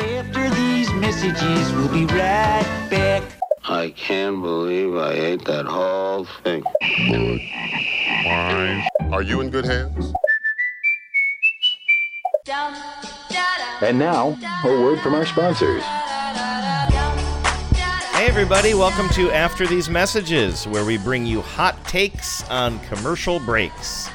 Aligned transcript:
After 0.00 0.48
these 0.54 0.90
messages, 0.94 1.72
we'll 1.74 1.92
be 1.92 2.06
right 2.06 2.88
back. 2.90 3.22
I 3.68 3.90
can't 3.90 4.40
believe 4.40 4.96
I 4.96 5.12
ate 5.12 5.44
that 5.44 5.66
whole 5.66 6.24
thing. 6.42 6.64
Are 9.12 9.20
you 9.20 9.42
in 9.42 9.50
good 9.50 9.66
hands? 9.66 10.14
And 13.82 13.98
now, 13.98 14.38
a 14.64 14.68
word 14.68 15.00
from 15.00 15.14
our 15.14 15.26
sponsors. 15.26 15.82
Hey, 18.14 18.26
everybody, 18.26 18.72
welcome 18.72 19.10
to 19.10 19.30
After 19.32 19.66
These 19.66 19.90
Messages, 19.90 20.66
where 20.66 20.86
we 20.86 20.96
bring 20.96 21.26
you 21.26 21.42
hot 21.42 21.76
takes 21.84 22.42
on 22.48 22.80
commercial 22.86 23.38
breaks. 23.38 24.08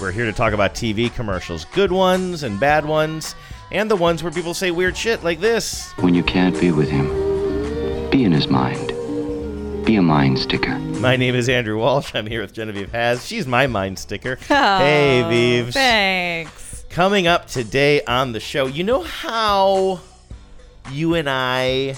We're 0.00 0.12
here 0.12 0.26
to 0.26 0.32
talk 0.32 0.52
about 0.52 0.74
TV 0.74 1.12
commercials, 1.12 1.64
good 1.64 1.90
ones 1.90 2.44
and 2.44 2.60
bad 2.60 2.86
ones, 2.86 3.34
and 3.70 3.90
the 3.90 3.96
ones 3.96 4.22
where 4.22 4.32
people 4.32 4.54
say 4.54 4.70
weird 4.70 4.96
shit 4.96 5.22
like 5.22 5.40
this. 5.40 5.92
When 5.98 6.14
you 6.14 6.22
can't 6.22 6.58
be 6.60 6.70
with 6.72 6.88
him, 6.88 7.08
be 8.10 8.24
in 8.24 8.32
his 8.32 8.48
mind. 8.48 8.88
Be 9.84 9.96
a 9.96 10.02
mind 10.02 10.38
sticker. 10.38 10.78
My 10.78 11.16
name 11.16 11.34
is 11.34 11.48
Andrew 11.48 11.78
Walsh. 11.78 12.14
I'm 12.14 12.26
here 12.26 12.42
with 12.42 12.52
Genevieve 12.52 12.92
Has. 12.92 13.26
She's 13.26 13.46
my 13.46 13.66
mind 13.66 13.98
sticker. 13.98 14.38
Oh, 14.50 14.78
hey, 14.78 15.26
Beeves. 15.28 15.74
Thanks. 15.74 16.84
Coming 16.90 17.26
up 17.26 17.46
today 17.46 18.02
on 18.04 18.32
the 18.32 18.40
show, 18.40 18.66
you 18.66 18.82
know 18.84 19.02
how 19.02 20.00
you 20.90 21.14
and 21.14 21.28
I 21.28 21.94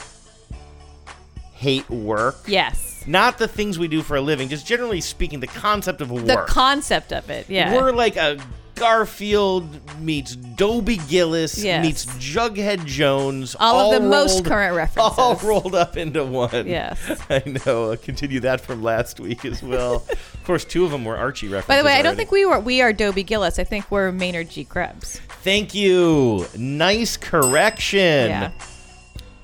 hate 1.55 1.89
work? 1.89 2.37
Yes. 2.47 3.05
Not 3.07 3.39
the 3.39 3.49
things 3.49 3.79
we 3.79 3.89
do 3.89 4.03
for 4.03 4.17
a 4.17 4.21
living, 4.21 4.49
just 4.49 4.67
generally 4.67 5.01
speaking, 5.01 5.41
the 5.41 5.47
concept 5.47 6.01
of 6.01 6.11
work. 6.11 6.27
The 6.27 6.45
concept 6.49 7.13
of 7.13 7.31
it. 7.31 7.49
Yeah. 7.49 7.75
We're 7.75 7.93
like 7.93 8.17
a 8.17 8.39
Garfield 8.81 10.01
meets 10.01 10.35
Dobie 10.35 10.97
Gillis 11.09 11.63
Yes. 11.63 11.85
meets 11.85 12.07
Jughead 12.17 12.85
Jones. 12.87 13.55
All 13.61 13.93
of 13.95 14.03
the 14.03 14.09
most 14.09 14.45
current 14.45 14.75
references. 14.75 15.19
All 15.19 15.37
rolled 15.37 15.75
up 15.75 15.97
into 15.99 16.25
one. 16.25 16.67
Yes. 16.67 16.99
I 17.31 17.43
know. 17.67 17.91
I'll 17.91 17.97
continue 17.99 18.41
that 18.41 18.63
from 18.63 18.83
last 18.83 19.21
week 19.21 19.45
as 19.45 19.63
well. 19.63 19.97
of 20.11 20.45
course, 20.45 20.65
two 20.65 20.85
of 20.87 20.91
them 20.91 21.05
were 21.05 21.17
Archie 21.17 21.49
references. 21.49 21.69
By 21.69 21.77
the 21.77 21.85
way, 21.85 21.93
I 21.93 21.97
don't 21.99 22.07
already. 22.07 22.17
think 22.17 22.33
we 22.33 22.47
were 22.47 22.59
we 22.59 22.81
are 22.81 22.93
Dobie 22.93 23.23
Gillis. 23.23 23.59
I 23.59 23.65
think 23.65 23.91
we're 23.91 24.11
Maynard 24.13 24.49
G. 24.49 24.65
Krebs. 24.65 25.21
Thank 25.43 25.75
you. 25.75 26.47
Nice 26.57 27.17
correction. 27.19 28.31
Yeah. 28.31 28.51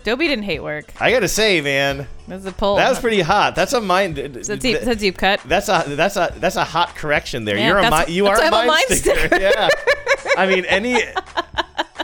Dobie 0.07 0.29
didn't 0.29 0.45
hate 0.45 0.63
work. 0.63 0.93
I 1.01 1.11
gotta 1.11 1.27
say, 1.27 1.61
man, 1.61 2.07
That's 2.29 2.47
a 2.47 2.53
pull. 2.53 2.77
that 2.77 2.89
was 2.89 3.01
pretty 3.01 3.23
hot. 3.23 3.57
That's 3.57 3.73
a 3.73 3.81
mind. 3.81 4.15
That's 4.17 4.49
a 4.49 4.57
deep, 4.57 4.75
that's 4.75 4.87
a 4.87 4.95
deep 4.95 5.19
cut. 5.19 5.41
That's 5.45 5.69
a 5.69 5.83
that's 5.85 6.17
a 6.17 6.33
that's 6.37 6.55
a 6.55 6.63
hot 6.63 6.95
correction 6.95 7.45
there. 7.45 7.57
Yeah, 7.57 7.67
You're 7.67 7.79
a 7.79 7.83
that's- 7.83 8.07
mi- 8.07 8.15
you 8.15 8.29
are 8.29 8.37
a 8.37 8.39
why 8.39 8.47
I'm 8.47 8.65
a 8.65 8.67
mind 8.69 8.87
sticker. 8.91 9.37
yeah. 9.41 9.69
I 10.37 10.47
mean, 10.47 10.65
any 10.67 11.03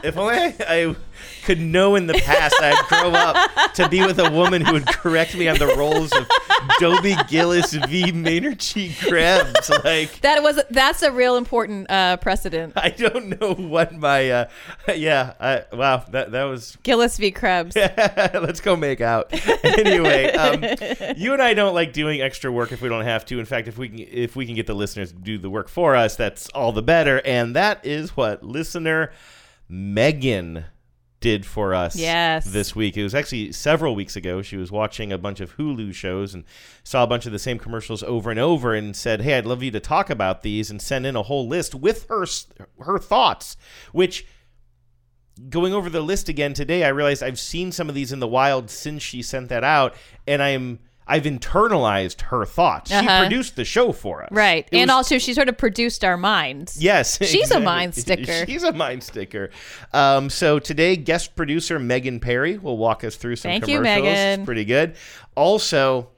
if 0.03 0.17
only 0.17 0.35
I, 0.35 0.55
I 0.67 0.95
could 1.43 1.59
know 1.59 1.95
in 1.95 2.07
the 2.07 2.13
past 2.13 2.55
I'd 2.59 2.85
grow 2.87 3.11
up 3.11 3.73
to 3.75 3.89
be 3.89 4.05
with 4.05 4.19
a 4.19 4.29
woman 4.31 4.61
who 4.61 4.73
would 4.73 4.87
correct 4.87 5.35
me 5.35 5.47
on 5.47 5.57
the 5.57 5.67
roles 5.67 6.11
of 6.13 6.27
Dobie 6.79 7.15
Gillis 7.27 7.73
v. 7.73 8.11
Maynard 8.11 8.59
G. 8.59 8.93
Krebs. 8.99 9.69
Like 9.83 10.21
That 10.21 10.41
was 10.43 10.59
that's 10.69 11.01
a 11.01 11.11
real 11.11 11.35
important 11.35 11.89
uh, 11.89 12.17
precedent. 12.17 12.73
I 12.75 12.89
don't 12.89 13.39
know 13.39 13.53
what 13.53 13.93
my 13.93 14.29
uh, 14.29 14.45
yeah. 14.95 15.33
I, 15.39 15.63
wow, 15.73 16.03
that 16.11 16.31
that 16.31 16.43
was 16.43 16.77
Gillis 16.83 17.17
v. 17.17 17.31
Krebs. 17.31 17.75
Let's 17.75 18.61
go 18.61 18.75
make 18.75 19.01
out. 19.01 19.33
anyway, 19.63 20.31
um, 20.33 20.63
you 21.15 21.33
and 21.33 21.41
I 21.41 21.53
don't 21.53 21.73
like 21.73 21.93
doing 21.93 22.21
extra 22.21 22.51
work 22.51 22.71
if 22.71 22.81
we 22.81 22.89
don't 22.89 23.05
have 23.05 23.25
to. 23.25 23.39
In 23.39 23.45
fact, 23.45 23.67
if 23.67 23.77
we 23.77 23.89
can, 23.89 23.99
if 23.99 24.35
we 24.35 24.45
can 24.45 24.55
get 24.55 24.67
the 24.67 24.73
listeners 24.73 25.11
to 25.11 25.17
do 25.17 25.37
the 25.37 25.49
work 25.49 25.69
for 25.69 25.95
us, 25.95 26.15
that's 26.15 26.49
all 26.49 26.71
the 26.71 26.81
better. 26.81 27.21
And 27.25 27.55
that 27.55 27.85
is 27.85 28.15
what 28.15 28.43
listener 28.43 29.11
Megan 29.73 30.65
did 31.19 31.45
for 31.45 31.73
us 31.73 31.95
Yes. 31.95 32.45
this 32.45 32.75
week. 32.75 32.95
It 32.95 33.03
was 33.03 33.15
actually 33.15 33.51
several 33.53 33.95
weeks 33.95 34.15
ago. 34.15 34.41
She 34.43 34.55
was 34.57 34.71
watching 34.71 35.11
a 35.11 35.17
bunch 35.17 35.39
of 35.39 35.55
Hulu 35.57 35.93
shows 35.93 36.33
and 36.35 36.43
saw 36.83 37.03
a 37.03 37.07
bunch 37.07 37.25
of 37.25 37.31
the 37.31 37.39
same 37.39 37.57
commercials 37.57 38.03
over 38.03 38.29
and 38.29 38.39
over 38.39 38.75
and 38.75 38.95
said, 38.95 39.21
"Hey, 39.21 39.35
I'd 39.37 39.45
love 39.47 39.63
you 39.63 39.71
to 39.71 39.79
talk 39.79 40.09
about 40.11 40.43
these 40.43 40.69
and 40.69 40.81
send 40.81 41.07
in 41.07 41.15
a 41.15 41.23
whole 41.23 41.47
list 41.47 41.73
with 41.73 42.05
her 42.09 42.25
her 42.81 42.99
thoughts," 42.99 43.57
which 43.93 44.25
going 45.49 45.73
over 45.73 45.89
the 45.89 46.01
list 46.01 46.29
again 46.29 46.53
today, 46.53 46.83
I 46.83 46.89
realized 46.89 47.23
I've 47.23 47.39
seen 47.39 47.71
some 47.71 47.89
of 47.89 47.95
these 47.95 48.11
in 48.11 48.19
the 48.19 48.27
wild 48.27 48.69
since 48.69 49.01
she 49.01 49.23
sent 49.23 49.49
that 49.49 49.63
out, 49.63 49.95
and 50.27 50.43
I'm 50.43 50.79
I've 51.07 51.23
internalized 51.23 52.21
her 52.23 52.45
thoughts. 52.45 52.91
She 52.91 52.97
Uh-huh. 52.97 53.21
produced 53.21 53.55
the 53.55 53.65
show 53.65 53.91
for 53.91 54.23
us, 54.23 54.29
Right. 54.31 54.67
It 54.71 54.77
and 54.77 54.89
was- 54.89 54.95
also 54.95 55.17
she 55.17 55.33
sort 55.33 55.49
of 55.49 55.57
produced 55.57 56.03
our 56.05 56.17
minds. 56.17 56.81
Yes, 56.81 57.17
She's 57.21 57.51
a 57.51 57.59
mind 57.59 57.95
sticker. 57.95 58.45
She's 58.47 58.63
a 58.63 58.71
mind 58.71 59.03
sticker. 59.03 59.49
Um, 59.91 60.29
so 60.29 60.59
today, 60.59 60.95
guest 60.95 61.35
producer 61.35 61.79
Megan 61.79 62.19
Perry 62.19 62.57
will 62.57 62.77
walk 62.77 63.03
us 63.03 63.15
through 63.15 63.35
some 63.35 63.49
Thank 63.51 63.67
you. 63.67 63.81
Megan. 63.81 64.05
It's 64.41 64.45
pretty 64.45 64.65
good. 64.65 64.95
Also, 65.35 66.09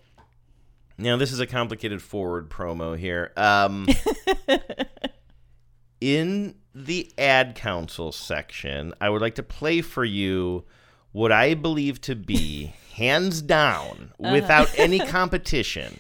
now 0.98 1.18
this 1.18 1.32
is 1.32 1.40
a 1.40 1.48
complicated 1.48 2.02
forward 2.02 2.50
promo 2.50 2.98
here. 2.98 3.32
Um, 3.36 3.88
in 6.02 6.56
the 6.74 7.12
ad 7.18 7.56
council 7.56 8.12
section, 8.12 8.94
I 9.00 9.10
would 9.10 9.22
like 9.22 9.36
to 9.36 9.44
play 9.44 9.82
for 9.82 10.04
you 10.06 10.66
what 11.12 11.32
I 11.32 11.54
believe 11.54 12.02
to 12.02 12.16
be, 12.16 12.74
hands 12.96 13.42
down, 13.42 14.12
Uh-huh. 14.20 14.32
without 14.34 14.70
any 14.78 15.00
competition, 15.18 16.00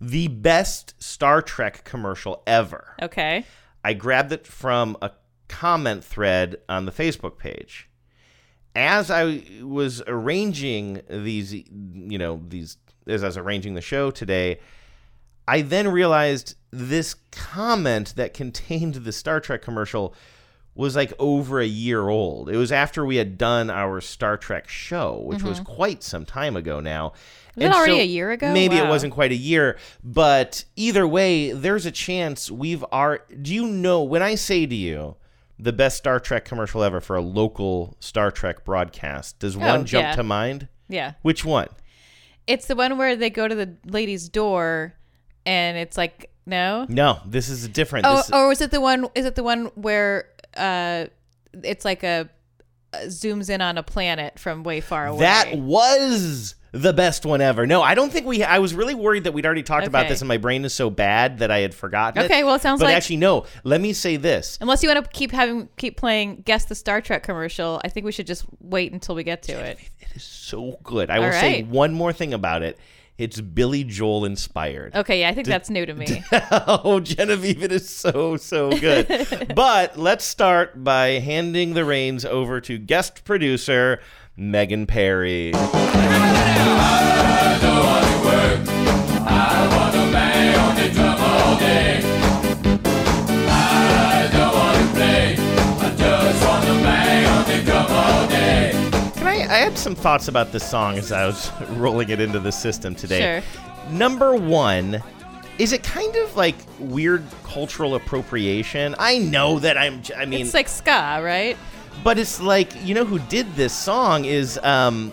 the 0.00 0.28
best 0.28 0.94
Star 1.02 1.42
Trek 1.42 1.84
commercial 1.84 2.42
ever. 2.46 2.94
Okay. 3.02 3.44
I 3.84 3.94
grabbed 3.94 4.32
it 4.32 4.46
from 4.46 4.96
a 5.00 5.10
comment 5.48 6.04
thread 6.04 6.56
on 6.68 6.86
the 6.86 6.92
Facebook 6.92 7.38
page. 7.38 7.88
As 8.74 9.10
I 9.10 9.42
was 9.62 10.02
arranging 10.06 11.00
these, 11.08 11.54
you 11.54 12.18
know, 12.18 12.42
these, 12.48 12.76
as 13.06 13.22
I 13.22 13.26
was 13.28 13.36
arranging 13.38 13.74
the 13.74 13.80
show 13.80 14.10
today, 14.10 14.58
I 15.48 15.62
then 15.62 15.88
realized 15.88 16.56
this 16.72 17.14
comment 17.30 18.14
that 18.16 18.34
contained 18.34 18.96
the 18.96 19.12
Star 19.12 19.40
Trek 19.40 19.62
commercial 19.62 20.14
was 20.76 20.94
like 20.94 21.12
over 21.18 21.58
a 21.58 21.66
year 21.66 22.08
old. 22.08 22.50
It 22.50 22.56
was 22.58 22.70
after 22.70 23.04
we 23.04 23.16
had 23.16 23.38
done 23.38 23.70
our 23.70 24.00
Star 24.00 24.36
Trek 24.36 24.68
show, 24.68 25.20
which 25.20 25.42
was 25.42 25.58
mm-hmm. 25.58 25.74
quite 25.74 26.02
some 26.02 26.26
time 26.26 26.54
ago 26.54 26.80
now. 26.80 27.14
Was 27.56 27.64
it 27.64 27.72
already 27.72 28.00
a 28.00 28.04
year 28.04 28.30
ago? 28.30 28.52
Maybe 28.52 28.76
it 28.76 28.86
wasn't 28.86 29.14
quite 29.14 29.32
a 29.32 29.36
year, 29.36 29.78
but 30.04 30.64
either 30.76 31.08
way, 31.08 31.52
there's 31.52 31.86
a 31.86 31.90
chance 31.90 32.50
we've 32.50 32.84
are. 32.92 33.22
Do 33.40 33.54
you 33.54 33.66
know 33.66 34.02
when 34.02 34.22
I 34.22 34.34
say 34.34 34.66
to 34.66 34.74
you 34.74 35.16
the 35.58 35.72
best 35.72 35.96
Star 35.96 36.20
Trek 36.20 36.44
commercial 36.44 36.82
ever 36.82 37.00
for 37.00 37.16
a 37.16 37.22
local 37.22 37.96
Star 37.98 38.30
Trek 38.30 38.62
broadcast? 38.62 39.38
Does 39.38 39.56
oh, 39.56 39.60
one 39.60 39.86
jump 39.86 40.04
Oh, 40.04 40.08
yeah. 40.10 40.16
to 40.16 40.22
mind? 40.22 40.68
Yeah. 40.88 41.12
Which 41.22 41.46
one? 41.46 41.68
It's 42.46 42.66
the 42.66 42.76
one 42.76 42.98
where 42.98 43.16
they 43.16 43.30
go 43.30 43.48
to 43.48 43.54
the 43.54 43.76
lady's 43.86 44.28
door 44.28 44.94
and 45.46 45.78
it's 45.78 45.96
like 45.96 46.30
no? 46.46 46.86
No, 46.88 47.18
this 47.26 47.48
is 47.48 47.66
different. 47.68 48.06
Oh, 48.06 48.16
this, 48.16 48.30
or 48.30 48.52
is 48.52 48.60
it 48.60 48.70
the 48.70 48.80
one? 48.80 49.08
Is 49.14 49.24
it 49.24 49.34
the 49.34 49.42
one 49.42 49.66
where 49.74 50.28
uh, 50.56 51.06
it's 51.62 51.84
like 51.84 52.02
a 52.02 52.28
uh, 52.92 52.98
zooms 53.06 53.50
in 53.50 53.60
on 53.60 53.78
a 53.78 53.82
planet 53.82 54.38
from 54.38 54.62
way 54.62 54.80
far 54.80 55.06
away? 55.06 55.20
That 55.20 55.58
was 55.58 56.54
the 56.72 56.92
best 56.92 57.24
one 57.24 57.40
ever. 57.40 57.66
No, 57.66 57.82
I 57.82 57.94
don't 57.94 58.12
think 58.12 58.26
we. 58.26 58.42
I 58.42 58.58
was 58.58 58.74
really 58.74 58.94
worried 58.94 59.24
that 59.24 59.32
we'd 59.32 59.46
already 59.46 59.62
talked 59.62 59.86
about 59.86 60.08
this, 60.08 60.20
and 60.20 60.28
my 60.28 60.36
brain 60.36 60.64
is 60.64 60.74
so 60.74 60.90
bad 60.90 61.38
that 61.38 61.50
I 61.50 61.58
had 61.58 61.74
forgotten. 61.74 62.24
Okay, 62.24 62.44
well, 62.44 62.56
it 62.56 62.62
sounds 62.62 62.80
but 62.80 62.86
like- 62.86 62.96
actually, 62.96 63.16
no. 63.16 63.46
Let 63.64 63.80
me 63.80 63.92
say 63.92 64.16
this. 64.16 64.58
Unless 64.60 64.82
you 64.82 64.88
want 64.88 65.04
to 65.04 65.10
keep 65.10 65.32
having 65.32 65.68
keep 65.76 65.96
playing 65.96 66.42
guess 66.44 66.66
the 66.66 66.74
Star 66.74 67.00
Trek 67.00 67.22
commercial, 67.22 67.80
I 67.84 67.88
think 67.88 68.04
we 68.04 68.12
should 68.12 68.26
just 68.26 68.44
wait 68.60 68.92
until 68.92 69.14
we 69.14 69.24
get 69.24 69.42
to 69.44 69.52
it. 69.52 69.78
It 70.00 70.08
is 70.14 70.22
so 70.22 70.78
good. 70.82 71.10
I 71.10 71.18
will 71.18 71.26
All 71.26 71.32
say 71.32 71.62
one 71.62 71.94
more 71.94 72.12
thing 72.12 72.34
about 72.34 72.62
it. 72.62 72.78
It's 73.18 73.40
Billy 73.40 73.82
Joel 73.82 74.26
inspired. 74.26 74.94
Okay, 74.94 75.20
yeah, 75.20 75.30
I 75.30 75.34
think 75.34 75.46
that's 75.46 75.70
new 75.70 75.86
to 75.86 75.94
me. 75.94 76.22
oh, 76.32 77.00
Genevieve, 77.00 77.62
it 77.62 77.72
is 77.72 77.88
so, 77.88 78.36
so 78.36 78.70
good. 78.78 79.52
but 79.54 79.98
let's 79.98 80.24
start 80.24 80.84
by 80.84 81.18
handing 81.20 81.72
the 81.72 81.86
reins 81.86 82.26
over 82.26 82.60
to 82.60 82.76
guest 82.76 83.24
producer 83.24 84.00
Megan 84.36 84.86
Perry. 84.86 85.52
Can 85.52 85.60
I, 85.64 86.82
I 86.82 87.26
had 99.76 99.82
some 99.82 99.94
thoughts 99.94 100.28
about 100.28 100.52
this 100.52 100.68
song 100.68 100.96
as 100.96 101.12
I 101.12 101.26
was 101.26 101.50
rolling 101.72 102.08
it 102.08 102.18
into 102.18 102.40
the 102.40 102.50
system 102.50 102.94
today. 102.94 103.42
Sure. 103.42 103.92
Number 103.92 104.34
one, 104.34 105.02
is 105.58 105.72
it 105.72 105.82
kind 105.82 106.16
of 106.16 106.34
like 106.34 106.54
weird 106.78 107.22
cultural 107.44 107.94
appropriation? 107.94 108.94
I 108.98 109.18
know 109.18 109.58
that 109.58 109.76
I'm, 109.76 110.00
I 110.16 110.24
mean, 110.24 110.40
It's 110.46 110.54
like 110.54 110.68
ska, 110.68 111.20
right? 111.22 111.58
but 112.02 112.18
it's 112.18 112.40
like, 112.40 112.72
you 112.86 112.94
know 112.94 113.04
who 113.04 113.18
did 113.18 113.54
this 113.54 113.74
song 113.74 114.24
is 114.24 114.58
um, 114.62 115.12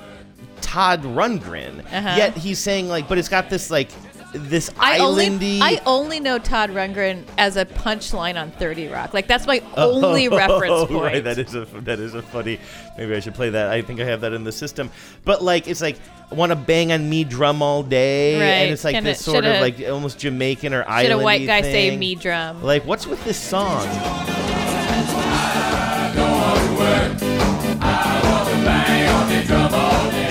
Todd 0.62 1.02
Rundgren. 1.04 1.80
Uh-huh. 1.80 2.16
Yet 2.18 2.38
he's 2.38 2.60
saying 2.60 2.88
like, 2.88 3.10
but 3.10 3.18
it's 3.18 3.30
got 3.30 3.50
this 3.50 3.70
like 3.70 3.90
this 4.34 4.70
I 4.80 4.98
islandy. 5.00 5.60
only 5.60 5.62
I 5.62 5.82
only 5.86 6.20
know 6.20 6.40
Todd 6.40 6.72
Rundgren 6.72 7.24
as 7.38 7.56
a 7.58 7.66
punchline 7.66 8.40
on 8.40 8.52
Thirty 8.52 8.88
Rock. 8.88 9.14
Like 9.14 9.28
that's 9.28 9.46
my 9.48 9.62
oh. 9.78 10.04
only 10.04 10.28
reference 10.30 10.72
Oh, 10.74 10.86
point. 10.88 11.04
Right, 11.04 11.24
that 11.24 11.38
is 11.38 11.54
a 11.56 11.66
that 11.82 12.00
is 12.00 12.14
a 12.16 12.22
funny. 12.22 12.60
Maybe 12.98 13.16
I 13.16 13.20
should 13.20 13.36
play 13.36 13.50
that. 13.52 13.70
I 13.70 13.82
think 13.82 14.00
I 14.00 14.06
have 14.06 14.22
that 14.22 14.34
in 14.34 14.44
the 14.44 14.52
system. 14.52 14.90
But 15.26 15.44
like, 15.44 15.68
it's 15.68 15.82
like 15.82 15.98
want 16.32 16.52
to 16.52 16.56
bang 16.56 16.92
on 16.92 17.10
me 17.10 17.24
drum 17.24 17.62
all 17.62 17.84
day, 17.84 18.34
Right. 18.40 18.46
and 18.46 18.72
it's 18.72 18.84
like 18.84 18.96
Can 18.96 19.04
this 19.04 19.20
it- 19.22 19.24
sort 19.24 19.46
of 19.46 19.56
shoulda- 19.56 19.62
like 19.62 19.90
almost 19.90 20.18
Jamaican 20.20 20.74
or 20.74 20.84
Should 21.02 21.12
a 21.12 21.20
white 21.20 21.46
guy 21.46 21.62
say 21.62 21.96
me 21.96 22.16
drum? 22.16 22.64
Like, 22.64 22.86
what's 22.86 23.06
with 23.06 23.24
this 23.24 23.38
song? 23.38 23.88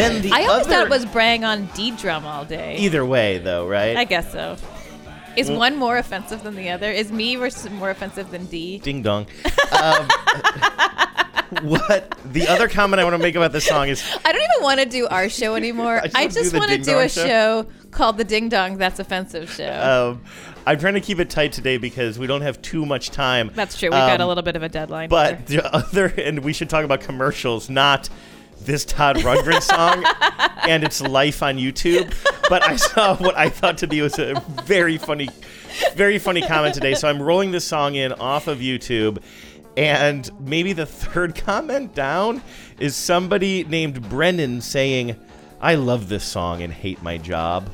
Then 0.03 0.23
the 0.23 0.33
I 0.33 0.45
always 0.47 0.67
other, 0.67 0.75
thought 0.75 0.85
it 0.87 0.91
was 0.91 1.05
brang 1.07 1.47
on 1.47 1.67
D 1.75 1.91
drum 1.93 2.25
all 2.27 2.45
day. 2.45 2.77
either 2.79 3.05
way, 3.05 3.39
though, 3.39 3.67
right? 3.69 3.97
I 3.97 4.05
guess 4.05 4.31
so. 4.33 4.57
Is 5.37 5.51
one 5.51 5.77
more 5.77 5.97
offensive 5.97 6.43
than 6.43 6.57
the 6.57 6.69
other? 6.71 6.91
Is 6.91 7.11
me 7.11 7.37
versus 7.37 7.71
more 7.71 7.89
offensive 7.91 8.31
than 8.31 8.45
D? 8.47 8.79
Ding 8.79 9.01
dong. 9.03 9.27
Um, 9.73 10.09
what 11.63 12.17
the 12.33 12.47
other 12.49 12.69
comment 12.69 13.01
I 13.01 13.05
want 13.05 13.15
to 13.15 13.19
make 13.19 13.35
about 13.35 13.53
this 13.53 13.67
song 13.67 13.89
is 13.89 14.03
I 14.25 14.33
don't 14.33 14.43
even 14.43 14.63
want 14.63 14.81
to 14.81 14.87
do 14.87 15.07
our 15.09 15.29
show 15.29 15.55
anymore. 15.55 16.01
I 16.05 16.09
just 16.09 16.17
I 16.17 16.21
wanna 16.21 16.29
do 16.29 16.35
just 16.41 16.53
the 16.53 16.59
want 16.59 16.71
to 16.71 16.77
Ding 16.77 16.85
do 16.85 16.93
Dong 16.93 17.03
a 17.05 17.09
show. 17.09 17.25
show 17.27 17.67
called 17.91 18.17
the 18.19 18.25
Ding 18.25 18.49
Dong 18.49 18.79
That's 18.79 18.99
Offensive 19.01 19.51
show. 19.51 20.13
um, 20.13 20.23
I'm 20.67 20.79
trying 20.79 20.95
to 20.95 21.01
keep 21.01 21.19
it 21.19 21.29
tight 21.29 21.53
today 21.53 21.77
because 21.77 22.19
we 22.19 22.27
don't 22.27 22.41
have 22.43 22.61
too 22.63 22.87
much 22.87 23.11
time. 23.11 23.51
That's 23.55 23.79
true. 23.79 23.89
We've 23.89 23.93
got 23.99 24.21
a 24.21 24.23
Um, 24.23 24.29
little 24.29 24.43
bit 24.43 24.57
of 24.57 24.63
a 24.63 24.69
deadline. 24.69 25.09
But 25.09 25.49
here. 25.51 25.61
the 25.63 25.75
other, 25.75 26.07
and 26.07 26.41
we 26.41 26.53
should 26.53 26.71
talk 26.71 26.85
about 26.85 27.01
commercials, 27.01 27.69
not 27.69 28.09
this 28.65 28.85
Todd 28.85 29.17
Rundgren 29.17 29.63
song 29.63 30.05
and 30.69 30.85
its 30.85 31.01
life 31.01 31.43
on 31.43 31.57
YouTube. 31.57 32.15
But 32.49 32.63
I 32.63 32.77
saw 32.77 33.17
what 33.17 33.37
I 33.37 33.49
thought 33.49 33.79
to 33.79 33.87
be 33.87 34.03
was 34.03 34.19
a 34.19 34.35
very 34.65 34.99
funny, 34.99 35.29
very 35.95 36.19
funny 36.19 36.43
comment 36.43 36.75
today. 36.75 36.95
So 36.95 37.09
I'm 37.09 37.21
rolling 37.21 37.51
this 37.51 37.65
song 37.65 37.95
in 37.95 38.13
off 38.13 38.49
of 38.49 38.59
YouTube. 38.59 39.23
And 39.77 40.31
maybe 40.41 40.73
the 40.73 40.87
third 40.87 41.35
comment 41.35 41.95
down 41.95 42.43
is 42.79 42.95
somebody 42.95 43.65
named 43.65 44.09
Brennan 44.09 44.61
saying, 44.61 45.17
I 45.61 45.77
love 45.77 46.09
this 46.09 46.25
song 46.25 46.63
and 46.63 46.73
hate 46.73 47.03
my 47.03 47.19
job. 47.19 47.69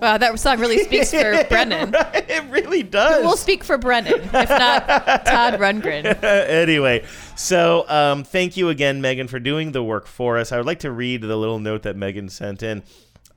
Wow, 0.00 0.18
that 0.18 0.38
song 0.38 0.60
really 0.60 0.78
speaks 0.84 1.10
for 1.10 1.44
Brennan. 1.48 1.94
it 1.94 2.44
really 2.50 2.82
does. 2.82 3.22
We'll 3.24 3.36
speak 3.36 3.64
for 3.64 3.78
Brennan, 3.78 4.20
if 4.20 4.32
not 4.32 4.86
Todd 5.26 5.54
Rundgren. 5.54 6.22
anyway, 6.24 7.04
so 7.36 7.84
um, 7.88 8.24
thank 8.24 8.56
you 8.56 8.68
again, 8.68 9.00
Megan, 9.00 9.28
for 9.28 9.38
doing 9.38 9.72
the 9.72 9.82
work 9.82 10.06
for 10.06 10.38
us. 10.38 10.52
I 10.52 10.56
would 10.56 10.66
like 10.66 10.80
to 10.80 10.90
read 10.90 11.22
the 11.22 11.36
little 11.36 11.58
note 11.58 11.82
that 11.82 11.96
Megan 11.96 12.28
sent 12.28 12.62
in. 12.62 12.82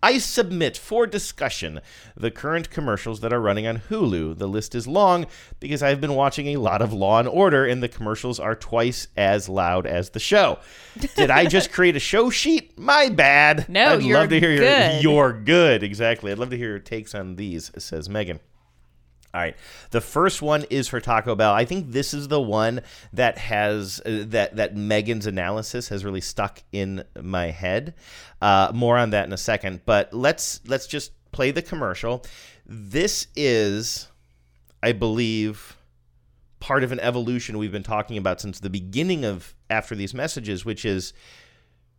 I 0.02 0.20
submit 0.20 0.78
for 0.78 1.08
discussion 1.08 1.82
the 2.16 2.30
current 2.30 2.70
commercials 2.70 3.22
that 3.22 3.34
are 3.34 3.42
running 3.42 3.66
on 3.66 3.80
Hulu. 3.90 4.38
The 4.38 4.48
list 4.48 4.76
is 4.76 4.88
long 4.88 5.26
because 5.60 5.82
I've 5.82 6.00
been 6.00 6.14
watching 6.14 6.48
a 6.48 6.58
lot 6.58 6.82
of 6.82 6.94
Law 6.94 7.20
and 7.20 7.28
Order, 7.28 7.66
and 7.66 7.82
the 7.82 7.90
commercials 7.90 8.40
are 8.40 8.56
twice 8.56 9.08
as 9.18 9.50
loud 9.50 9.88
as 9.88 10.12
the 10.12 10.20
show. 10.20 10.60
Did 11.16 11.32
I 11.32 11.46
just 11.46 11.72
create 11.72 11.96
a 11.96 12.00
show 12.00 12.30
sheet? 12.30 12.78
My 12.78 13.10
bad. 13.10 13.68
No, 13.70 13.94
I'd 13.94 14.04
you're 14.04 14.20
love 14.20 14.30
to 14.30 14.40
hear 14.40 14.52
your 14.52 14.60
good. 14.60 15.04
you're 15.04 15.34
good. 15.34 15.84
Exactly. 15.84 16.32
I'd 16.32 16.38
love 16.38 16.52
to 16.52 16.58
hear 16.58 16.70
your 16.70 16.80
takes 16.80 17.16
on 17.16 17.36
these, 17.36 17.72
says 17.78 18.08
Megan. 18.08 18.40
All 19.38 19.44
right. 19.44 19.56
The 19.92 20.02
first 20.02 20.42
one 20.42 20.66
is 20.72 20.88
for 20.88 21.00
Taco 21.00 21.36
Bell. 21.36 21.54
I 21.54 21.64
think 21.64 21.92
this 21.92 22.12
is 22.12 22.28
the 22.28 22.42
one 22.42 22.82
that 23.14 23.38
has 23.38 24.02
uh, 24.04 24.24
that 24.30 24.56
that 24.56 24.76
Megan's 24.76 25.28
analysis 25.28 25.90
has 25.90 26.04
really 26.04 26.22
stuck 26.22 26.64
in 26.72 27.04
my 27.22 27.52
head. 27.52 27.94
Uh, 28.42 28.72
more 28.74 28.98
on 28.98 29.12
that 29.12 29.28
in 29.28 29.34
a 29.34 29.38
second, 29.38 29.82
but 29.86 30.12
let's 30.12 30.62
let's 30.66 30.88
just 30.88 31.12
play 31.32 31.52
the 31.52 31.62
commercial. 31.62 32.26
This 32.66 33.28
is, 33.36 34.08
I 34.82 34.92
believe, 34.92 35.78
part 36.60 36.84
of 36.84 36.92
an 36.92 37.00
evolution 37.00 37.60
we've 37.60 37.72
been 37.72 37.84
talking 37.84 38.18
about 38.18 38.42
since 38.42 38.60
the 38.60 38.72
beginning 38.72 39.24
of 39.24 39.54
after 39.70 39.94
these 39.94 40.16
messages, 40.16 40.66
which 40.66 40.84
is 40.84 41.14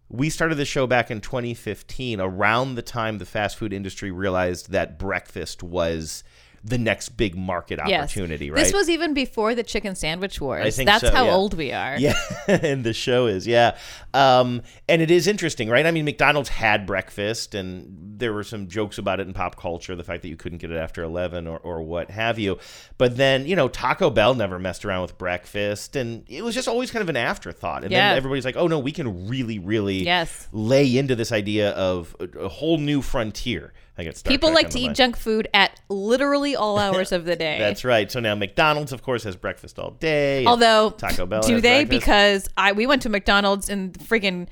we 0.08 0.28
started 0.28 0.56
the 0.56 0.64
show 0.64 0.88
back 0.88 1.08
in 1.08 1.20
2015 1.20 2.20
around 2.20 2.74
the 2.74 2.82
time 2.82 3.18
the 3.18 3.24
fast 3.24 3.56
food 3.56 3.72
industry 3.72 4.10
realized 4.10 4.72
that 4.72 4.98
breakfast 4.98 5.62
was 5.62 6.24
the 6.64 6.78
next 6.78 7.10
big 7.10 7.36
market 7.36 7.78
Yes. 7.86 8.00
opportunity, 8.02 8.50
right? 8.50 8.62
This 8.64 8.72
was 8.72 8.90
even 8.90 9.14
before 9.14 9.54
the 9.54 9.62
chicken 9.62 9.94
sandwich 9.94 10.40
wars. 10.40 10.66
I 10.66 10.70
think 10.70 10.88
That's 10.88 11.02
so, 11.04 11.10
how 11.10 11.26
yeah. 11.26 11.34
old 11.34 11.54
we 11.54 11.72
are. 11.72 11.96
Yeah, 11.98 12.14
and 12.48 12.82
the 12.84 12.92
show 12.92 13.26
is 13.26 13.46
yeah, 13.46 13.76
um, 14.14 14.62
and 14.88 15.00
it 15.02 15.10
is 15.10 15.26
interesting, 15.26 15.68
right? 15.68 15.86
I 15.86 15.90
mean, 15.90 16.04
McDonald's 16.04 16.48
had 16.48 16.86
breakfast, 16.86 17.54
and 17.54 18.18
there 18.18 18.32
were 18.32 18.42
some 18.44 18.68
jokes 18.68 18.98
about 18.98 19.20
it 19.20 19.26
in 19.26 19.32
pop 19.34 19.56
culture, 19.56 19.94
the 19.94 20.04
fact 20.04 20.22
that 20.22 20.28
you 20.28 20.36
couldn't 20.36 20.58
get 20.58 20.70
it 20.70 20.76
after 20.76 21.02
eleven 21.02 21.46
or, 21.46 21.58
or 21.58 21.82
what 21.82 22.10
have 22.10 22.38
you. 22.38 22.58
But 22.98 23.16
then 23.16 23.46
you 23.46 23.54
know, 23.56 23.68
Taco 23.68 24.10
Bell 24.10 24.34
never 24.34 24.58
messed 24.58 24.84
around 24.84 25.02
with 25.02 25.16
breakfast, 25.18 25.94
and 25.96 26.24
it 26.28 26.42
was 26.42 26.54
just 26.54 26.68
always 26.68 26.90
kind 26.90 27.02
of 27.02 27.08
an 27.08 27.16
afterthought. 27.16 27.84
And 27.84 27.92
Yeah. 27.92 28.08
then 28.08 28.16
everybody's 28.16 28.44
like, 28.44 28.56
oh 28.56 28.66
no, 28.66 28.78
we 28.78 28.92
can 28.92 29.28
really, 29.28 29.58
really 29.58 30.04
Yes. 30.04 30.48
lay 30.52 30.96
into 30.96 31.14
this 31.14 31.32
idea 31.32 31.70
of 31.70 32.16
a, 32.20 32.24
a 32.40 32.48
whole 32.48 32.78
new 32.78 33.02
frontier. 33.02 33.72
I 33.98 34.04
get 34.04 34.16
Star 34.16 34.30
People 34.30 34.50
Trek 34.50 34.64
like 34.64 34.70
to 34.72 34.78
eat 34.78 34.94
junk 34.94 35.16
food 35.16 35.48
at 35.52 35.80
literally 35.88 36.54
all 36.54 36.78
hours 36.78 37.10
of 37.12 37.24
the 37.24 37.34
day. 37.36 37.58
That's 37.58 37.84
right. 37.84 38.10
So 38.10 38.20
now 38.20 38.34
McDonald's, 38.34 38.92
of 38.92 39.02
course, 39.02 39.24
has 39.24 39.34
breakfast 39.36 39.78
all 39.78 39.90
day. 39.90 40.44
Although, 40.46 40.90
Taco 40.90 41.26
Bell 41.26 41.42
do 41.42 41.60
they? 41.60 41.84
breakfast. 41.84 41.90
Because 41.90 42.48
I 42.56 42.72
we 42.72 42.86
went 42.86 43.02
to 43.02 43.08
McDonald's 43.08 43.68
in 43.68 43.92
friggin' 43.92 44.48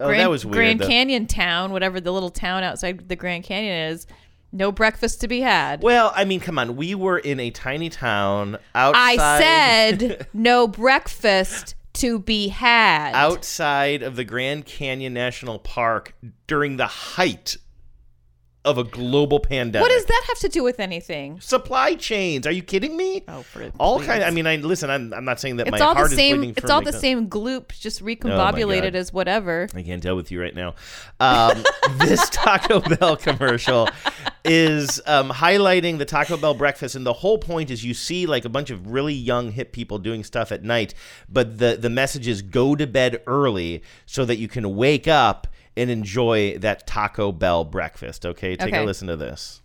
Oh, 0.00 0.06
Grand, 0.06 0.20
that 0.20 0.30
was 0.30 0.44
weird, 0.44 0.54
Grand 0.54 0.80
though. 0.80 0.86
Canyon 0.86 1.26
Town, 1.26 1.72
whatever 1.72 2.00
the 2.00 2.12
little 2.12 2.30
town 2.30 2.62
outside 2.62 3.08
the 3.08 3.16
Grand 3.16 3.44
Canyon 3.44 3.92
is. 3.92 4.06
No 4.54 4.70
breakfast 4.70 5.20
to 5.22 5.28
be 5.28 5.40
had. 5.40 5.82
Well, 5.82 6.12
I 6.14 6.24
mean, 6.24 6.40
come 6.40 6.58
on. 6.58 6.76
We 6.76 6.94
were 6.94 7.18
in 7.18 7.40
a 7.40 7.50
tiny 7.50 7.88
town 7.88 8.58
outside. 8.74 9.18
I 9.18 9.38
said 9.40 10.26
no 10.34 10.68
breakfast 10.68 11.74
to 11.94 12.18
be 12.18 12.48
had. 12.48 13.12
outside 13.14 14.02
of 14.02 14.16
the 14.16 14.24
Grand 14.24 14.66
Canyon 14.66 15.14
National 15.14 15.58
Park 15.58 16.14
during 16.46 16.76
the 16.76 16.86
height 16.86 17.56
of 18.64 18.78
a 18.78 18.84
global 18.84 19.40
pandemic. 19.40 19.82
What 19.82 19.90
does 19.92 20.04
that 20.04 20.24
have 20.28 20.38
to 20.40 20.48
do 20.48 20.62
with 20.62 20.78
anything? 20.78 21.40
Supply 21.40 21.94
chains. 21.94 22.46
Are 22.46 22.52
you 22.52 22.62
kidding 22.62 22.96
me? 22.96 23.24
Oh, 23.26 23.42
for 23.42 23.70
all 23.80 23.98
please. 23.98 24.06
kind. 24.06 24.22
I 24.22 24.30
mean, 24.30 24.46
I 24.46 24.56
listen. 24.56 24.88
I'm, 24.88 25.12
I'm 25.12 25.24
not 25.24 25.40
saying 25.40 25.56
that 25.56 25.66
It's 25.66 25.72
my 25.72 25.84
all 25.84 25.94
the 25.94 25.98
heart 26.00 26.12
is 26.12 26.16
same. 26.16 26.36
bleeding 26.36 26.54
It's 26.56 26.60
for 26.66 26.72
all 26.72 26.80
the 26.80 26.92
same 26.92 27.28
gloop, 27.28 27.68
just 27.78 28.02
Oh 28.02 28.04
recombobulated 28.04 28.82
God. 28.92 28.96
as 28.96 29.12
whatever. 29.12 29.68
I 29.74 29.82
can't 29.82 30.00
deal 30.02 30.14
with 30.14 30.30
you 30.30 30.40
right 30.40 30.54
now. 30.54 30.74
Um, 31.18 31.64
this 31.98 32.28
Taco 32.30 32.80
Bell 32.80 33.16
commercial 33.16 33.88
is 34.44 35.00
um, 35.06 35.30
highlighting 35.30 35.98
the 35.98 36.04
Taco 36.04 36.36
Bell 36.36 36.54
breakfast, 36.54 36.94
and 36.94 37.04
the 37.04 37.12
whole 37.12 37.38
point 37.38 37.70
is 37.70 37.84
you 37.84 37.94
see 37.94 38.26
like 38.26 38.44
a 38.44 38.48
bunch 38.48 38.70
of 38.70 38.90
really 38.92 39.14
young 39.14 39.50
hip 39.52 39.72
people 39.72 39.98
doing 39.98 40.22
stuff 40.22 40.52
at 40.52 40.62
night, 40.62 40.94
but 41.28 41.58
the 41.58 41.76
the 41.76 41.90
message 41.90 42.28
is 42.28 42.42
go 42.42 42.76
to 42.76 42.86
bed 42.86 43.22
early 43.26 43.82
so 44.06 44.24
that 44.24 44.36
you 44.38 44.46
can 44.48 44.76
wake 44.76 45.08
up 45.08 45.46
and 45.76 45.90
enjoy 45.90 46.58
that 46.58 46.86
Taco 46.86 47.32
Bell 47.32 47.64
breakfast. 47.64 48.26
Okay, 48.26 48.56
take 48.56 48.74
a 48.74 48.82
listen 48.82 49.08
to 49.08 49.16
this. 49.16 49.62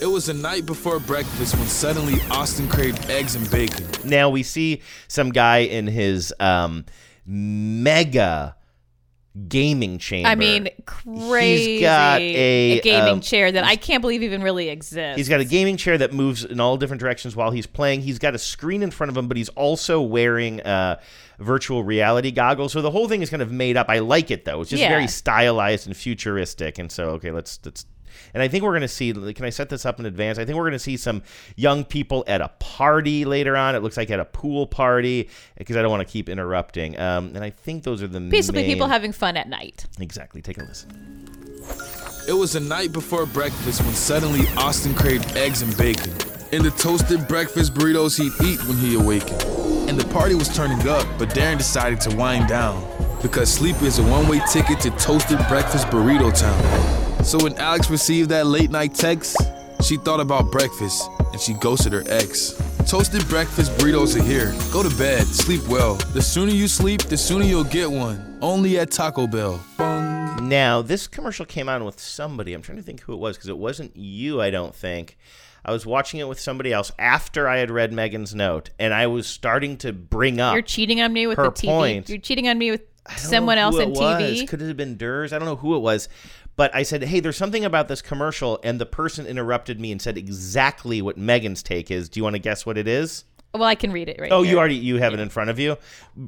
It 0.00 0.06
was 0.06 0.26
the 0.26 0.34
night 0.34 0.66
before 0.66 1.00
breakfast 1.00 1.56
when 1.56 1.66
suddenly 1.66 2.20
Austin 2.30 2.68
craved 2.68 3.08
eggs 3.08 3.34
and 3.34 3.50
bacon. 3.50 3.86
Now 4.04 4.28
we 4.28 4.42
see 4.42 4.82
some 5.08 5.30
guy 5.30 5.58
in 5.58 5.86
his 5.86 6.34
um, 6.38 6.84
mega 7.24 8.56
gaming 9.48 9.98
chamber. 9.98 10.28
I 10.28 10.34
mean, 10.34 10.68
crazy. 10.86 11.74
He's 11.74 11.80
got 11.82 12.20
a, 12.20 12.80
gaming 12.80 13.14
um, 13.14 13.20
chair 13.20 13.52
that 13.52 13.64
I 13.64 13.76
can't 13.76 14.00
believe 14.00 14.22
even 14.22 14.42
really 14.42 14.68
exists. 14.68 15.16
He's 15.16 15.28
got 15.28 15.40
a 15.40 15.44
gaming 15.44 15.76
chair 15.76 15.98
that 15.98 16.12
moves 16.12 16.44
in 16.44 16.60
all 16.60 16.76
different 16.76 17.00
directions 17.00 17.36
while 17.36 17.50
he's 17.50 17.66
playing. 17.66 18.00
He's 18.02 18.18
got 18.18 18.34
a 18.34 18.38
screen 18.38 18.82
in 18.82 18.90
front 18.90 19.10
of 19.10 19.16
him, 19.16 19.28
but 19.28 19.36
he's 19.36 19.50
also 19.50 20.00
wearing 20.00 20.60
uh, 20.62 21.00
virtual 21.38 21.84
reality 21.84 22.30
goggles. 22.30 22.72
So 22.72 22.82
the 22.82 22.90
whole 22.90 23.08
thing 23.08 23.22
is 23.22 23.30
kind 23.30 23.42
of 23.42 23.52
made 23.52 23.76
up. 23.76 23.88
I 23.88 23.98
like 23.98 24.30
it 24.30 24.44
though. 24.44 24.60
It's 24.60 24.70
just 24.70 24.82
Yeah. 24.82 24.88
very 24.88 25.06
stylized 25.08 25.86
and 25.86 25.96
futuristic. 25.96 26.78
And 26.78 26.90
so 26.90 27.10
okay, 27.10 27.30
let's 27.30 27.58
let's. 27.64 27.86
And 28.34 28.42
I 28.42 28.48
think 28.48 28.64
we're 28.64 28.70
going 28.72 28.82
to 28.82 28.88
see. 28.88 29.12
Can 29.12 29.44
I 29.44 29.50
set 29.50 29.68
this 29.68 29.84
up 29.86 29.98
in 30.00 30.06
advance? 30.06 30.38
I 30.38 30.44
think 30.44 30.56
we're 30.56 30.64
going 30.64 30.72
to 30.72 30.78
see 30.78 30.96
some 30.96 31.22
young 31.56 31.84
people 31.84 32.24
at 32.26 32.40
a 32.40 32.48
party 32.58 33.24
later 33.24 33.56
on. 33.56 33.74
It 33.74 33.82
looks 33.82 33.96
like 33.96 34.10
at 34.10 34.20
a 34.20 34.24
pool 34.24 34.66
party 34.66 35.28
because 35.56 35.76
I 35.76 35.82
don't 35.82 35.90
want 35.90 36.06
to 36.06 36.10
keep 36.12 36.28
interrupting. 36.28 36.98
Um, 36.98 37.28
and 37.34 37.44
I 37.44 37.50
think 37.50 37.82
those 37.84 38.02
are 38.02 38.08
the 38.08 38.20
Basically, 38.20 38.62
main- 38.62 38.70
people 38.72 38.86
having 38.88 39.12
fun 39.12 39.36
at 39.36 39.48
night. 39.48 39.86
exactly. 40.00 40.42
Take 40.42 40.58
a 40.58 40.64
listen. 40.64 40.90
It 42.28 42.32
was 42.32 42.52
the 42.54 42.60
night 42.60 42.92
before 42.92 43.24
breakfast 43.26 43.80
when 43.82 43.92
suddenly 43.94 44.46
Austin 44.56 44.94
craved 44.94 45.36
eggs 45.36 45.62
and 45.62 45.76
bacon. 45.76 46.12
And 46.52 46.64
the 46.64 46.70
toasted 46.72 47.26
breakfast 47.28 47.74
burritos 47.74 48.16
he'd 48.18 48.32
eat 48.46 48.58
when 48.66 48.76
he 48.78 48.94
awakened. 48.94 49.42
And 49.88 49.98
the 49.98 50.06
party 50.12 50.34
was 50.34 50.48
turning 50.54 50.80
up, 50.88 51.06
but 51.18 51.28
Darren 51.30 51.58
decided 51.58 52.00
to 52.02 52.16
wind 52.16 52.48
down. 52.48 52.84
Because 53.22 53.52
sleep 53.52 53.80
is 53.82 53.98
a 53.98 54.02
one 54.04 54.28
way 54.28 54.40
ticket 54.52 54.80
to 54.80 54.90
toasted 54.90 55.38
breakfast 55.48 55.86
burrito 55.88 56.36
town. 56.36 57.05
So 57.26 57.42
when 57.42 57.58
Alex 57.58 57.90
received 57.90 58.30
that 58.30 58.46
late 58.46 58.70
night 58.70 58.94
text, 58.94 59.36
she 59.82 59.96
thought 59.96 60.20
about 60.20 60.52
breakfast 60.52 61.10
and 61.32 61.40
she 61.40 61.54
ghosted 61.54 61.92
her 61.92 62.04
ex. 62.06 62.52
Toasted 62.88 63.26
breakfast 63.28 63.72
burritos 63.72 64.16
are 64.16 64.22
here. 64.22 64.54
Go 64.72 64.88
to 64.88 64.96
bed, 64.96 65.26
sleep 65.26 65.66
well. 65.66 65.94
The 66.14 66.22
sooner 66.22 66.52
you 66.52 66.68
sleep, 66.68 67.02
the 67.02 67.16
sooner 67.16 67.44
you'll 67.44 67.64
get 67.64 67.90
one. 67.90 68.38
Only 68.40 68.78
at 68.78 68.92
Taco 68.92 69.26
Bell. 69.26 69.60
Now, 70.40 70.82
this 70.82 71.08
commercial 71.08 71.44
came 71.44 71.68
on 71.68 71.84
with 71.84 71.98
somebody. 71.98 72.52
I'm 72.52 72.62
trying 72.62 72.78
to 72.78 72.84
think 72.84 73.00
who 73.00 73.12
it 73.12 73.18
was 73.18 73.36
because 73.36 73.48
it 73.48 73.58
wasn't 73.58 73.96
you, 73.96 74.40
I 74.40 74.50
don't 74.50 74.72
think. 74.72 75.18
I 75.64 75.72
was 75.72 75.84
watching 75.84 76.20
it 76.20 76.28
with 76.28 76.38
somebody 76.38 76.72
else 76.72 76.92
after 76.96 77.48
I 77.48 77.56
had 77.56 77.72
read 77.72 77.92
Megan's 77.92 78.36
note, 78.36 78.70
and 78.78 78.94
I 78.94 79.08
was 79.08 79.26
starting 79.26 79.78
to 79.78 79.92
bring 79.92 80.38
up. 80.38 80.52
You're 80.52 80.62
cheating 80.62 81.00
on 81.00 81.12
me 81.12 81.26
with 81.26 81.38
her 81.38 81.46
the 81.46 81.50
TV. 81.50 81.66
point. 81.66 82.08
You're 82.08 82.18
cheating 82.18 82.46
on 82.46 82.56
me 82.56 82.70
with 82.70 82.82
I 83.04 83.14
don't 83.14 83.18
someone 83.18 83.56
know 83.56 83.62
else 83.62 83.74
who 83.74 83.80
in 83.80 83.92
TV. 83.94 84.40
Was. 84.42 84.50
Could 84.50 84.62
it 84.62 84.68
have 84.68 84.76
been 84.76 84.96
Durs? 84.96 85.32
I 85.32 85.40
don't 85.40 85.46
know 85.46 85.56
who 85.56 85.74
it 85.74 85.80
was. 85.80 86.08
But 86.56 86.74
I 86.74 86.82
said, 86.84 87.02
hey, 87.04 87.20
there's 87.20 87.36
something 87.36 87.64
about 87.64 87.88
this 87.88 88.00
commercial, 88.00 88.58
and 88.64 88.80
the 88.80 88.86
person 88.86 89.26
interrupted 89.26 89.78
me 89.78 89.92
and 89.92 90.00
said 90.00 90.16
exactly 90.16 91.02
what 91.02 91.18
Megan's 91.18 91.62
take 91.62 91.90
is. 91.90 92.08
Do 92.08 92.18
you 92.18 92.24
want 92.24 92.34
to 92.34 92.40
guess 92.40 92.64
what 92.64 92.78
it 92.78 92.88
is? 92.88 93.24
Well, 93.52 93.64
I 93.64 93.74
can 93.74 93.90
read 93.90 94.10
it 94.10 94.18
right 94.20 94.30
Oh, 94.30 94.42
here. 94.42 94.52
you 94.52 94.58
already 94.58 94.74
you 94.74 94.98
have 94.98 95.14
it 95.14 95.20
in 95.20 95.30
front 95.30 95.48
of 95.48 95.58
you. 95.58 95.78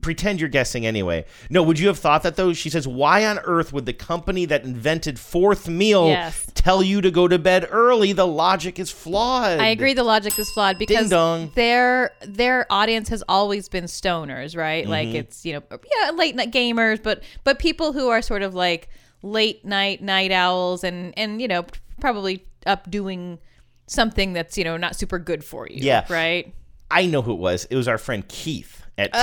Pretend 0.00 0.40
you're 0.40 0.48
guessing 0.48 0.86
anyway. 0.86 1.26
No, 1.50 1.62
would 1.62 1.78
you 1.78 1.88
have 1.88 1.98
thought 1.98 2.22
that 2.22 2.36
though? 2.36 2.54
She 2.54 2.70
says, 2.70 2.88
"Why 2.88 3.26
on 3.26 3.38
earth 3.40 3.70
would 3.70 3.84
the 3.84 3.92
company 3.92 4.46
that 4.46 4.64
invented 4.64 5.18
fourth 5.18 5.68
meal 5.68 6.08
Yes. 6.08 6.46
tell 6.54 6.82
you 6.82 7.02
to 7.02 7.10
go 7.10 7.28
to 7.28 7.38
bed 7.38 7.66
early? 7.70 8.12
The 8.14 8.26
logic 8.26 8.78
is 8.78 8.90
flawed." 8.90 9.58
I 9.60 9.66
agree 9.66 9.92
the 9.92 10.04
logic 10.04 10.38
is 10.38 10.50
flawed 10.50 10.78
because 10.78 11.10
their 11.54 12.12
their 12.22 12.66
audience 12.70 13.10
has 13.10 13.22
always 13.28 13.68
been 13.68 13.84
stoners, 13.84 14.56
right? 14.56 14.84
Mm-hmm. 14.84 14.90
Like 14.90 15.08
it's, 15.08 15.44
you 15.44 15.52
know, 15.54 15.62
yeah, 16.00 16.12
late 16.12 16.34
night 16.34 16.50
gamers, 16.50 17.02
but 17.02 17.22
but 17.44 17.58
people 17.58 17.92
who 17.92 18.08
are 18.08 18.22
sort 18.22 18.42
of 18.42 18.54
like 18.54 18.88
late 19.22 19.64
night 19.64 20.02
night 20.02 20.30
owls 20.32 20.84
and 20.84 21.12
and 21.18 21.40
you 21.42 21.48
know, 21.48 21.64
probably 22.00 22.44
up 22.66 22.90
doing 22.90 23.38
something 23.86 24.32
that's, 24.34 24.58
you 24.58 24.64
know, 24.64 24.76
not 24.76 24.94
super 24.96 25.18
good 25.18 25.42
for 25.42 25.66
you. 25.68 25.78
Yeah. 25.80 26.04
Right? 26.10 26.54
I 26.90 27.06
know 27.06 27.22
who 27.22 27.32
it 27.32 27.38
was. 27.38 27.64
It 27.66 27.76
was 27.76 27.88
our 27.88 27.98
friend 27.98 28.26
Keith 28.28 28.82
at 28.98 29.10
Oh, 29.14 29.18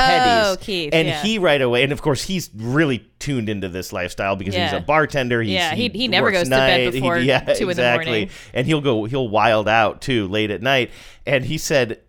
Teddy's. 0.55 0.65
Keith, 0.65 0.89
and 0.93 1.07
yeah. 1.07 1.21
he 1.21 1.37
right 1.37 1.61
away, 1.61 1.83
and 1.83 1.91
of 1.91 2.01
course 2.01 2.23
he's 2.23 2.49
really 2.55 2.99
tuned 3.19 3.49
into 3.49 3.67
this 3.69 3.91
lifestyle 3.91 4.35
because 4.35 4.55
he's 4.55 4.71
a 4.71 4.79
bartender. 4.79 5.41
He's, 5.41 5.53
Yeah, 5.53 5.75
he- 5.75 5.89
he 5.89 6.07
never 6.07 6.31
goes 6.31 6.45
to 6.45 6.49
bed 6.51 6.85
night. 6.85 6.93
He- 6.93 6.99
before 7.01 7.17
yeah, 7.19 7.41
2 7.41 7.51
in 7.51 7.57
the 7.65 7.71
exactly. 7.71 8.05
morning. 8.11 8.29
And 8.53 8.65
he'll 8.67 8.81
go, 8.81 9.03
he'll 9.05 9.27
wild 9.27 9.67
out 9.67 10.01
too 10.01 10.27
late 10.27 10.49
at 10.51 10.61
night. 10.61 10.91
And 11.25 11.43
he 11.45 11.57
said, 11.57 11.99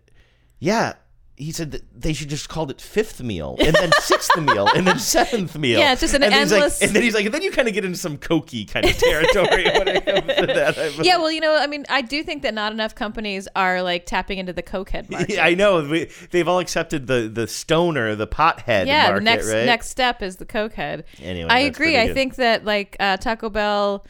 "Yeah." 0.59 0.93
He 1.39 1.51
said 1.51 1.69
that 1.69 1.83
they 1.95 2.13
should 2.13 2.29
just 2.29 2.49
called 2.49 2.71
it 2.71 2.81
fifth 2.81 3.21
meal, 3.21 3.55
and 3.59 3.75
then 3.75 3.91
sixth 3.99 4.35
meal, 4.41 4.67
and 4.75 4.87
then 4.87 4.97
seventh 4.97 5.55
meal. 5.55 5.77
Yeah, 5.79 5.91
it's 5.91 6.01
just 6.01 6.15
an 6.15 6.23
and 6.23 6.33
he's 6.33 6.51
like- 6.51 6.57
endless- 6.63 6.81
and 6.81 6.91
then 6.95 7.03
he's 7.03 7.13
like, 7.13 7.25
and 7.25 7.33
then 7.33 7.43
you 7.43 7.51
kind 7.51 7.67
of 7.67 7.75
get 7.75 7.85
into 7.85 7.97
some 7.97 8.17
cokey 8.17 8.67
kind 8.67 8.85
of 8.87 8.97
territory 8.97 9.65
when 9.65 9.87
it 9.87 10.03
comes 10.05 10.35
to 10.35 10.45
that. 10.53 11.05
Yeah, 11.05 11.17
well, 11.17 11.31
you 11.31 11.39
know, 11.39 11.55
I 11.55 11.67
mean, 11.67 11.85
I 11.89 12.01
do 12.01 12.23
think 12.23 12.41
that 12.41 12.55
not 12.55 12.71
enough 12.71 12.95
companies 12.95 13.47
are 13.55 13.83
like 13.83 14.07
tapping 14.07 14.39
into 14.39 14.51
the 14.51 14.63
cokehead 14.63 15.09
market. 15.11 15.35
Yeah, 15.35 15.45
I 15.45 15.53
know. 15.53 15.87
We, 15.87 16.09
they've 16.31 16.47
all 16.47 16.57
accepted 16.59 17.05
the 17.05 17.29
the 17.31 17.47
stoner, 17.47 18.15
the 18.15 18.25
pothead 18.27 18.87
yeah, 18.87 19.03
market, 19.03 19.15
the 19.19 19.21
next 19.21 19.47
right? 19.53 19.65
next 19.65 19.89
step 19.89 20.23
is 20.23 20.37
the 20.37 20.45
cokehead. 20.47 21.03
Anyway, 21.21 21.49
I 21.51 21.59
agree. 21.59 21.99
I 21.99 22.13
think 22.13 22.35
that 22.37 22.65
like 22.65 22.95
uh, 22.99 23.17
Taco 23.17 23.49
Bell, 23.51 24.07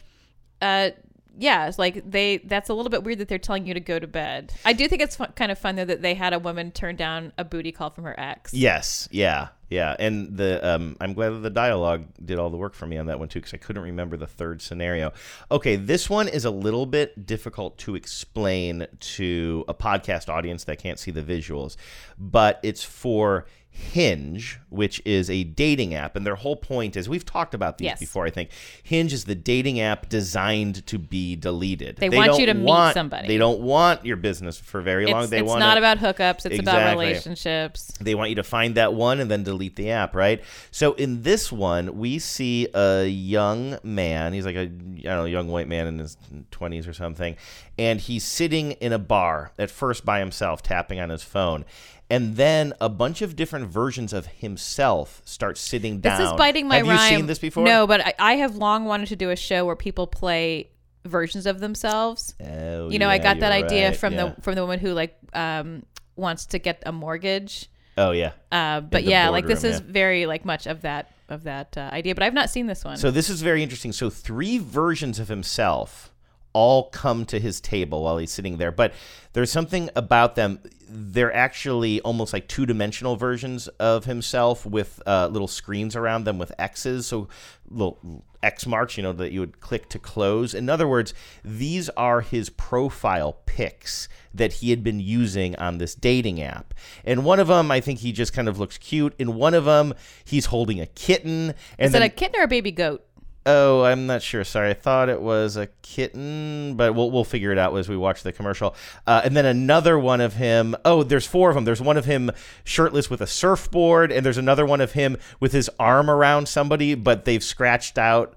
uh, 0.62 0.90
yeah, 1.38 1.68
it's 1.68 1.78
like 1.78 2.10
they 2.10 2.38
that's 2.38 2.68
a 2.68 2.74
little 2.74 2.90
bit 2.90 3.04
weird 3.04 3.18
that 3.18 3.28
they're 3.28 3.38
telling 3.38 3.64
you 3.64 3.74
to 3.74 3.80
go 3.80 3.98
to 3.98 4.06
bed. 4.06 4.52
I 4.64 4.72
do 4.72 4.88
think 4.88 5.00
it's 5.00 5.16
kind 5.36 5.52
of 5.52 5.58
fun 5.58 5.76
though 5.76 5.84
that 5.84 6.02
they 6.02 6.14
had 6.14 6.32
a 6.32 6.38
woman 6.38 6.72
turn 6.72 6.96
down 6.96 7.32
a 7.38 7.44
booty 7.44 7.70
call 7.72 7.90
from 7.90 8.04
her 8.04 8.18
ex. 8.18 8.52
Yes, 8.52 9.08
yeah, 9.12 9.48
yeah, 9.70 9.94
and 9.98 10.36
the 10.36 10.66
um, 10.66 10.96
I'm 11.00 11.12
glad 11.14 11.30
that 11.30 11.42
the 11.42 11.50
dialogue 11.50 12.06
did 12.24 12.38
all 12.38 12.50
the 12.50 12.56
work 12.56 12.74
for 12.74 12.86
me 12.86 12.98
on 12.98 13.06
that 13.06 13.18
one 13.18 13.28
too 13.28 13.38
because 13.38 13.54
I 13.54 13.58
couldn't 13.58 13.82
remember 13.82 14.16
the 14.16 14.26
third 14.26 14.60
scenario. 14.60 15.12
Okay, 15.50 15.76
this 15.76 16.10
one 16.10 16.26
is 16.26 16.44
a 16.44 16.50
little 16.50 16.86
bit 16.86 17.24
difficult 17.24 17.78
to 17.78 17.94
explain 17.94 18.86
to 18.98 19.64
a 19.68 19.74
podcast 19.74 20.28
audience 20.28 20.64
that 20.64 20.78
can't 20.78 20.98
see 20.98 21.12
the 21.12 21.22
visuals, 21.22 21.76
but 22.18 22.58
it's 22.62 22.82
for 22.82 23.46
Hinge, 23.78 24.58
which 24.70 25.00
is 25.04 25.30
a 25.30 25.44
dating 25.44 25.94
app, 25.94 26.16
and 26.16 26.26
their 26.26 26.34
whole 26.34 26.56
point 26.56 26.96
is 26.96 27.08
we've 27.08 27.24
talked 27.24 27.54
about 27.54 27.78
these 27.78 27.86
Yes. 27.86 28.00
before. 28.00 28.26
I 28.26 28.30
think 28.30 28.50
Hinge 28.82 29.12
is 29.12 29.24
the 29.24 29.36
dating 29.36 29.78
app 29.80 30.08
designed 30.08 30.84
to 30.88 30.98
be 30.98 31.36
deleted. 31.36 31.96
They 31.96 32.08
want 32.10 32.38
you 32.38 32.46
to 32.46 32.54
meet 32.54 32.92
somebody. 32.92 33.28
They 33.28 33.38
don't 33.38 33.60
want 33.60 34.04
your 34.04 34.16
business 34.16 34.58
for 34.58 34.80
very 34.82 35.06
long. 35.06 35.22
It's, 35.22 35.30
They 35.30 35.38
it's 35.38 35.46
want 35.48 35.60
not 35.60 35.78
about 35.78 35.98
hookups. 35.98 36.44
It's 36.44 36.58
about 36.58 36.90
relationships. 36.90 37.92
they 38.00 38.14
want 38.16 38.30
you 38.30 38.36
to 38.36 38.42
find 38.42 38.74
that 38.74 38.94
one 38.94 39.20
and 39.20 39.30
then 39.30 39.44
delete 39.44 39.76
the 39.76 39.90
app, 39.90 40.14
right? 40.14 40.42
So 40.70 40.94
in 40.94 41.22
this 41.22 41.52
one, 41.52 41.96
we 41.98 42.18
see 42.18 42.66
a 42.74 43.06
young 43.06 43.78
man. 43.84 44.32
He's 44.32 44.44
like 44.44 44.56
a 44.56 44.60
I 44.62 44.66
don't 44.66 45.04
know, 45.04 45.24
young 45.24 45.48
white 45.48 45.68
man 45.68 45.86
in 45.86 45.98
his 45.98 46.16
twenties 46.50 46.88
or 46.88 46.92
something, 46.92 47.36
and 47.78 48.00
he's 48.00 48.24
sitting 48.24 48.72
in 48.72 48.92
a 48.92 48.98
bar 48.98 49.52
at 49.58 49.70
first 49.70 50.04
by 50.04 50.18
himself, 50.18 50.62
tapping 50.62 50.98
on 50.98 51.10
his 51.10 51.22
phone. 51.22 51.64
And 52.10 52.36
then 52.36 52.72
a 52.80 52.88
bunch 52.88 53.20
of 53.20 53.36
different 53.36 53.66
versions 53.66 54.12
of 54.12 54.26
himself 54.26 55.20
start 55.24 55.58
sitting 55.58 56.00
down. 56.00 56.18
This 56.18 56.28
is 56.28 56.32
biting 56.34 56.66
my 56.66 56.76
Have 56.76 56.88
rhyme. 56.88 57.12
you 57.12 57.18
seen 57.18 57.26
this 57.26 57.38
before? 57.38 57.64
No, 57.64 57.86
but 57.86 58.00
I, 58.00 58.14
I 58.18 58.32
have 58.36 58.56
long 58.56 58.86
wanted 58.86 59.08
to 59.08 59.16
do 59.16 59.30
a 59.30 59.36
show 59.36 59.66
where 59.66 59.76
people 59.76 60.06
play 60.06 60.70
versions 61.04 61.46
of 61.46 61.60
themselves. 61.60 62.34
Oh, 62.40 62.90
you 62.90 62.98
know, 62.98 63.08
I 63.08 63.18
got 63.18 63.40
that 63.40 63.56
you're 63.56 63.66
idea 63.66 63.88
right, 63.88 63.96
from 63.96 64.14
yeah. 64.14 64.32
the 64.36 64.42
from 64.42 64.54
the 64.54 64.62
woman 64.62 64.78
who 64.78 64.92
like 64.92 65.16
um 65.34 65.82
wants 66.16 66.46
to 66.46 66.58
get 66.58 66.82
a 66.86 66.92
mortgage. 66.92 67.70
Oh 67.96 68.12
yeah. 68.12 68.32
Uh, 68.50 68.80
but 68.80 69.04
yeah, 69.04 69.28
like 69.28 69.46
this 69.46 69.64
is 69.64 69.80
yeah. 69.80 69.86
very 69.88 70.26
like 70.26 70.44
much 70.44 70.66
of 70.66 70.82
that 70.82 71.12
of 71.28 71.44
that 71.44 71.76
uh, 71.76 71.90
idea. 71.92 72.14
But 72.14 72.22
I've 72.22 72.34
not 72.34 72.48
seen 72.48 72.66
this 72.66 72.84
one. 72.84 72.96
So 72.96 73.10
this 73.10 73.28
is 73.28 73.42
very 73.42 73.62
interesting. 73.62 73.92
So 73.92 74.08
three 74.08 74.58
versions 74.58 75.18
of 75.18 75.28
himself 75.28 76.12
all 76.58 76.90
come 76.90 77.24
to 77.24 77.38
his 77.38 77.60
table 77.60 78.02
while 78.02 78.18
he's 78.18 78.32
sitting 78.32 78.56
there, 78.56 78.72
but 78.72 78.92
there's 79.32 79.52
something 79.52 79.88
about 79.94 80.34
them. 80.34 80.58
They're 80.88 81.32
actually 81.32 82.00
almost 82.00 82.32
like 82.32 82.48
two-dimensional 82.48 83.14
versions 83.14 83.68
of 83.78 84.06
himself 84.06 84.66
with 84.66 85.00
uh, 85.06 85.28
little 85.28 85.46
screens 85.46 85.94
around 85.94 86.24
them 86.24 86.36
with 86.36 86.52
X's, 86.58 87.06
so 87.06 87.28
little 87.70 88.24
X 88.42 88.66
marks, 88.66 88.96
you 88.96 89.04
know, 89.04 89.12
that 89.12 89.30
you 89.30 89.38
would 89.38 89.60
click 89.60 89.88
to 89.90 90.00
close. 90.00 90.52
In 90.52 90.68
other 90.68 90.88
words, 90.88 91.14
these 91.44 91.88
are 91.90 92.22
his 92.22 92.50
profile 92.50 93.38
pics 93.46 94.08
that 94.34 94.54
he 94.54 94.70
had 94.70 94.82
been 94.82 94.98
using 94.98 95.54
on 95.56 95.78
this 95.78 95.94
dating 95.94 96.42
app. 96.42 96.74
And 97.04 97.24
one 97.24 97.38
of 97.38 97.46
them, 97.46 97.70
I 97.70 97.80
think 97.80 98.00
he 98.00 98.10
just 98.10 98.32
kind 98.32 98.48
of 98.48 98.58
looks 98.58 98.78
cute. 98.78 99.14
In 99.16 99.36
one 99.36 99.54
of 99.54 99.64
them, 99.64 99.94
he's 100.24 100.46
holding 100.46 100.80
a 100.80 100.86
kitten. 100.86 101.54
And 101.78 101.86
is 101.86 101.92
then 101.92 102.02
it 102.02 102.06
a 102.06 102.08
kitten 102.08 102.40
or 102.40 102.44
a 102.44 102.48
baby 102.48 102.72
goat? 102.72 103.04
Oh, 103.46 103.82
I'm 103.82 104.06
not 104.06 104.20
sure. 104.20 104.44
Sorry, 104.44 104.70
I 104.70 104.74
thought 104.74 105.08
it 105.08 105.22
was 105.22 105.56
a 105.56 105.68
kitten, 105.80 106.74
but 106.76 106.94
we'll 106.94 107.10
we'll 107.10 107.24
figure 107.24 107.50
it 107.50 107.56
out 107.58 107.74
as 107.76 107.88
we 107.88 107.96
watch 107.96 108.22
the 108.22 108.32
commercial. 108.32 108.74
Uh, 109.06 109.22
and 109.24 109.34
then 109.34 109.46
another 109.46 109.98
one 109.98 110.20
of 110.20 110.34
him. 110.34 110.76
Oh, 110.84 111.02
there's 111.02 111.26
four 111.26 111.48
of 111.48 111.54
them. 111.54 111.64
There's 111.64 111.80
one 111.80 111.96
of 111.96 112.04
him 112.04 112.30
shirtless 112.64 113.08
with 113.08 113.22
a 113.22 113.26
surfboard, 113.26 114.12
and 114.12 114.26
there's 114.26 114.36
another 114.36 114.66
one 114.66 114.82
of 114.82 114.92
him 114.92 115.16
with 115.40 115.52
his 115.52 115.70
arm 115.80 116.10
around 116.10 116.46
somebody, 116.48 116.94
but 116.94 117.24
they've 117.24 117.42
scratched 117.42 117.96
out 117.96 118.34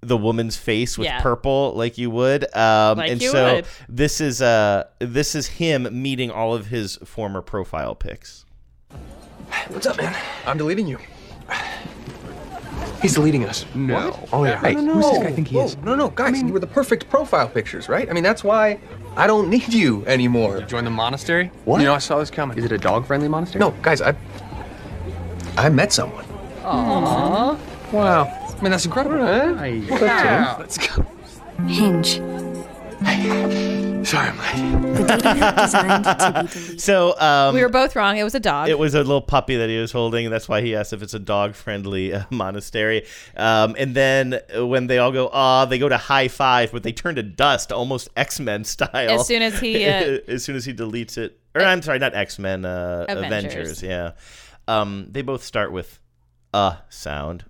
the 0.00 0.16
woman's 0.16 0.56
face 0.56 0.96
with 0.96 1.06
Yeah. 1.06 1.20
purple, 1.20 1.72
like 1.74 1.98
you 1.98 2.08
would. 2.10 2.44
Um, 2.56 2.98
Like 2.98 3.10
and 3.10 3.20
you 3.20 3.30
so 3.30 3.54
would. 3.56 3.66
this 3.88 4.20
is 4.22 4.40
uh 4.40 4.84
this 5.00 5.34
is 5.34 5.46
him 5.48 5.88
meeting 6.02 6.30
all 6.30 6.54
of 6.54 6.66
his 6.68 6.96
former 7.04 7.42
profile 7.42 7.94
pics. 7.94 8.44
What's 9.68 9.86
up, 9.86 9.96
man? 9.98 10.16
I'm 10.46 10.56
deleting 10.56 10.86
you. 10.86 10.98
He's 13.06 13.14
deleting 13.14 13.44
us. 13.44 13.64
No. 13.72 14.18
Oh 14.32 14.44
yeah. 14.44 14.60
Hey, 14.60 14.74
no, 14.74 14.80
no, 14.80 14.94
who's 14.94 15.04
this 15.04 15.18
no. 15.18 15.22
guy 15.22 15.30
think 15.30 15.46
he 15.46 15.56
Whoa, 15.56 15.66
is? 15.66 15.76
No, 15.76 15.94
no, 15.94 16.08
guys, 16.08 16.42
you 16.42 16.52
were 16.52 16.58
the 16.58 16.66
perfect 16.66 17.08
profile 17.08 17.48
pictures, 17.48 17.88
right? 17.88 18.10
I 18.10 18.12
mean, 18.12 18.24
that's 18.24 18.42
why 18.42 18.80
I 19.16 19.28
don't 19.28 19.48
need 19.48 19.72
you 19.72 20.04
anymore. 20.06 20.62
Join 20.62 20.82
the 20.82 20.90
monastery? 20.90 21.52
What? 21.66 21.78
You 21.78 21.86
know, 21.86 21.94
I 21.94 21.98
saw 21.98 22.18
this 22.18 22.30
coming. 22.30 22.58
Is 22.58 22.64
it 22.64 22.72
a 22.72 22.78
dog-friendly 22.78 23.28
monastery? 23.28 23.60
No, 23.60 23.70
guys, 23.80 24.00
I 24.02 24.16
I 25.56 25.68
met 25.68 25.92
someone. 25.92 26.24
Aww. 26.62 27.56
Wow. 27.92 28.24
I 28.24 28.60
mean, 28.60 28.72
that's 28.72 28.86
incredible. 28.86 29.24
Hey. 29.56 29.76
Yeah. 29.76 30.56
Let's 30.58 30.78
go. 30.78 31.06
Hinge. 31.68 32.20
Sorry, 34.06 34.28
I'm 34.28 34.38
late. 34.38 34.98
The 34.98 35.04
dating 35.04 35.42
app 35.42 35.56
designed 35.56 36.04
to 36.04 36.14
be 36.14 36.52
deleted. 36.54 36.80
So 36.80 37.18
um, 37.18 37.56
we 37.56 37.60
were 37.60 37.68
both 37.68 37.96
wrong. 37.96 38.16
It 38.18 38.22
was 38.22 38.36
a 38.36 38.40
dog. 38.40 38.68
It 38.68 38.78
was 38.78 38.94
a 38.94 38.98
little 38.98 39.20
puppy 39.20 39.56
that 39.56 39.68
he 39.68 39.78
was 39.78 39.90
holding, 39.90 40.26
and 40.26 40.32
that's 40.32 40.48
why 40.48 40.60
he 40.60 40.76
asked 40.76 40.92
if 40.92 41.02
it's 41.02 41.14
a 41.14 41.18
dog-friendly 41.18 42.14
uh, 42.14 42.22
monastery. 42.30 43.04
Um, 43.36 43.74
and 43.76 43.96
then 43.96 44.38
uh, 44.56 44.64
when 44.64 44.86
they 44.86 44.98
all 44.98 45.10
go, 45.10 45.28
ah, 45.32 45.64
they 45.64 45.80
go 45.80 45.88
to 45.88 45.96
high 45.96 46.28
five, 46.28 46.70
but 46.70 46.84
they 46.84 46.92
turn 46.92 47.16
to 47.16 47.24
dust, 47.24 47.72
almost 47.72 48.08
X-Men 48.16 48.62
style. 48.62 49.10
As 49.10 49.26
soon 49.26 49.42
as 49.42 49.58
he, 49.58 49.84
uh, 49.84 50.20
as 50.28 50.44
soon 50.44 50.54
as 50.54 50.64
he 50.64 50.72
deletes 50.72 51.18
it, 51.18 51.40
or 51.56 51.62
I'm 51.62 51.82
sorry, 51.82 51.98
not 51.98 52.14
X-Men, 52.14 52.64
uh, 52.64 53.06
Avengers. 53.08 53.54
Avengers. 53.54 53.82
Yeah, 53.82 54.12
um, 54.68 55.08
they 55.10 55.22
both 55.22 55.42
start 55.42 55.72
with 55.72 55.98
a 56.54 56.76
sound. 56.90 57.44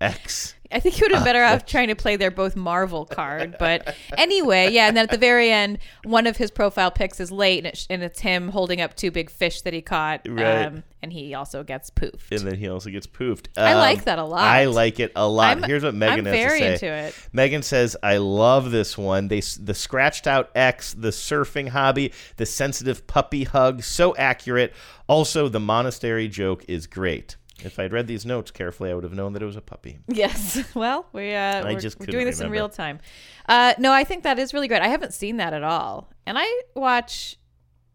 X. 0.00 0.54
I 0.70 0.80
think 0.80 0.96
he 0.96 1.02
would 1.02 1.12
have 1.12 1.24
been 1.24 1.32
better 1.32 1.42
off 1.42 1.64
trying 1.64 1.88
to 1.88 1.94
play 1.96 2.16
their 2.16 2.30
both 2.30 2.54
Marvel 2.54 3.06
card. 3.06 3.56
But 3.58 3.96
anyway, 4.18 4.70
yeah. 4.70 4.86
And 4.88 4.94
then 4.98 5.04
at 5.04 5.10
the 5.10 5.16
very 5.16 5.50
end, 5.50 5.78
one 6.04 6.26
of 6.26 6.36
his 6.36 6.50
profile 6.50 6.90
pics 6.90 7.20
is 7.20 7.32
late, 7.32 7.58
and, 7.64 7.68
it, 7.68 7.86
and 7.88 8.02
it's 8.02 8.20
him 8.20 8.50
holding 8.50 8.78
up 8.82 8.94
two 8.94 9.10
big 9.10 9.30
fish 9.30 9.62
that 9.62 9.72
he 9.72 9.80
caught. 9.80 10.28
Right. 10.28 10.66
Um, 10.66 10.84
and 11.02 11.10
he 11.10 11.32
also 11.32 11.62
gets 11.64 11.88
poofed. 11.88 12.30
And 12.32 12.40
then 12.40 12.56
he 12.56 12.68
also 12.68 12.90
gets 12.90 13.06
poofed. 13.06 13.46
I 13.56 13.72
Um, 13.72 13.78
like 13.78 14.04
that 14.04 14.18
a 14.18 14.24
lot. 14.24 14.42
I 14.42 14.66
like 14.66 15.00
it 15.00 15.10
a 15.16 15.26
lot. 15.26 15.56
I'm- 15.56 15.62
Here's 15.62 15.84
what 15.84 15.94
Megan 15.94 16.18
I'm 16.18 16.24
has 16.26 16.34
very 16.34 16.58
to 16.60 16.66
say. 16.66 16.72
into 16.74 16.86
it. 16.92 17.14
Megan 17.32 17.62
says, 17.62 17.96
"I 18.02 18.18
love 18.18 18.70
this 18.70 18.98
one. 18.98 19.28
They 19.28 19.40
the 19.40 19.72
scratched 19.74 20.26
out 20.26 20.50
X, 20.54 20.92
the 20.92 21.08
surfing 21.12 21.70
hobby, 21.70 22.12
the 22.36 22.44
sensitive 22.44 23.06
puppy 23.06 23.44
hug, 23.44 23.82
so 23.82 24.14
accurate. 24.16 24.74
Also, 25.08 25.48
the 25.48 25.60
monastery 25.60 26.28
joke 26.28 26.62
is 26.68 26.86
great. 26.86 27.36
If 27.64 27.78
I'd 27.78 27.92
read 27.92 28.06
these 28.06 28.24
notes 28.24 28.50
carefully, 28.50 28.90
I 28.90 28.94
would 28.94 29.04
have 29.04 29.12
known 29.12 29.32
that 29.32 29.42
it 29.42 29.46
was 29.46 29.56
a 29.56 29.60
puppy. 29.60 29.98
Yes. 30.08 30.62
Well, 30.74 31.06
we 31.12 31.34
uh, 31.34 31.66
I 31.66 31.72
we're, 31.74 31.80
just 31.80 31.98
we're 31.98 32.06
doing 32.06 32.26
this 32.26 32.40
in 32.40 32.50
real 32.50 32.68
time. 32.68 33.00
Uh, 33.48 33.74
no, 33.78 33.92
I 33.92 34.04
think 34.04 34.22
that 34.24 34.38
is 34.38 34.54
really 34.54 34.68
great. 34.68 34.82
I 34.82 34.88
haven't 34.88 35.12
seen 35.14 35.38
that 35.38 35.52
at 35.52 35.62
all, 35.64 36.10
and 36.26 36.38
I 36.38 36.46
watch 36.74 37.36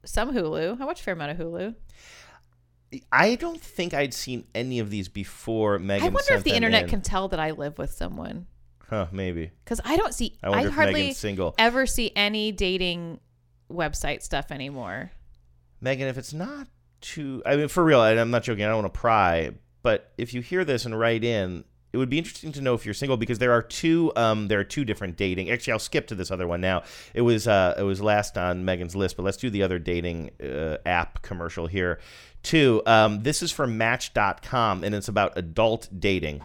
some 0.06 0.34
Hulu. 0.34 0.82
I 0.82 0.86
watch 0.86 1.00
a 1.00 1.04
fair 1.04 1.14
amount 1.14 1.32
of 1.32 1.38
Hulu. 1.38 1.76
I 3.12 3.36
don't 3.36 3.60
think 3.60 3.94
I'd 3.94 4.14
seen 4.14 4.46
any 4.54 4.80
of 4.80 4.90
these 4.90 5.08
before 5.10 5.80
Megan 5.80 6.08
I 6.08 6.10
wonder 6.10 6.34
if 6.34 6.44
the 6.44 6.54
internet 6.54 6.84
in. 6.84 6.90
can 6.90 7.02
tell 7.02 7.28
that 7.30 7.40
I 7.40 7.52
live 7.52 7.78
with 7.78 7.92
someone 7.92 8.46
Huh, 8.90 9.08
maybe. 9.12 9.52
because 9.64 9.82
I 9.84 9.98
don't 9.98 10.14
see. 10.14 10.38
I 10.44 10.50
I 10.50 10.64
hardly 10.70 11.14
single. 11.14 11.56
ever 11.58 11.86
see 11.88 12.12
any 12.16 12.52
dating 12.52 13.20
website 13.72 14.22
stuff 14.22 14.52
anymore. 14.52 15.12
Megan, 15.82 16.08
if 16.08 16.18
it's 16.18 16.34
not 16.34 16.68
too, 17.04 17.44
I 17.46 17.56
mean, 17.56 17.68
for 17.68 17.84
real, 17.84 18.04
and 18.04 18.20
I'm 18.20 18.32
not 18.32 18.44
joking, 18.44 18.64
I 18.64 18.70
don't 18.70 18.82
want 18.82 18.94
to 18.94 19.00
pry, 19.00 19.52
but 19.84 20.12
if 20.18 20.34
you 20.34 20.42
hear 20.42 20.66
this 20.66 20.86
and 20.86 20.98
write 20.98 21.24
in, 21.24 21.66
it 21.92 21.98
would 21.98 22.10
be 22.10 22.18
interesting 22.18 22.52
to 22.54 22.62
know 22.62 22.74
if 22.74 22.86
you're 22.86 22.96
single 22.96 23.18
because 23.18 23.38
there 23.38 23.52
are 23.52 23.62
two, 23.62 24.12
um, 24.16 24.48
there 24.48 24.60
are 24.60 24.64
two 24.64 24.84
different 24.84 25.16
dating. 25.16 25.52
Actually, 25.52 25.74
I'll 25.74 25.80
skip 25.80 26.08
to 26.08 26.16
this 26.16 26.32
other 26.32 26.48
one 26.48 26.60
now. 26.60 26.82
It 27.14 27.22
was, 27.22 27.48
uh, 27.48 27.76
it 27.78 27.84
was 27.84 28.02
last 28.02 28.36
on 28.36 28.66
Megan's 28.66 28.96
list, 28.96 29.16
but 29.16 29.24
let's 29.24 29.38
do 29.38 29.52
the 29.52 29.62
other 29.62 29.78
dating 29.78 30.32
uh, 30.42 30.78
app 30.88 31.22
commercial 31.22 31.68
here, 31.68 32.00
too. 32.42 32.82
Um, 32.88 33.22
this 33.22 33.44
is 33.44 33.52
from 33.52 33.78
Match.com, 33.78 34.84
and 34.84 34.96
it's 34.96 35.08
about 35.08 35.38
adult 35.38 35.88
dating. 36.00 36.42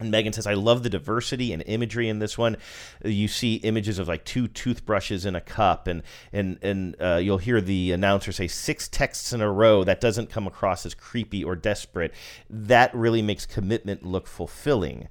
And 0.00 0.10
Megan 0.10 0.32
says, 0.32 0.48
I 0.48 0.54
love 0.54 0.82
the 0.82 0.90
diversity 0.90 1.52
and 1.52 1.62
imagery 1.66 2.08
in 2.08 2.18
this 2.18 2.36
one. 2.36 2.56
You 3.04 3.28
see 3.28 3.56
images 3.56 4.00
of 4.00 4.08
like 4.08 4.24
two 4.24 4.48
toothbrushes 4.48 5.24
in 5.24 5.36
a 5.36 5.40
cup, 5.40 5.86
and 5.86 6.02
and 6.32 6.58
and 6.62 6.96
uh, 7.00 7.20
you'll 7.22 7.38
hear 7.38 7.60
the 7.60 7.92
announcer 7.92 8.32
say 8.32 8.48
six 8.48 8.88
texts 8.88 9.32
in 9.32 9.40
a 9.40 9.50
row. 9.50 9.84
That 9.84 10.00
doesn't 10.00 10.30
come 10.30 10.48
across 10.48 10.84
as 10.84 10.94
creepy 10.94 11.44
or 11.44 11.54
desperate. 11.54 12.12
That 12.50 12.92
really 12.92 13.22
makes 13.22 13.46
commitment 13.46 14.04
look 14.04 14.26
fulfilling, 14.26 15.06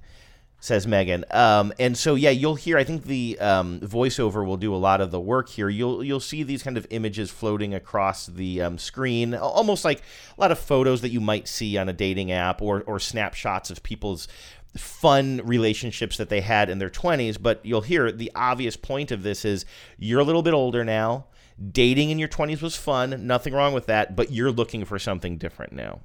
says 0.60 0.86
Megan. 0.86 1.24
Um, 1.30 1.72
and 1.78 1.96
so 1.96 2.14
yeah, 2.14 2.28
you'll 2.28 2.56
hear. 2.56 2.76
I 2.76 2.84
think 2.84 3.04
the 3.04 3.38
um, 3.40 3.80
voiceover 3.80 4.44
will 4.44 4.58
do 4.58 4.74
a 4.74 4.76
lot 4.76 5.00
of 5.00 5.10
the 5.10 5.20
work 5.20 5.48
here. 5.48 5.70
You'll 5.70 6.04
you'll 6.04 6.20
see 6.20 6.42
these 6.42 6.62
kind 6.62 6.76
of 6.76 6.86
images 6.90 7.30
floating 7.30 7.72
across 7.72 8.26
the 8.26 8.60
um, 8.60 8.76
screen, 8.76 9.34
almost 9.34 9.82
like 9.82 10.02
a 10.36 10.40
lot 10.42 10.52
of 10.52 10.58
photos 10.58 11.00
that 11.00 11.08
you 11.08 11.22
might 11.22 11.48
see 11.48 11.78
on 11.78 11.88
a 11.88 11.94
dating 11.94 12.32
app 12.32 12.60
or 12.60 12.82
or 12.82 13.00
snapshots 13.00 13.70
of 13.70 13.82
people's 13.82 14.28
fun 14.76 15.40
relationships 15.44 16.16
that 16.16 16.28
they 16.28 16.40
had 16.40 16.68
in 16.68 16.78
their 16.78 16.90
20s 16.90 17.40
but 17.40 17.64
you'll 17.64 17.80
hear 17.82 18.10
the 18.10 18.30
obvious 18.34 18.76
point 18.76 19.12
of 19.12 19.22
this 19.22 19.44
is 19.44 19.64
you're 19.98 20.20
a 20.20 20.24
little 20.24 20.42
bit 20.42 20.52
older 20.54 20.84
now 20.84 21.26
dating 21.70 22.10
in 22.10 22.18
your 22.18 22.28
20s 22.28 22.60
was 22.60 22.76
fun 22.76 23.26
nothing 23.26 23.54
wrong 23.54 23.72
with 23.72 23.86
that 23.86 24.16
but 24.16 24.32
you're 24.32 24.50
looking 24.50 24.84
for 24.84 24.98
something 24.98 25.38
different 25.38 25.72
now 25.72 26.00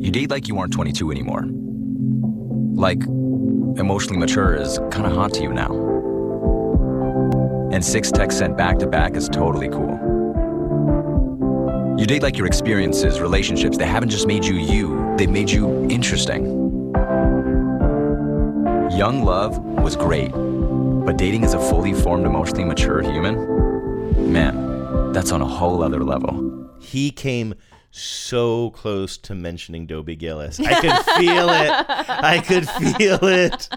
You 0.00 0.10
date 0.12 0.30
like 0.30 0.46
you 0.46 0.58
aren't 0.58 0.72
22 0.72 1.10
anymore. 1.10 1.44
Like, 2.74 3.02
emotionally 3.78 4.18
mature 4.18 4.54
is 4.54 4.78
kind 4.92 5.06
of 5.06 5.12
hot 5.12 5.34
to 5.34 5.42
you 5.42 5.52
now. 5.52 5.72
And 7.72 7.84
six 7.84 8.12
texts 8.12 8.38
sent 8.38 8.56
back 8.56 8.78
to 8.78 8.86
back 8.86 9.16
is 9.16 9.28
totally 9.28 9.68
cool. 9.68 9.98
You 11.98 12.06
date 12.06 12.22
like 12.22 12.38
your 12.38 12.46
experiences, 12.46 13.20
relationships, 13.20 13.76
they 13.76 13.86
haven't 13.86 14.10
just 14.10 14.28
made 14.28 14.44
you 14.44 14.54
you, 14.54 15.16
they've 15.18 15.28
made 15.28 15.50
you 15.50 15.88
interesting. 15.90 16.57
Young 18.90 19.22
love 19.24 19.58
was 19.58 19.96
great, 19.96 20.30
but 20.32 21.16
dating 21.16 21.44
as 21.44 21.54
a 21.54 21.58
fully 21.58 21.92
formed, 21.94 22.26
emotionally 22.26 22.64
mature 22.64 23.02
human? 23.02 24.32
Man, 24.32 25.12
that's 25.12 25.30
on 25.32 25.42
a 25.42 25.46
whole 25.46 25.82
other 25.82 26.02
level. 26.04 26.68
he 26.80 27.10
came 27.10 27.54
so 27.90 28.70
close 28.70 29.16
to 29.18 29.34
mentioning 29.34 29.86
Dobie 29.86 30.14
Gillis. 30.16 30.60
I 30.60 30.80
could 30.80 31.04
feel 31.16 31.48
it. 31.48 31.70
I 32.08 32.42
could 32.46 32.68
feel 32.68 33.18
it. 33.24 33.68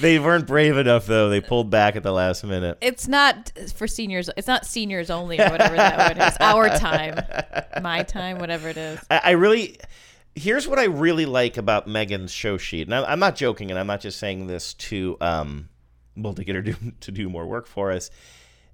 They 0.00 0.18
weren't 0.18 0.46
brave 0.46 0.76
enough 0.76 1.06
though. 1.06 1.28
They 1.28 1.40
pulled 1.40 1.70
back 1.70 1.96
at 1.96 2.02
the 2.02 2.12
last 2.12 2.44
minute. 2.44 2.78
It's 2.80 3.08
not 3.08 3.52
for 3.74 3.86
seniors. 3.86 4.28
It's 4.36 4.48
not 4.48 4.66
seniors 4.66 5.10
only 5.10 5.40
or 5.40 5.48
whatever 5.48 5.76
that 5.76 6.16
one 6.16 6.26
is. 6.28 6.36
Our 6.40 6.68
time, 6.70 7.14
my 7.82 8.02
time, 8.02 8.38
whatever 8.38 8.68
it 8.68 8.76
is. 8.76 9.00
I, 9.10 9.20
I 9.24 9.30
really 9.30 9.78
here's 10.34 10.66
what 10.66 10.78
I 10.78 10.84
really 10.84 11.26
like 11.26 11.56
about 11.56 11.86
Megan's 11.86 12.32
show 12.32 12.56
sheet, 12.58 12.86
and 12.88 12.94
I'm, 12.94 13.18
not 13.18 13.36
joking, 13.36 13.70
and 13.70 13.78
I'm 13.78 13.86
not 13.86 14.00
just 14.00 14.18
saying 14.18 14.46
this 14.46 14.74
to 14.74 15.16
um, 15.20 15.68
well 16.16 16.34
to 16.34 16.44
get 16.44 16.56
her 16.56 16.62
to, 16.62 16.74
to 17.00 17.10
do 17.12 17.28
more 17.28 17.46
work 17.46 17.66
for 17.66 17.90
us. 17.92 18.10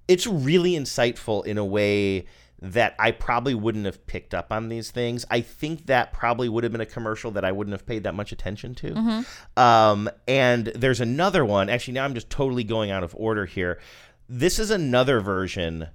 It's 0.06 0.26
really 0.26 0.72
insightful 0.72 1.44
in 1.44 1.58
a 1.58 1.64
way 1.64 2.26
that 2.60 2.96
I 2.98 3.12
probably 3.12 3.54
wouldn't 3.54 3.84
have 3.84 4.04
picked 4.06 4.34
up 4.34 4.52
on 4.52 4.68
these 4.68 4.90
things. 4.90 5.24
I 5.30 5.42
think 5.42 5.86
that 5.86 6.12
probably 6.12 6.48
would 6.48 6.64
have 6.64 6.72
been 6.72 6.80
a 6.80 6.86
commercial 6.86 7.30
that 7.32 7.44
I 7.44 7.52
wouldn't 7.52 7.72
have 7.72 7.86
paid 7.86 8.02
that 8.02 8.14
much 8.14 8.32
attention 8.32 8.74
to. 8.76 8.90
Mhm. 8.94 9.26
Um, 9.56 10.10
and 10.26 10.66
there's 10.74 11.00
another 11.00 11.44
one. 11.44 11.68
Actually, 11.68 11.94
now 11.94 12.04
I'm 12.04 12.14
just 12.14 12.30
totally 12.30 12.64
going 12.64 12.90
out 12.90 13.04
of 13.04 13.14
order 13.16 13.46
here. 13.46 13.78
This 14.28 14.58
is 14.58 14.70
another 14.70 15.20
version 15.20 15.88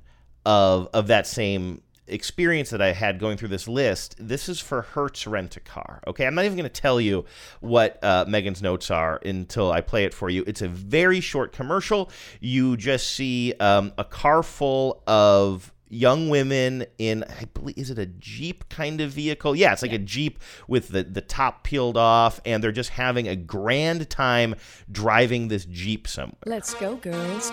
of 0.46 0.88
of 0.94 1.08
that 1.08 1.28
same 1.28 1.82
experience 2.08 2.70
that 2.72 2.82
I 2.82 2.94
had 2.94 3.20
going 3.20 3.38
through 3.38 3.50
this 3.50 3.68
list. 3.68 4.16
This 4.20 4.50
is 4.50 4.60
for 4.60 4.82
Hertz 4.82 5.26
Rent 5.26 5.56
a 5.58 5.60
Car. 5.60 6.02
Okay, 6.08 6.26
I'm 6.26 6.36
not 6.36 6.46
even 6.46 6.58
going 6.58 6.70
to 6.70 6.82
tell 6.82 7.00
you 7.00 7.26
what 7.62 8.04
uh, 8.04 8.26
Megan's 8.28 8.62
notes 8.62 8.92
are 8.92 9.20
until 9.26 9.72
I 9.72 9.82
play 9.82 10.04
it 10.04 10.14
for 10.14 10.30
you. 10.30 10.44
It's 10.46 10.62
a 10.62 10.68
very 10.68 11.20
short 11.20 11.54
commercial. 11.54 12.12
You 12.40 12.78
just 12.78 13.12
see 13.12 13.54
um, 13.60 13.94
a 13.98 14.04
car 14.04 14.44
full 14.44 15.04
of 15.08 15.72
young 15.94 16.28
women 16.28 16.86
in 16.98 17.24
I 17.24 17.46
believe 17.54 17.78
is 17.78 17.92
it 17.92 18.00
a 18.00 18.08
Jeep 18.08 18.68
kind 18.70 19.00
of 19.00 19.12
vehicle? 19.12 19.56
Yeah, 19.56 19.74
it's 19.74 19.84
like 19.84 19.94
a 19.94 20.00
Jeep 20.00 20.40
with 20.68 20.90
the 20.90 21.04
the 21.04 21.22
top 21.22 21.64
peeled 21.64 21.98
off 21.98 22.42
and 22.46 22.64
they're 22.64 22.72
just 22.72 22.90
having 22.90 23.28
a 23.28 23.36
grand 23.36 24.10
time 24.10 24.56
driving 24.92 25.50
this 25.50 25.66
Jeep 25.66 26.08
somewhere. 26.08 26.42
Let's 26.46 26.74
go, 26.74 26.96
girls. 26.96 27.52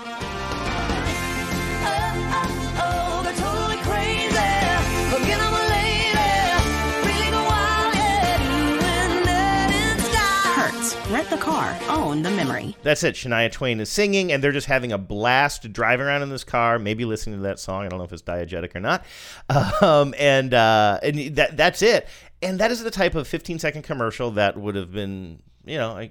The 11.30 11.36
car, 11.36 11.78
own 11.88 12.22
the 12.22 12.30
memory. 12.30 12.76
That's 12.82 13.04
it. 13.04 13.14
Shania 13.14 13.50
Twain 13.52 13.78
is 13.78 13.88
singing, 13.88 14.32
and 14.32 14.42
they're 14.42 14.52
just 14.52 14.66
having 14.66 14.90
a 14.90 14.98
blast 14.98 15.72
driving 15.72 16.06
around 16.06 16.22
in 16.22 16.28
this 16.28 16.42
car, 16.42 16.78
maybe 16.78 17.04
listening 17.04 17.36
to 17.36 17.42
that 17.42 17.60
song. 17.60 17.84
I 17.84 17.88
don't 17.88 17.98
know 17.98 18.04
if 18.04 18.12
it's 18.12 18.22
diegetic 18.22 18.74
or 18.74 18.80
not. 18.80 19.04
Um, 19.82 20.14
and 20.18 20.52
uh, 20.52 20.98
and 21.02 21.36
that 21.36 21.56
that's 21.56 21.80
it. 21.80 22.08
And 22.42 22.58
that 22.60 22.70
is 22.70 22.82
the 22.82 22.90
type 22.90 23.14
of 23.14 23.26
15 23.28 23.58
second 23.58 23.82
commercial 23.82 24.30
that 24.32 24.56
would 24.56 24.74
have 24.74 24.92
been, 24.92 25.42
you 25.64 25.78
know, 25.78 25.92
I 25.92 26.10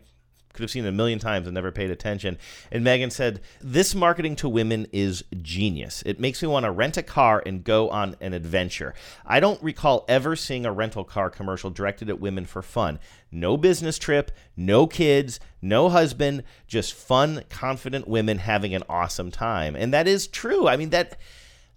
could 0.53 0.63
have 0.63 0.71
seen 0.71 0.85
it 0.85 0.89
a 0.89 0.91
million 0.91 1.19
times 1.19 1.47
and 1.47 1.53
never 1.53 1.71
paid 1.71 1.91
attention. 1.91 2.37
And 2.71 2.83
Megan 2.83 3.11
said, 3.11 3.41
This 3.61 3.93
marketing 3.93 4.35
to 4.37 4.49
women 4.49 4.87
is 4.91 5.23
genius. 5.41 6.01
It 6.05 6.19
makes 6.19 6.41
me 6.41 6.47
want 6.47 6.65
to 6.65 6.71
rent 6.71 6.97
a 6.97 7.03
car 7.03 7.41
and 7.45 7.63
go 7.63 7.89
on 7.89 8.15
an 8.19 8.33
adventure. 8.33 8.93
I 9.25 9.39
don't 9.39 9.61
recall 9.61 10.05
ever 10.07 10.35
seeing 10.35 10.65
a 10.65 10.71
rental 10.71 11.03
car 11.03 11.29
commercial 11.29 11.69
directed 11.69 12.09
at 12.09 12.19
women 12.19 12.45
for 12.45 12.61
fun. 12.61 12.99
No 13.31 13.57
business 13.57 13.99
trip, 13.99 14.31
no 14.57 14.87
kids, 14.87 15.39
no 15.61 15.89
husband, 15.89 16.43
just 16.67 16.93
fun, 16.93 17.43
confident 17.49 18.07
women 18.07 18.39
having 18.39 18.73
an 18.73 18.83
awesome 18.89 19.29
time. 19.29 19.75
And 19.75 19.93
that 19.93 20.07
is 20.07 20.27
true. 20.27 20.67
I 20.67 20.77
mean, 20.77 20.89
that. 20.89 21.17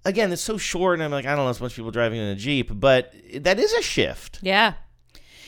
Again, 0.04 0.32
it's 0.32 0.42
so 0.42 0.58
short, 0.58 0.94
and 0.94 1.04
I'm 1.04 1.12
like, 1.12 1.26
I 1.26 1.36
don't 1.36 1.44
know, 1.44 1.50
it's 1.50 1.60
a 1.60 1.62
bunch 1.62 1.74
of 1.74 1.76
people 1.76 1.92
driving 1.92 2.18
in 2.18 2.26
a 2.26 2.34
Jeep, 2.34 2.72
but 2.72 3.14
that 3.36 3.60
is 3.60 3.72
a 3.72 3.82
shift. 3.82 4.40
Yeah. 4.42 4.72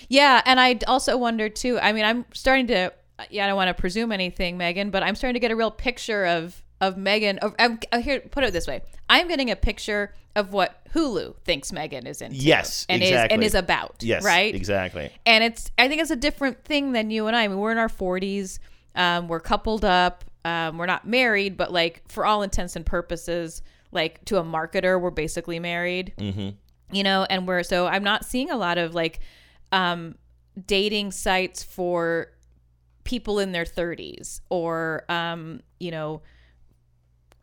Yeah. 0.09 0.43
And 0.47 0.61
I 0.61 0.79
also 0.87 1.17
wonder, 1.17 1.49
too. 1.49 1.81
I 1.81 1.93
mean, 1.93 2.05
I'm 2.05 2.25
starting 2.33 2.69
to, 2.69 2.93
yeah, 3.31 3.45
I 3.45 3.49
don't 3.49 3.57
want 3.57 3.69
to 3.69 3.81
presume 3.81 4.13
anything, 4.13 4.57
Megan, 4.57 4.91
but 4.91 5.03
I'm 5.03 5.15
starting 5.15 5.35
to 5.35 5.41
get 5.41 5.51
a 5.51 5.57
real 5.57 5.71
picture 5.71 6.25
of, 6.27 6.63
of 6.81 6.97
Megan. 6.97 7.39
Of, 7.39 7.55
I'm, 7.59 7.79
uh, 7.93 8.01
here, 8.01 8.21
put 8.21 8.45
it 8.45 8.53
this 8.53 8.67
way 8.67 8.83
I'm 9.09 9.29
getting 9.29 9.51
a 9.51 9.57
picture 9.57 10.15
of 10.37 10.53
what 10.53 10.81
Hulu 10.93 11.37
thinks 11.45 11.73
Megan 11.73 12.07
is 12.07 12.21
into. 12.21 12.37
Yes, 12.37 12.87
and 12.89 13.03
exactly. 13.03 13.25
is 13.25 13.33
and 13.33 13.45
is 13.45 13.55
about. 13.55 13.97
Yes, 14.01 14.25
right. 14.25 14.55
exactly. 14.55 15.11
And 15.27 15.45
it's 15.45 15.71
I 15.79 15.89
think 15.89 16.03
it's 16.03 16.11
a 16.11 16.17
different 16.17 16.65
thing 16.65 16.93
than 16.93 17.11
you 17.11 17.27
and 17.27 17.37
I. 17.37 17.45
I 17.45 17.49
mean, 17.49 17.59
we're 17.59 17.73
in 17.73 17.79
our 17.79 17.89
40s. 17.89 18.59
Um, 18.95 19.29
we're 19.29 19.41
coupled 19.41 19.85
up. 19.85 20.25
Um, 20.45 20.77
we're 20.79 20.87
not 20.87 21.07
married, 21.07 21.57
but 21.57 21.73
like 21.73 22.03
for 22.09 22.27
all 22.27 22.43
intents 22.43 22.77
and 22.77 22.85
purposes, 22.85 23.63
like 23.93 24.25
to 24.27 24.39
a 24.39 24.45
marketer, 24.45 25.01
we're 25.01 25.11
basically 25.11 25.59
married. 25.59 26.13
Mm-hmm. 26.19 26.51
You 26.93 27.03
know, 27.03 27.27
and 27.29 27.47
we're 27.49 27.63
so 27.63 27.87
I'm 27.87 28.05
not 28.05 28.25
seeing 28.25 28.51
a 28.51 28.57
lot 28.57 28.79
of 28.79 28.95
like 28.95 29.21
um, 29.73 30.17
dating 30.67 31.13
sites 31.13 31.63
for 31.63 32.29
people 33.05 33.38
in 33.38 33.53
their 33.53 33.64
30s 33.64 34.40
or 34.51 35.05
um, 35.09 35.61
you 35.79 35.90
know 35.90 36.23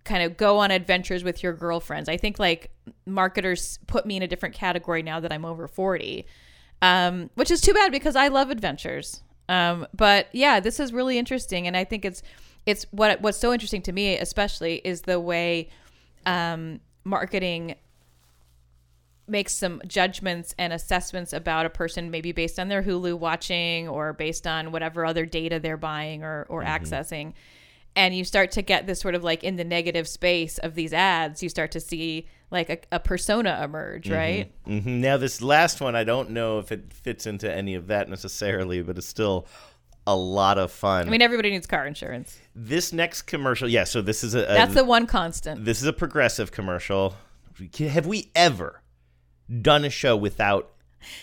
kind 0.04 0.24
of 0.24 0.36
go 0.36 0.58
on 0.58 0.72
adventures 0.72 1.24
with 1.24 1.44
your 1.44 1.54
girlfriends. 1.54 2.10
I 2.10 2.18
think 2.18 2.40
like 2.40 2.72
marketers 3.06 3.80
put 3.88 4.06
me 4.06 4.18
in 4.18 4.24
a 4.24 4.28
different 4.28 4.56
category 4.56 5.04
now 5.04 5.20
that 5.20 5.32
I'm 5.32 5.46
over 5.46 5.68
40, 5.68 6.26
um, 6.82 7.30
which 7.36 7.52
is 7.52 7.62
too 7.62 7.74
bad 7.74 7.92
because 7.92 8.16
I 8.16 8.28
love 8.28 8.50
adventures. 8.50 9.22
Um, 9.48 9.86
but 9.94 10.28
yeah, 10.32 10.60
this 10.60 10.80
is 10.80 10.94
really 10.94 11.18
interesting, 11.18 11.68
and 11.68 11.76
I 11.76 11.84
think 11.84 12.06
it's 12.06 12.24
it's 12.66 12.86
what 12.92 13.22
what's 13.22 13.38
so 13.38 13.54
interesting 13.54 13.82
to 13.84 13.92
me, 13.92 14.18
especially, 14.18 14.82
is 14.84 15.02
the 15.02 15.20
way 15.20 15.70
um, 16.26 16.80
marketing 17.04 17.76
makes 19.32 19.54
some 19.56 19.82
judgments 19.88 20.54
and 20.60 20.72
assessments 20.74 21.34
about 21.34 21.66
a 21.66 21.70
person, 21.70 22.12
maybe 22.12 22.32
based 22.32 22.60
on 22.60 22.68
their 22.68 22.84
Hulu 22.84 23.18
watching 23.18 23.88
or 23.88 24.14
based 24.14 24.46
on 24.46 24.72
whatever 24.72 25.06
other 25.06 25.26
data 25.26 25.60
they're 25.60 25.78
buying 25.78 26.24
or, 26.24 26.46
or 26.50 26.62
Mm-hmm. 26.64 26.86
accessing. 26.86 27.34
And 27.96 28.16
you 28.16 28.24
start 28.24 28.52
to 28.52 28.62
get 28.62 28.88
this 28.88 29.02
sort 29.02 29.16
of 29.16 29.24
like 29.24 29.44
in 29.44 29.56
the 29.58 29.64
negative 29.66 30.08
space 30.08 30.58
of 30.60 30.76
these 30.76 30.94
ads, 30.94 31.42
you 31.44 31.50
start 31.50 31.72
to 31.72 31.80
see 31.82 32.28
like 32.50 32.70
a, 32.70 32.78
a 32.96 33.00
persona 33.00 33.60
emerge, 33.64 34.10
right? 34.10 34.52
hmm 34.66 35.02
Now, 35.02 35.18
this 35.18 35.42
last 35.42 35.82
one, 35.82 35.96
I 35.96 36.04
don't 36.06 36.30
know 36.30 36.60
if 36.60 36.72
it 36.72 36.94
fits 36.94 37.26
into 37.26 37.52
any 37.52 37.76
of 37.76 37.88
that 37.88 38.10
necessarily, 38.10 38.82
but 38.82 38.98
it's 38.98 39.08
still 39.08 39.46
a 40.08 40.16
lot 40.16 40.58
of 40.58 40.72
fun. 40.72 41.08
I 41.08 41.12
mean, 41.12 41.22
everybody 41.22 41.50
needs 41.52 41.68
car 41.68 41.86
insurance. 41.86 42.40
this 42.56 42.92
next 42.94 43.24
commercial, 43.24 43.68
yeah. 43.70 43.84
So 43.84 44.02
this 44.02 44.24
is 44.24 44.36
a, 44.36 44.44
a 44.44 44.54
That's 44.54 44.74
the 44.74 44.86
one 44.86 45.06
constant. 45.06 45.66
This 45.66 45.82
is 45.82 45.88
a 45.88 45.94
progressive 45.94 46.52
commercial. 46.52 47.16
Have 47.78 48.08
we 48.08 48.32
ever 48.36 48.82
done 49.62 49.86
a 49.86 49.90
show 49.90 50.16
without 50.16 50.72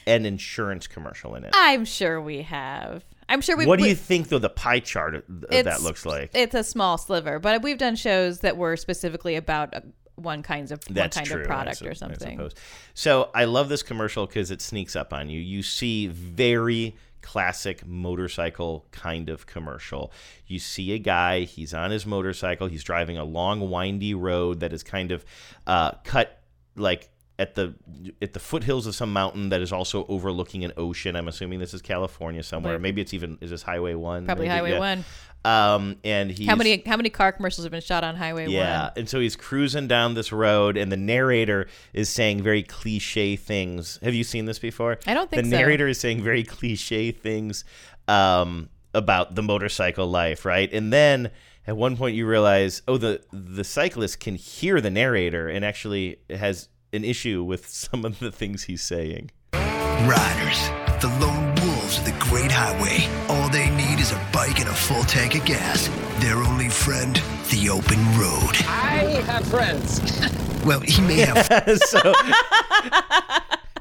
an 0.07 0.27
insurance 0.27 0.87
commercial 0.87 1.35
in 1.35 1.45
it? 1.45 1.51
I'm 1.55 1.85
sure 1.85 2.21
we 2.21 2.43
have. 2.43 3.05
I'm 3.29 3.41
sure 3.41 3.57
we. 3.57 3.67
what 3.67 3.79
do 3.79 3.87
you 3.87 3.95
think, 3.95 4.29
though, 4.29 4.39
the 4.39 4.49
pie 4.49 4.81
chart 4.81 5.15
of 5.15 5.25
that 5.51 5.83
looks 5.83 6.07
like? 6.07 6.31
It's 6.35 6.55
a 6.55 6.65
small 6.65 6.97
sliver, 6.97 7.39
but 7.39 7.63
we've 7.63 7.79
done 7.79 7.95
shows 7.95 8.41
that 8.41 8.57
were 8.57 8.77
specifically 8.77 9.37
about 9.37 9.75
uh, 9.75 9.81
one 10.15 10.43
kinds 10.43 10.73
of 10.73 10.81
That's 10.87 11.17
one 11.17 11.25
kind 11.25 11.33
true, 11.33 11.41
of 11.43 11.47
product 11.47 11.79
sup- 11.79 11.89
or 11.89 11.95
something. 11.95 12.37
suppose. 12.37 12.55
So 12.95 13.31
I 13.35 13.45
love 13.45 13.69
this 13.69 13.83
commercial 13.83 14.27
because 14.27 14.51
it 14.51 14.63
sneaks 14.63 14.97
up 14.97 15.13
on 15.13 15.29
you. 15.29 15.41
You 15.41 15.63
see 15.63 16.07
very 16.07 16.97
classic 17.21 17.87
motorcycle 17.87 18.87
kind 18.91 19.29
of 19.29 19.47
commercial. 19.47 20.13
You 20.47 20.59
see 20.59 20.93
a 20.93 20.99
guy, 20.99 21.41
he's 21.41 21.75
on 21.75 21.91
his 21.91 22.07
motorcycle, 22.07 22.67
he's 22.69 22.83
driving 22.85 23.19
a 23.19 23.25
long, 23.25 23.71
windy 23.71 24.15
road 24.15 24.61
that 24.61 24.73
is 24.73 24.83
kind 24.83 25.13
of 25.13 25.25
uh, 25.67 25.93
cut 26.05 26.41
like 26.77 27.11
at 27.39 27.55
the 27.55 27.75
at 28.21 28.33
the 28.33 28.41
foothills 28.41 28.87
of 28.87 28.95
some 28.95 29.13
mountain 29.13 29.51
that 29.51 29.61
is 29.61 29.73
also 29.73 30.05
overlooking 30.09 30.65
an 30.65 30.73
ocean. 30.77 31.15
I'm 31.15 31.29
assuming 31.29 31.61
this 31.61 31.73
is 31.73 31.83
California 31.83 32.43
somewhere. 32.43 32.75
Right. 32.75 32.81
Maybe 32.81 33.01
it's 33.01 33.15
even 33.15 33.39
is 33.41 33.51
this 33.51 33.63
Highway 33.63 33.95
One? 33.95 34.25
Probably 34.25 34.49
Maybe? 34.49 34.57
Highway 34.57 34.71
Yeah. 34.73 34.79
One. 34.79 35.05
Um, 35.45 35.97
and 36.03 36.37
How 36.47 36.57
many 36.57 36.83
how 36.85 36.97
many 36.97 37.11
car 37.11 37.31
commercials 37.31 37.65
have 37.65 37.71
been 37.71 37.81
shot 37.81 38.03
on 38.03 38.17
Highway 38.17 38.49
yeah, 38.49 38.49
One? 38.49 38.55
Yeah, 38.57 38.91
and 38.97 39.09
so 39.09 39.21
he's 39.21 39.37
cruising 39.37 39.87
down 39.87 40.15
this 40.15 40.33
road, 40.33 40.77
and 40.77 40.91
the 40.91 40.97
narrator 40.97 41.69
is 41.93 42.09
saying 42.09 42.43
very 42.43 42.65
cliche 42.65 43.37
things. 43.37 44.01
Have 44.03 44.15
you 44.15 44.25
seen 44.25 44.47
this 44.47 44.59
before? 44.59 44.99
I 45.07 45.15
don't 45.15 45.31
think 45.31 45.45
the 45.45 45.51
so. 45.51 45.57
narrator 45.57 45.87
is 45.87 46.01
saying 46.01 46.23
very 46.23 46.43
cliche 46.43 47.13
things 47.13 47.65
um, 48.09 48.69
about 48.93 49.37
the 49.37 49.43
motorcycle 49.43 50.09
life, 50.09 50.45
right? 50.45 50.71
And 50.73 50.93
then 50.93 51.31
at 51.69 51.77
one 51.77 51.97
point 51.97 52.17
you 52.17 52.27
realize, 52.27 52.83
oh, 52.89 52.97
the 52.97 53.23
the 53.33 53.63
cyclist 53.63 54.19
can 54.19 54.35
hear 54.35 54.81
the 54.81 54.91
narrator 54.91 55.49
and 55.49 55.65
actually 55.65 56.19
has 56.31 56.69
an 56.93 57.05
issue 57.05 57.43
with 57.45 57.67
some 57.69 58.05
of 58.05 58.19
the 58.19 58.31
things 58.33 58.65
he's 58.65 58.83
saying. 58.83 59.31
Riders, 59.53 60.69
the 61.01 61.09
lone 61.21 61.55
wolves 61.57 61.99
of 61.99 62.05
the 62.05 62.15
great 62.19 62.53
highway. 62.53 63.09
All 63.29 63.49
they 63.49 63.69
need 63.71 63.99
is 63.99 64.13
a 64.13 64.27
bike 64.33 64.61
and 64.61 64.69
a 64.69 64.73
full 64.73 65.03
tank 65.05 65.35
of 65.35 65.45
gas. 65.45 65.89
Their 66.21 66.37
only 66.37 66.69
friend, 66.69 67.17
the 67.51 67.69
open 67.71 67.99
road. 68.19 68.57
I 68.67 69.23
have 69.27 69.47
friends. 69.49 70.01
Well, 70.65 70.81
he 70.81 71.01
may 71.01 71.21
have. 71.21 71.47
so 71.87 72.13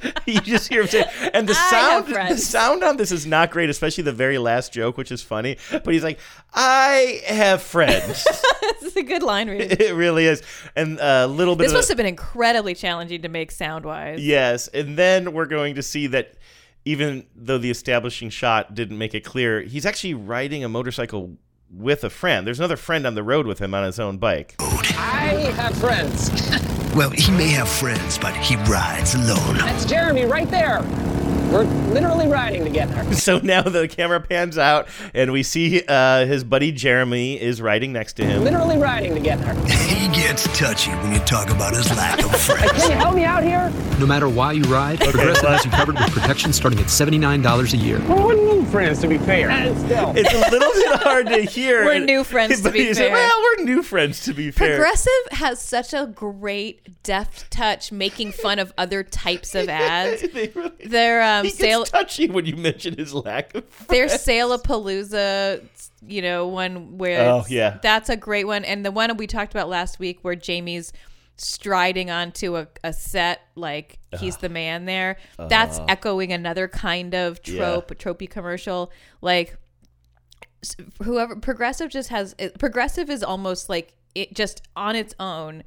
you 0.25 0.39
just 0.41 0.67
hear 0.69 0.81
him 0.81 0.87
say, 0.87 1.05
and 1.33 1.47
the 1.47 1.53
sound, 1.53 2.07
the 2.07 2.37
sound 2.37 2.83
on 2.83 2.97
this 2.97 3.11
is 3.11 3.25
not 3.25 3.51
great, 3.51 3.69
especially 3.69 4.03
the 4.03 4.11
very 4.13 4.37
last 4.37 4.73
joke, 4.73 4.97
which 4.97 5.11
is 5.11 5.21
funny. 5.21 5.57
But 5.71 5.87
he's 5.87 6.03
like, 6.03 6.19
"I 6.53 7.21
have 7.27 7.61
friends." 7.61 8.23
this 8.61 8.83
is 8.83 8.95
a 8.95 9.03
good 9.03 9.23
line 9.23 9.49
read. 9.49 9.81
it 9.81 9.93
really 9.93 10.25
is, 10.25 10.41
and 10.75 10.99
a 10.99 11.27
little 11.27 11.55
bit. 11.55 11.63
This 11.65 11.71
of 11.71 11.77
must 11.77 11.89
a- 11.89 11.91
have 11.91 11.97
been 11.97 12.05
incredibly 12.05 12.75
challenging 12.75 13.21
to 13.21 13.29
make 13.29 13.51
sound 13.51 13.85
wise. 13.85 14.23
Yes, 14.23 14.67
and 14.69 14.97
then 14.97 15.33
we're 15.33 15.45
going 15.45 15.75
to 15.75 15.83
see 15.83 16.07
that 16.07 16.33
even 16.85 17.25
though 17.35 17.57
the 17.57 17.69
establishing 17.69 18.29
shot 18.29 18.73
didn't 18.73 18.97
make 18.97 19.13
it 19.13 19.21
clear, 19.21 19.61
he's 19.61 19.85
actually 19.85 20.13
riding 20.13 20.63
a 20.63 20.69
motorcycle 20.69 21.37
with 21.69 22.03
a 22.03 22.09
friend. 22.09 22.47
There's 22.47 22.59
another 22.59 22.77
friend 22.77 23.05
on 23.05 23.13
the 23.15 23.23
road 23.23 23.45
with 23.45 23.59
him 23.59 23.73
on 23.73 23.83
his 23.83 23.99
own 23.99 24.17
bike. 24.17 24.55
I 24.59 25.51
have 25.55 25.77
friends. 25.77 26.29
Well, 26.97 27.11
he 27.11 27.31
may 27.31 27.49
have 27.49 27.69
friends, 27.69 28.17
but 28.17 28.35
he 28.35 28.55
rides 28.55 29.13
alone. 29.13 29.59
That's 29.59 29.85
Jeremy 29.85 30.25
right 30.25 30.49
there. 30.49 30.81
We're 31.51 31.63
literally 31.93 32.25
riding 32.27 32.63
together. 32.63 33.03
So 33.13 33.37
now 33.39 33.61
the 33.61 33.87
camera 33.87 34.19
pans 34.19 34.57
out, 34.57 34.87
and 35.13 35.31
we 35.31 35.43
see 35.43 35.83
uh, 35.87 36.25
his 36.25 36.43
buddy 36.43 36.71
Jeremy 36.71 37.39
is 37.39 37.61
riding 37.61 37.93
next 37.93 38.13
to 38.13 38.25
him. 38.25 38.43
Literally 38.43 38.77
riding 38.77 39.13
together. 39.13 39.53
He 40.07 40.07
gets 40.23 40.45
touchy 40.57 40.89
when 40.91 41.13
you 41.13 41.19
talk 41.19 41.49
about 41.51 41.75
his 41.75 41.87
lack 41.91 42.23
of 42.23 42.31
friends. 42.41 42.71
Can 42.71 42.91
you 42.91 42.97
help 42.97 43.13
me 43.15 43.25
out 43.25 43.43
here? 43.43 43.71
No 43.99 44.07
matter 44.07 44.27
why 44.29 44.53
you 44.53 44.63
ride, 44.63 44.99
Progressive 44.99 45.45
has 45.47 45.65
you 45.65 45.71
covered 45.71 45.99
with 45.99 46.11
protection 46.11 46.51
starting 46.53 46.79
at 46.79 46.85
$79 46.87 47.73
a 47.73 47.77
year. 47.77 47.99
Well, 48.73 48.81
we 48.83 48.89
need 48.89 48.95
friends 48.95 49.01
to 49.01 49.07
be 49.07 49.17
fair. 49.17 49.75
Still. 49.75 50.13
It's 50.15 50.33
a 50.33 50.51
little 50.51 50.71
bit 50.73 50.99
hard 51.01 51.27
to 51.27 51.41
hear. 51.41 51.85
We're 51.85 51.99
new 51.99 52.23
friends, 52.23 52.61
to 52.61 52.71
be 52.71 52.85
he's 52.85 52.99
like, 52.99 53.07
fair. 53.09 53.13
well, 53.13 53.41
we're 53.57 53.63
new 53.63 53.83
friends 53.83 54.23
to 54.25 54.33
be 54.33 54.51
fair. 54.51 54.75
Progressive 54.77 55.11
has 55.31 55.61
such 55.61 55.93
a 55.93 56.05
great 56.07 57.03
deft 57.03 57.49
touch 57.51 57.91
making 57.91 58.31
fun 58.33 58.59
of 58.59 58.73
other 58.77 59.03
types 59.03 59.55
of 59.55 59.69
ads. 59.69 60.23
Their 60.85 61.21
um, 61.21 61.45
he 61.45 61.51
sale 61.51 61.79
gets 61.79 61.91
touchy 61.91 62.29
when 62.29 62.45
you 62.45 62.55
mention 62.55 62.97
his 62.97 63.13
lack 63.13 63.55
of 63.55 63.63
their 63.87 64.07
friends. 64.07 64.25
Salapalooza, 64.25 65.63
you 66.05 66.21
know, 66.21 66.47
one 66.47 66.97
where 66.97 67.29
Oh, 67.29 67.45
yeah. 67.49 67.77
that's 67.81 68.09
a 68.09 68.17
great 68.17 68.45
one, 68.45 68.63
and 68.65 68.85
the 68.85 68.91
one 68.91 69.15
we 69.17 69.27
talked 69.27 69.53
about 69.53 69.69
last 69.69 69.99
week 69.99 70.19
where 70.21 70.35
Jamie's 70.35 70.93
striding 71.37 72.09
onto 72.09 72.55
a, 72.57 72.67
a 72.83 72.91
set 72.93 73.41
like 73.55 73.99
he's 74.19 74.37
the 74.37 74.49
man 74.49 74.85
there. 74.85 75.17
That's 75.37 75.79
Uh. 75.79 75.85
echoing 75.87 76.33
another 76.33 76.67
kind 76.67 77.13
of 77.13 77.41
trope, 77.43 77.91
a 77.91 77.95
tropey 77.95 78.29
commercial, 78.29 78.91
like 79.21 79.55
s- 80.63 80.75
whoever 81.03 81.35
progressive 81.35 81.89
just 81.89 82.09
has 82.09 82.33
it, 82.39 82.57
progressive 82.57 83.09
is 83.09 83.23
almost 83.23 83.69
like 83.69 83.93
it 84.15 84.33
just 84.33 84.61
on 84.75 84.95
its 84.95 85.13
own 85.19 85.63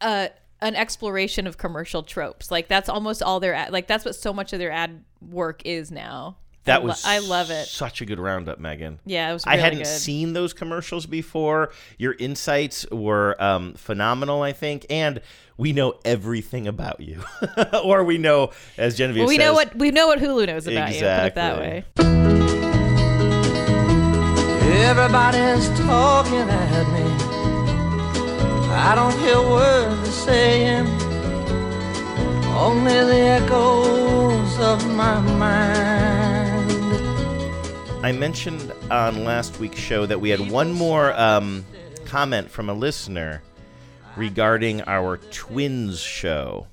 uh 0.00 0.28
an 0.60 0.74
exploration 0.74 1.46
of 1.46 1.56
commercial 1.56 2.02
tropes. 2.02 2.50
Like 2.50 2.66
that's 2.68 2.88
almost 2.88 3.22
all 3.22 3.38
their 3.40 3.54
ad, 3.54 3.72
like 3.72 3.86
that's 3.86 4.04
what 4.04 4.14
so 4.16 4.32
much 4.32 4.52
of 4.52 4.58
their 4.58 4.72
ad 4.72 5.04
work 5.20 5.62
is 5.64 5.90
now 5.92 6.36
I 6.68 6.72
That 6.74 6.82
lo- 6.82 6.88
was 6.88 7.04
I 7.04 7.18
love 7.18 7.50
it 7.50 7.66
Such 7.66 8.00
a 8.00 8.04
good 8.04 8.18
roundup, 8.18 8.58
Megan. 8.58 8.98
Yeah, 9.04 9.30
it 9.30 9.32
was 9.34 9.44
I 9.46 9.56
hadn't 9.56 9.78
good. 9.80 9.86
seen 9.86 10.32
those 10.32 10.52
commercials 10.52 11.06
before. 11.06 11.70
Your 11.98 12.14
insights 12.18 12.86
were 12.90 13.40
um, 13.42 13.74
phenomenal, 13.74 14.42
I 14.42 14.52
think, 14.52 14.86
and 14.90 15.20
we 15.56 15.72
know 15.72 15.94
everything 16.04 16.66
about 16.68 17.00
you, 17.00 17.22
or 17.84 18.04
we 18.04 18.16
know, 18.18 18.52
as 18.76 18.96
Genevieve 18.96 19.20
well 19.22 19.28
we 19.28 19.36
says, 19.36 19.44
know 19.44 19.54
what 19.54 19.74
we 19.76 19.90
know 19.90 20.06
what 20.06 20.18
Hulu 20.20 20.46
knows 20.46 20.66
about 20.66 20.88
you 20.94 21.00
put 21.00 21.26
it 21.26 21.34
that 21.34 21.58
way 21.58 21.84
Everybody's 24.88 25.68
talking 25.80 26.38
at 26.48 26.86
me. 26.92 27.04
I 28.70 28.94
don't 28.94 29.18
hear 29.18 29.40
words 29.40 30.02
they're 30.02 30.12
saying, 30.12 30.86
only 32.54 32.92
the 32.92 33.20
echoes 33.42 34.58
of 34.60 34.86
my 34.94 35.20
mind. 35.20 36.07
I 38.00 38.12
mentioned 38.12 38.72
on 38.92 39.24
last 39.24 39.58
week's 39.58 39.80
show 39.80 40.06
that 40.06 40.20
we 40.20 40.30
had 40.30 40.50
one 40.50 40.72
more 40.72 41.12
um, 41.18 41.64
comment 42.04 42.48
from 42.48 42.70
a 42.70 42.72
listener 42.72 43.42
regarding 44.16 44.82
our 44.82 45.16
twins 45.16 45.98
show. 45.98 46.68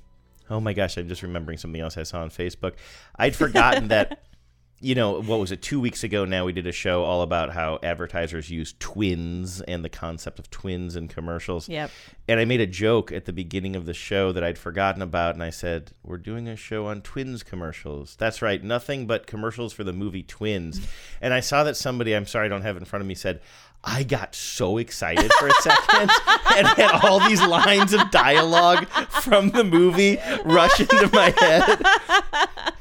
Oh 0.52 0.60
my 0.60 0.74
gosh, 0.74 0.98
I'm 0.98 1.08
just 1.10 1.24
remembering 1.24 1.58
something 1.58 1.82
else 1.82 1.98
I 1.98 2.04
saw 2.04 2.22
on 2.22 2.30
Facebook. 2.30 2.74
I'd 3.16 3.36
forgotten 3.36 3.88
that, 3.88 4.24
you 4.82 4.94
know, 4.94 5.22
what 5.22 5.40
was 5.40 5.52
it, 5.52 5.62
two 5.62 5.80
weeks 5.80 6.04
ago 6.04 6.26
now, 6.26 6.46
we 6.46 6.52
did 6.52 6.68
a 6.68 6.72
show 6.72 7.04
all 7.04 7.22
about 7.22 7.54
how 7.54 7.80
advertisers 7.82 8.50
use 8.50 8.76
twins 8.78 9.62
and 9.62 9.86
the 9.86 9.90
concept 9.90 10.38
of 10.38 10.50
twins 10.50 10.96
in 10.96 11.08
commercials. 11.08 11.70
Yep. 11.70 11.90
And 12.28 12.40
I 12.40 12.46
made 12.46 12.60
a 12.60 12.68
joke 12.68 13.12
at 13.12 13.26
the 13.26 13.32
beginning 13.32 13.76
of 13.76 13.86
the 13.86 13.94
show 13.94 14.32
that 14.34 14.44
I'd 14.44 14.58
forgotten 14.58 15.02
about, 15.02 15.34
and 15.34 15.44
I 15.44 15.50
said, 15.50 15.92
We're 16.04 16.18
doing 16.18 16.48
a 16.48 16.58
show 16.58 16.88
on 16.88 17.02
twins 17.02 17.42
commercials. 17.42 18.16
That's 18.18 18.42
right, 18.42 18.62
nothing 18.62 19.08
but 19.08 19.28
commercials 19.28 19.72
for 19.72 19.84
the 19.84 19.94
movie 19.94 20.24
Twins. 20.24 20.86
and 21.22 21.34
I 21.34 21.40
saw 21.40 21.64
that 21.64 21.78
somebody, 21.78 22.14
I'm 22.14 22.26
sorry 22.26 22.48
I 22.48 22.50
don't 22.50 22.64
have 22.64 22.76
it 22.76 22.80
in 22.80 22.86
front 22.86 23.02
of 23.02 23.08
me, 23.08 23.16
said, 23.16 23.42
I 23.86 24.04
got 24.04 24.36
so 24.36 24.78
excited 24.78 25.32
for 25.34 25.48
a 25.48 25.54
second 25.62 26.10
and 26.56 26.68
had 26.68 27.00
all 27.04 27.20
these 27.28 27.42
lines 27.42 27.94
of 27.94 28.10
dialogue 28.12 28.88
from 29.22 29.52
the 29.52 29.64
movie 29.64 30.18
rush 30.44 30.80
into 30.80 31.10
my 31.14 31.34
head. 31.38 32.74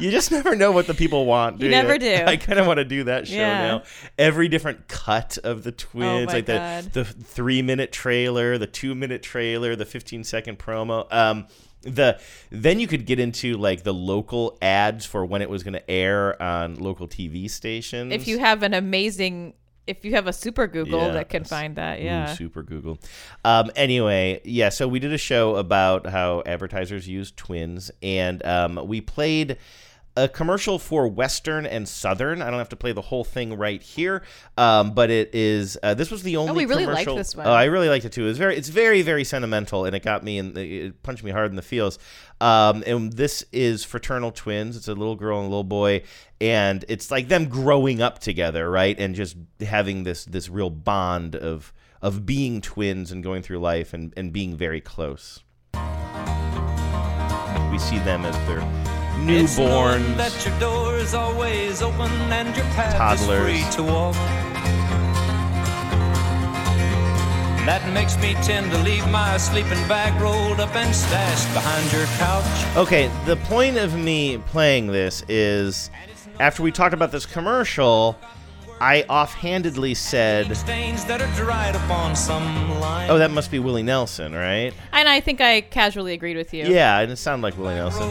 You 0.00 0.10
just 0.10 0.30
never 0.30 0.56
know 0.56 0.72
what 0.72 0.86
the 0.86 0.94
people 0.94 1.26
want, 1.26 1.58
do 1.58 1.66
You 1.66 1.70
you? 1.70 1.76
never 1.82 1.98
do. 1.98 2.14
I 2.26 2.36
kind 2.36 2.58
of 2.58 2.66
want 2.66 2.78
to 2.78 2.84
do 2.84 3.04
that 3.04 3.28
show 3.28 3.34
Yeah. 3.34 3.62
now. 3.62 3.82
Every 4.18 4.48
different 4.48 4.88
cut 4.88 5.38
of 5.44 5.64
the 5.64 5.72
twins, 5.72 6.28
my 6.28 6.32
like 6.32 6.46
the 6.46 6.88
the 6.92 7.04
three 7.04 7.62
minute 7.62 7.92
trailer, 7.92 8.56
the 8.58 8.66
two 8.66 8.94
minute 8.94 9.22
trailer, 9.22 9.76
the 9.76 9.84
fifteen 9.86 10.24
second 10.24 10.58
promo. 10.58 11.12
Um, 11.12 11.46
the 11.82 12.20
then 12.50 12.78
you 12.80 12.86
could 12.86 13.06
get 13.06 13.18
into 13.18 13.56
like 13.56 13.82
the 13.82 13.92
local 13.92 14.56
ads 14.62 15.04
for 15.04 15.26
when 15.26 15.42
it 15.42 15.50
was 15.50 15.62
going 15.64 15.72
to 15.74 15.90
air 15.90 16.40
on 16.40 16.76
local 16.76 17.08
TV 17.08 17.50
stations. 17.50 18.12
if 18.12 18.28
you 18.28 18.38
have 18.38 18.62
an 18.62 18.72
amazing 18.72 19.52
if 19.86 20.04
you 20.04 20.12
have 20.12 20.26
a 20.26 20.32
super 20.32 20.66
Google 20.66 21.00
Yeah, 21.00 21.12
that 21.12 21.28
can 21.28 21.44
find 21.44 21.76
that, 21.76 22.00
Ooh, 22.00 22.04
yeah. 22.04 22.34
super 22.34 22.62
Google. 22.62 22.98
Um, 23.44 23.70
anyway, 23.76 24.40
yeah. 24.44 24.68
So 24.68 24.86
we 24.86 24.98
did 24.98 25.12
a 25.12 25.18
show 25.18 25.56
about 25.56 26.06
how 26.06 26.42
advertisers 26.46 27.08
use 27.08 27.32
twins, 27.32 27.90
and 28.02 28.44
um, 28.46 28.80
we 28.86 29.00
played 29.00 29.56
a 30.16 30.28
commercial 30.28 30.78
for 30.78 31.08
Western 31.08 31.64
and 31.64 31.88
Southern. 31.88 32.42
I 32.42 32.50
don't 32.50 32.58
have 32.58 32.68
to 32.70 32.76
play 32.76 32.92
the 32.92 33.00
whole 33.00 33.24
thing 33.24 33.56
right 33.56 33.82
here, 33.82 34.22
um, 34.58 34.92
but 34.92 35.10
it 35.10 35.34
is. 35.34 35.78
Uh, 35.82 35.94
this 35.94 36.10
was 36.10 36.22
the 36.22 36.36
only. 36.36 36.50
Oh, 36.50 36.54
we 36.54 36.66
really 36.66 36.86
liked 36.86 37.04
commercial- 37.04 37.16
this 37.16 37.34
one. 37.34 37.46
Oh, 37.46 37.52
I 37.52 37.64
really 37.64 37.88
liked 37.88 38.04
it 38.04 38.12
too. 38.12 38.28
It's 38.28 38.38
very, 38.38 38.56
it's 38.56 38.68
very, 38.68 39.02
very 39.02 39.24
sentimental, 39.24 39.84
and 39.84 39.96
it 39.96 40.02
got 40.02 40.22
me 40.22 40.38
and 40.38 40.56
it 40.56 41.02
punched 41.02 41.24
me 41.24 41.30
hard 41.30 41.50
in 41.50 41.56
the 41.56 41.62
feels. 41.62 41.98
Um, 42.40 42.82
and 42.86 43.12
this 43.12 43.44
is 43.52 43.84
fraternal 43.84 44.32
twins. 44.32 44.76
It's 44.76 44.88
a 44.88 44.94
little 44.94 45.16
girl 45.16 45.38
and 45.38 45.46
a 45.46 45.50
little 45.50 45.64
boy, 45.64 46.02
and 46.40 46.84
it's 46.88 47.10
like 47.10 47.28
them 47.28 47.46
growing 47.48 48.02
up 48.02 48.18
together, 48.18 48.70
right? 48.70 48.98
And 48.98 49.14
just 49.14 49.36
having 49.60 50.02
this 50.04 50.24
this 50.24 50.48
real 50.48 50.70
bond 50.70 51.36
of 51.36 51.72
of 52.02 52.26
being 52.26 52.60
twins 52.60 53.12
and 53.12 53.22
going 53.22 53.42
through 53.42 53.60
life 53.60 53.94
and, 53.94 54.12
and 54.16 54.32
being 54.32 54.56
very 54.56 54.80
close. 54.80 55.40
We 57.70 57.78
see 57.78 57.98
them 58.00 58.26
as 58.26 58.36
knowing 58.48 59.01
newborns. 59.26 60.16
that 60.16 60.44
your 60.44 60.58
door 60.58 60.96
is 60.96 61.14
always 61.14 61.82
open 61.82 62.10
and 62.32 62.54
your 62.56 62.64
path 62.66 62.96
Toddlers. 62.96 63.48
is 63.54 63.74
free 63.74 63.84
to 63.84 63.92
walk. 63.92 64.14
That 67.64 67.88
makes 67.94 68.16
me 68.18 68.34
tend 68.42 68.72
to 68.72 68.78
leave 68.78 69.08
my 69.10 69.36
sleeping 69.36 69.78
bag 69.86 70.20
rolled 70.20 70.58
up 70.58 70.74
and 70.74 70.92
stashed 70.92 71.52
behind 71.54 71.92
your 71.92 72.06
couch. 72.18 72.76
Okay, 72.76 73.08
the 73.24 73.36
point 73.36 73.76
of 73.76 73.96
me 73.96 74.38
playing 74.38 74.88
this 74.88 75.22
is 75.28 75.88
after 76.40 76.64
we 76.64 76.72
talked 76.72 76.92
about 76.92 77.12
this 77.12 77.24
commercial, 77.24 78.18
I 78.82 79.04
offhandedly 79.08 79.94
said, 79.94 80.48
that 80.48 81.22
are 81.22 81.36
dried 81.36 81.76
upon 81.76 82.16
some 82.16 82.80
line. 82.80 83.08
"Oh, 83.10 83.18
that 83.18 83.30
must 83.30 83.52
be 83.52 83.60
Willie 83.60 83.84
Nelson, 83.84 84.34
right?" 84.34 84.72
And 84.92 85.08
I 85.08 85.20
think 85.20 85.40
I 85.40 85.60
casually 85.60 86.14
agreed 86.14 86.36
with 86.36 86.52
you. 86.52 86.64
Yeah, 86.64 86.98
and 86.98 87.12
it 87.12 87.16
sounded 87.16 87.44
like 87.44 87.56
Willie 87.56 87.76
Nelson. 87.76 88.10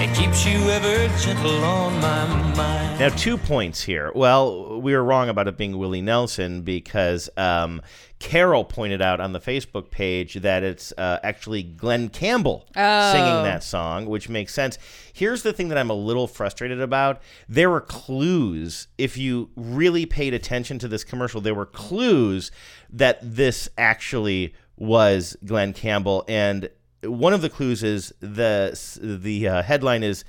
Roads 0.00 0.16
by 0.16 0.16
the 0.16 0.16
rivers 0.16 0.16
of 0.16 0.16
my 0.16 0.16
memory. 0.16 0.16
It 0.16 0.16
keeps 0.16 0.46
you 0.46 0.70
ever 0.70 1.18
gentle 1.18 1.64
on 1.64 1.94
my 2.00 2.54
mind. 2.54 3.00
Now, 3.00 3.08
two 3.10 3.36
points 3.36 3.82
here. 3.82 4.10
Well, 4.14 4.80
we 4.80 4.94
were 4.94 5.04
wrong 5.04 5.28
about 5.28 5.48
it 5.48 5.56
being 5.58 5.76
Willie 5.76 6.00
Nelson 6.00 6.62
because 6.62 7.28
um, 7.36 7.82
Carol 8.18 8.64
pointed 8.64 9.02
out 9.02 9.20
on 9.20 9.32
the 9.32 9.40
Facebook 9.40 9.90
page 9.90 10.34
that 10.34 10.62
it's 10.62 10.92
uh, 10.96 11.18
actually 11.22 11.62
Glen 11.62 12.08
Campbell 12.08 12.66
Oh. 12.74 13.12
singing 13.12 13.42
that 13.44 13.62
song, 13.62 14.06
which 14.06 14.28
makes 14.30 14.54
sense. 14.54 14.78
Here's 15.12 15.42
the 15.42 15.52
thing 15.52 15.68
that 15.68 15.76
I'm 15.78 15.90
a 15.90 15.94
little 15.94 16.26
frustrated 16.26 16.80
about. 16.80 17.20
There 17.48 17.68
were 17.68 17.82
clues, 17.82 18.88
if 18.96 19.18
you 19.18 19.50
really 19.56 20.06
paid 20.06 20.32
attention 20.32 20.78
to 20.78 20.88
this 20.88 21.04
commercial, 21.04 21.40
there 21.42 21.54
were 21.54 21.66
clues 21.66 22.50
that 22.90 23.18
this 23.22 23.68
actually 23.76 24.54
was 24.78 25.36
Glen 25.44 25.72
Campbell. 25.74 26.24
And 26.28 26.70
one 27.02 27.32
of 27.32 27.42
the 27.42 27.50
clues 27.50 27.82
is 27.82 28.12
the, 28.20 28.78
the 29.02 29.48
uh, 29.48 29.62
headline 29.62 30.02
is 30.02 30.24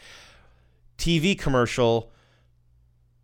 TV 0.97 1.37
commercial 1.37 2.11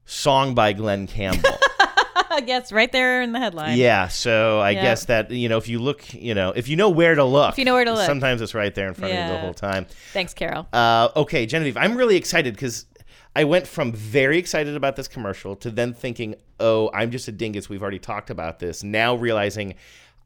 song 0.05 0.53
by 0.55 0.73
Glen 0.73 1.07
Campbell. 1.07 1.57
yes, 2.45 2.71
right 2.71 2.91
there 2.91 3.21
in 3.21 3.31
the 3.31 3.39
headline. 3.39 3.77
yeah, 3.77 4.07
so 4.07 4.59
I 4.59 4.71
Yeah. 4.71 4.81
guess 4.81 5.05
that 5.05 5.31
you 5.31 5.49
know 5.49 5.57
if 5.57 5.67
you 5.67 5.79
look, 5.79 6.13
you 6.13 6.33
know, 6.33 6.51
if 6.55 6.67
you 6.67 6.75
know 6.75 6.89
where 6.89 7.15
to 7.15 7.23
look, 7.23 7.53
If 7.53 7.59
you 7.59 7.65
know 7.65 7.73
where 7.73 7.85
to 7.85 7.93
look. 7.93 8.05
sometimes 8.05 8.41
it's 8.41 8.53
right 8.53 8.73
there 8.73 8.87
in 8.87 8.93
front 8.93 9.13
of 9.13 9.19
you 9.19 9.31
the 9.33 9.39
whole 9.39 9.53
time. 9.53 9.85
Thanks, 10.13 10.33
Carol. 10.33 10.67
Uh, 10.73 11.09
okay, 11.15 11.45
Genevieve, 11.45 11.77
I'm 11.77 11.95
really 11.95 12.15
excited 12.15 12.53
because 12.55 12.85
I 13.35 13.43
went 13.45 13.65
from 13.67 13.91
very 13.91 14.37
excited 14.37 14.75
about 14.75 14.95
this 14.95 15.07
commercial 15.07 15.55
to 15.57 15.71
then 15.71 15.93
thinking, 15.93 16.35
oh, 16.59 16.91
I'm 16.93 17.09
just 17.11 17.27
a 17.27 17.31
dingus. 17.31 17.69
We've 17.69 17.81
already 17.81 17.99
talked 17.99 18.29
about 18.29 18.59
this. 18.59 18.83
Now 18.83 19.15
realizing 19.15 19.73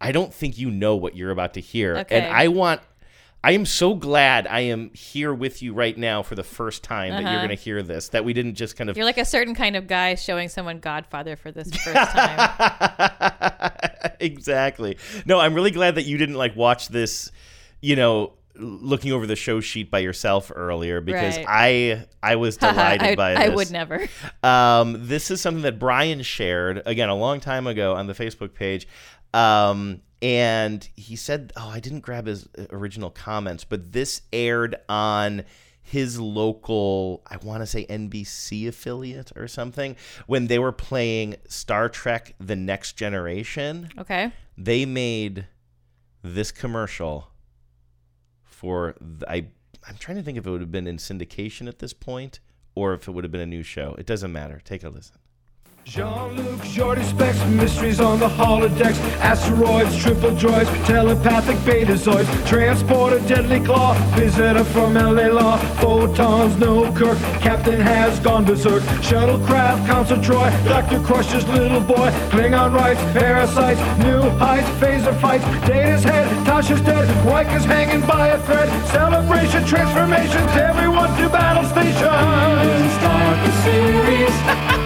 I 0.02 0.12
don't 0.12 0.34
think 0.34 0.58
you 0.58 0.70
know 0.70 0.96
what 0.96 1.16
you're 1.16 1.32
about 1.32 1.54
to 1.56 1.62
hear. 1.62 1.98
Okay. 2.00 2.20
And 2.20 2.34
I 2.36 2.50
want, 2.50 2.82
I 3.44 3.52
am 3.52 3.66
so 3.66 3.94
glad 3.96 4.46
I 4.48 4.62
am 4.62 4.92
here 4.94 5.34
with 5.34 5.62
you 5.62 5.74
right 5.74 5.98
now 5.98 6.22
for 6.24 6.36
the 6.36 6.44
first 6.44 6.84
time 6.84 7.12
that 7.12 7.22
you're 7.22 7.30
Uh-huh. 7.30 7.38
going 7.46 7.50
to 7.58 7.64
hear 7.64 7.82
this, 7.84 8.10
that 8.10 8.26
we 8.26 8.34
didn't 8.34 8.56
just 8.56 8.76
kind 8.76 8.90
of 8.90 8.98
You're 8.98 9.06
like 9.06 9.18
a 9.20 9.26
certain 9.26 9.56
kind 9.56 9.76
of 9.76 9.88
guy 9.88 10.16
showing 10.16 10.50
someone 10.50 10.80
Godfather 10.80 11.36
for 11.36 11.52
this 11.52 11.70
first 11.76 12.12
time. 12.12 13.72
exactly. 14.20 14.98
No, 15.26 15.40
I'm 15.40 15.54
really 15.54 15.72
glad 15.72 15.96
that 15.96 16.04
you 16.04 16.18
didn't 16.18 16.36
like 16.36 16.56
watch 16.56 16.90
this, 16.90 17.32
you 17.82 17.96
know, 17.96 18.34
looking 18.60 19.12
over 19.12 19.28
the 19.28 19.36
show 19.36 19.60
sheet 19.60 19.92
by 19.92 20.00
yourself 20.00 20.52
earlier 20.54 21.00
because 21.00 21.38
Right. 21.38 21.46
I 21.48 22.06
I 22.24 22.36
was 22.38 22.58
delighted 22.58 23.10
I- 23.10 23.16
by 23.16 23.36
this. 23.36 23.40
I 23.44 23.50
would 23.50 23.72
never. 23.72 24.08
Um, 24.42 25.08
this 25.08 25.30
is 25.30 25.40
something 25.42 25.62
that 25.62 25.78
Brian 25.80 26.24
shared 26.24 26.82
again 26.88 27.08
a 27.10 27.16
long 27.16 27.40
time 27.40 27.68
ago 27.68 27.94
on 27.96 28.08
the 28.08 28.14
Facebook 28.14 28.56
page. 28.56 28.88
Um, 29.34 30.02
and 30.22 30.88
he 30.96 31.16
said, 31.16 31.54
"Oh, 31.56 31.70
I 31.70 31.80
didn't 31.80 32.02
grab 32.02 32.26
his 32.26 32.48
uh, 32.58 32.66
original 32.72 33.10
comments, 33.10 33.64
but 33.64 33.92
this 33.92 34.22
aired 34.34 34.76
on 34.90 35.44
his 35.82 36.20
local, 36.20 37.24
I 37.28 37.38
want 37.38 37.62
to 37.62 37.66
say 37.66 37.86
NBC 37.86 38.68
affiliate 38.68 39.32
or 39.38 39.48
something, 39.48 39.96
when 40.26 40.48
they 40.48 40.60
were 40.60 40.72
playing 40.72 41.36
Star 41.48 41.90
Trek: 41.90 42.36
The 42.40 42.56
Next 42.56 42.94
Generation. 42.94 43.90
Okay. 43.98 44.32
They 44.58 44.86
made 44.86 45.48
this 46.24 46.52
commercial 46.52 47.30
for 48.44 48.94
th- 49.00 49.24
I. 49.28 49.48
I'm 49.88 49.96
trying 49.98 50.18
to 50.18 50.24
think 50.24 50.38
if 50.38 50.46
it 50.46 50.50
would 50.50 50.60
have 50.60 50.72
been 50.72 50.88
in 50.88 50.98
syndication 50.98 51.68
at 51.68 51.80
this 51.80 51.94
point 51.94 52.42
or 52.76 52.94
if 52.94 53.08
it 53.08 53.12
would 53.12 53.24
have 53.24 53.32
been 53.32 53.42
a 53.42 53.46
new 53.46 53.64
show. 53.64 53.96
It 53.98 54.06
doesn't 54.06 54.32
matter. 54.32 54.62
Take 54.64 54.84
a 54.84 54.90
listen. 54.90 55.18
Jean-Luc 55.90 56.60
Geordi 56.76 57.04
specs, 57.06 57.42
mysteries 57.46 58.02
on 58.02 58.20
the 58.20 58.28
holodecks, 58.28 59.00
asteroids, 59.22 59.98
triple 59.98 60.32
droids, 60.32 60.68
telepathic 60.86 61.56
betazoids, 61.60 62.28
transporter 62.46 63.20
deadly 63.20 63.62
claw, 63.62 63.94
visitor 64.18 64.66
from 64.66 64.96
LA 64.96 65.28
Law, 65.28 65.58
photons, 65.80 66.58
no 66.58 66.92
Kirk, 66.92 67.18
captain 67.40 67.80
has 67.80 68.20
gone 68.20 68.44
berserk, 68.44 68.84
shuttlecraft, 69.00 69.88
Council 69.88 70.18
Troi, 70.18 70.52
Dr. 70.66 71.00
Crusher's 71.00 71.48
little 71.48 71.80
boy, 71.80 72.12
Klingon 72.32 72.74
rights, 72.74 73.02
parasites, 73.14 73.80
new 74.04 74.30
heights, 74.38 74.68
phaser 74.82 75.18
fights, 75.22 75.46
Data's 75.66 76.04
head, 76.04 76.28
Tasha's 76.46 76.82
dead, 76.82 77.08
Riker's 77.26 77.64
hanging 77.64 78.06
by 78.06 78.28
a 78.28 78.40
thread, 78.44 78.68
celebration, 78.90 79.64
transformations, 79.66 80.52
everyone 80.52 81.16
to 81.18 81.30
battle 81.30 81.64
station. 81.64 81.96
Start 83.00 83.46
the 83.46 83.52
series. 83.64 84.74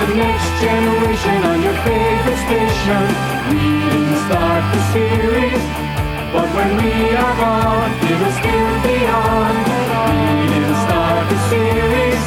It's 0.00 0.06
the 0.10 0.14
next 0.16 0.48
generation 0.62 1.42
on 1.44 1.62
your 1.62 1.74
favorite 1.82 2.40
station. 2.46 3.02
We 3.50 3.66
didn't 3.82 4.16
start 4.30 4.62
the 4.72 4.82
series, 4.94 5.62
but 6.32 6.46
when 6.54 6.70
we 6.78 7.16
are 7.16 7.34
gone, 7.36 7.90
it'll 8.06 8.32
still 8.38 8.74
be 8.86 9.04
on. 9.06 9.54
We 10.38 10.54
didn't 10.54 10.78
start 10.86 11.28
the 11.28 11.38
series. 11.50 12.24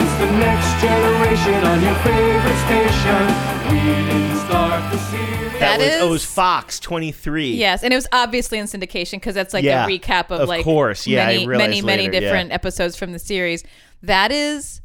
It's 0.00 0.14
the 0.18 0.30
next 0.40 0.70
generation 0.80 1.60
on 1.64 1.82
your 1.82 1.94
favorite 2.08 2.60
station. 2.66 3.24
We 3.70 3.80
didn't 4.08 4.36
start 4.46 4.92
the 4.92 4.98
series. 4.98 5.52
That, 5.60 5.60
That 5.60 5.78
was, 5.78 5.88
oh, 5.88 5.90
it 5.90 6.04
is- 6.06 6.10
was 6.10 6.24
Fox 6.24 6.80
23. 6.80 7.52
Yes, 7.54 7.82
and 7.84 7.92
it 7.92 7.96
was 7.96 8.08
obviously 8.12 8.58
in 8.58 8.66
syndication 8.66 9.12
because 9.20 9.34
that's 9.34 9.52
like 9.54 9.62
Yeah, 9.64 9.84
a 9.84 9.88
recap 9.88 10.30
of, 10.30 10.40
of 10.40 10.48
like 10.48 10.64
course. 10.64 11.06
Yeah, 11.06 11.24
I 11.24 11.26
many, 11.34 11.46
realized 11.46 11.68
many, 11.70 11.82
many 11.82 12.04
yeah. 12.04 12.20
different 12.20 12.52
episodes 12.52 12.96
from 12.96 13.12
the 13.12 13.18
series. 13.18 13.62
That 14.02 14.32
is 14.32 14.80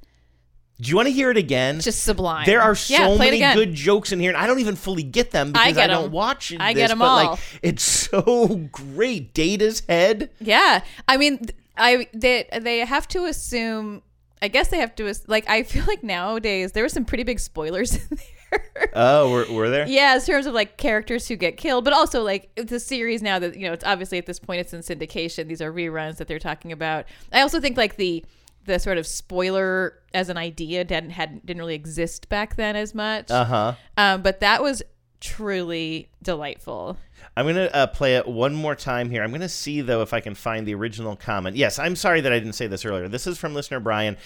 Do 0.82 0.90
you 0.90 0.96
want 0.96 1.08
to 1.08 1.12
hear 1.12 1.30
it 1.30 1.38
again? 1.38 1.80
just 1.82 2.04
sublime. 2.04 2.46
There 2.46 2.62
are 2.62 2.76
so 2.76 2.94
Yeah, 2.94 3.18
many 3.18 3.40
good 3.40 3.74
jokes 3.74 4.12
in 4.12 4.20
here, 4.20 4.32
and 4.32 4.38
I 4.38 4.48
don't 4.48 4.60
even 4.60 4.76
fully 4.76 5.04
get 5.04 5.32
them 5.32 5.52
because 5.52 5.68
I, 5.68 5.72
get 5.74 5.88
don't 5.88 6.12
watch 6.12 6.54
I 6.58 6.74
this, 6.74 6.90
them 6.90 7.00
but, 7.00 7.06
all. 7.06 7.32
Like, 7.32 7.40
it's 7.62 7.84
so 7.84 8.68
great. 8.72 9.34
Data's 9.34 9.82
head. 9.90 10.30
Yeah, 10.40 10.82
I 11.08 11.18
mean, 11.18 11.48
I 11.78 12.08
they 12.14 12.48
they 12.62 12.80
have 12.80 13.08
to 13.10 13.26
assume. 13.26 14.04
I 14.42 14.48
guess 14.48 14.70
they 14.70 14.78
have 14.78 14.96
to 14.96 15.14
like. 15.28 15.50
I 15.50 15.64
feel 15.64 15.84
like 15.86 16.02
nowadays 16.02 16.72
there 16.72 16.84
were 16.84 16.90
some 16.90 17.04
pretty 17.04 17.24
big 17.24 17.42
spoilers 17.42 17.96
in 18.12 18.18
there. 18.18 18.90
Oh, 18.96 19.30
were, 19.30 19.46
were 19.52 19.70
there? 19.70 19.86
Yeah, 19.88 20.16
in 20.16 20.22
terms 20.22 20.46
of 20.46 20.54
like 20.54 20.78
characters 20.78 21.28
who 21.28 21.36
get 21.36 21.58
killed, 21.58 21.84
but 21.84 21.94
also 21.94 22.24
like 22.24 22.50
the 22.56 22.80
series 22.80 23.22
now 23.22 23.38
that 23.40 23.58
you 23.58 23.68
know 23.68 23.74
it's 23.74 23.84
obviously 23.84 24.18
at 24.18 24.26
this 24.26 24.40
point 24.40 24.62
it's 24.62 24.74
in 24.74 24.80
syndication. 24.80 25.48
These 25.48 25.62
are 25.62 25.74
reruns 25.74 26.18
that 26.18 26.28
they're 26.30 26.40
talking 26.40 26.72
about. 26.72 27.06
I 27.34 27.42
also 27.42 27.60
think 27.60 27.76
like 27.76 27.98
the 27.98 28.24
the 28.70 28.80
sort 28.80 29.00
of 29.00 29.08
spoiler 29.08 29.96
as 30.14 30.30
an 30.30 30.38
idea 30.38 30.84
didn't 30.84 31.10
had 31.10 31.46
didn't 31.46 31.60
really 31.60 31.76
exist 31.76 32.30
back 32.30 32.56
then 32.56 32.76
as 32.76 32.94
much. 32.94 33.32
Uh 33.32 33.46
huh. 33.46 33.74
Um, 33.98 34.22
but 34.22 34.40
that 34.40 34.62
was 34.62 34.84
truly 35.20 36.10
delightful. 36.22 36.98
I'm 37.36 37.48
gonna 37.48 37.70
uh, 37.74 37.88
play 37.88 38.16
it 38.16 38.28
one 38.28 38.54
more 38.54 38.76
time 38.76 39.10
here. 39.10 39.24
I'm 39.24 39.32
gonna 39.32 39.50
see 39.50 39.82
though 39.82 40.02
if 40.04 40.14
I 40.14 40.20
can 40.20 40.36
find 40.36 40.68
the 40.68 40.76
original 40.76 41.16
comment. 41.16 41.56
Yes, 41.56 41.80
I'm 41.80 41.96
sorry 41.96 42.22
that 42.22 42.32
I 42.32 42.38
didn't 42.38 42.54
say 42.54 42.68
this 42.68 42.86
earlier. 42.86 43.08
This 43.08 43.26
is 43.26 43.40
from 43.40 43.56
listener 43.56 43.80
Brian. 43.80 44.18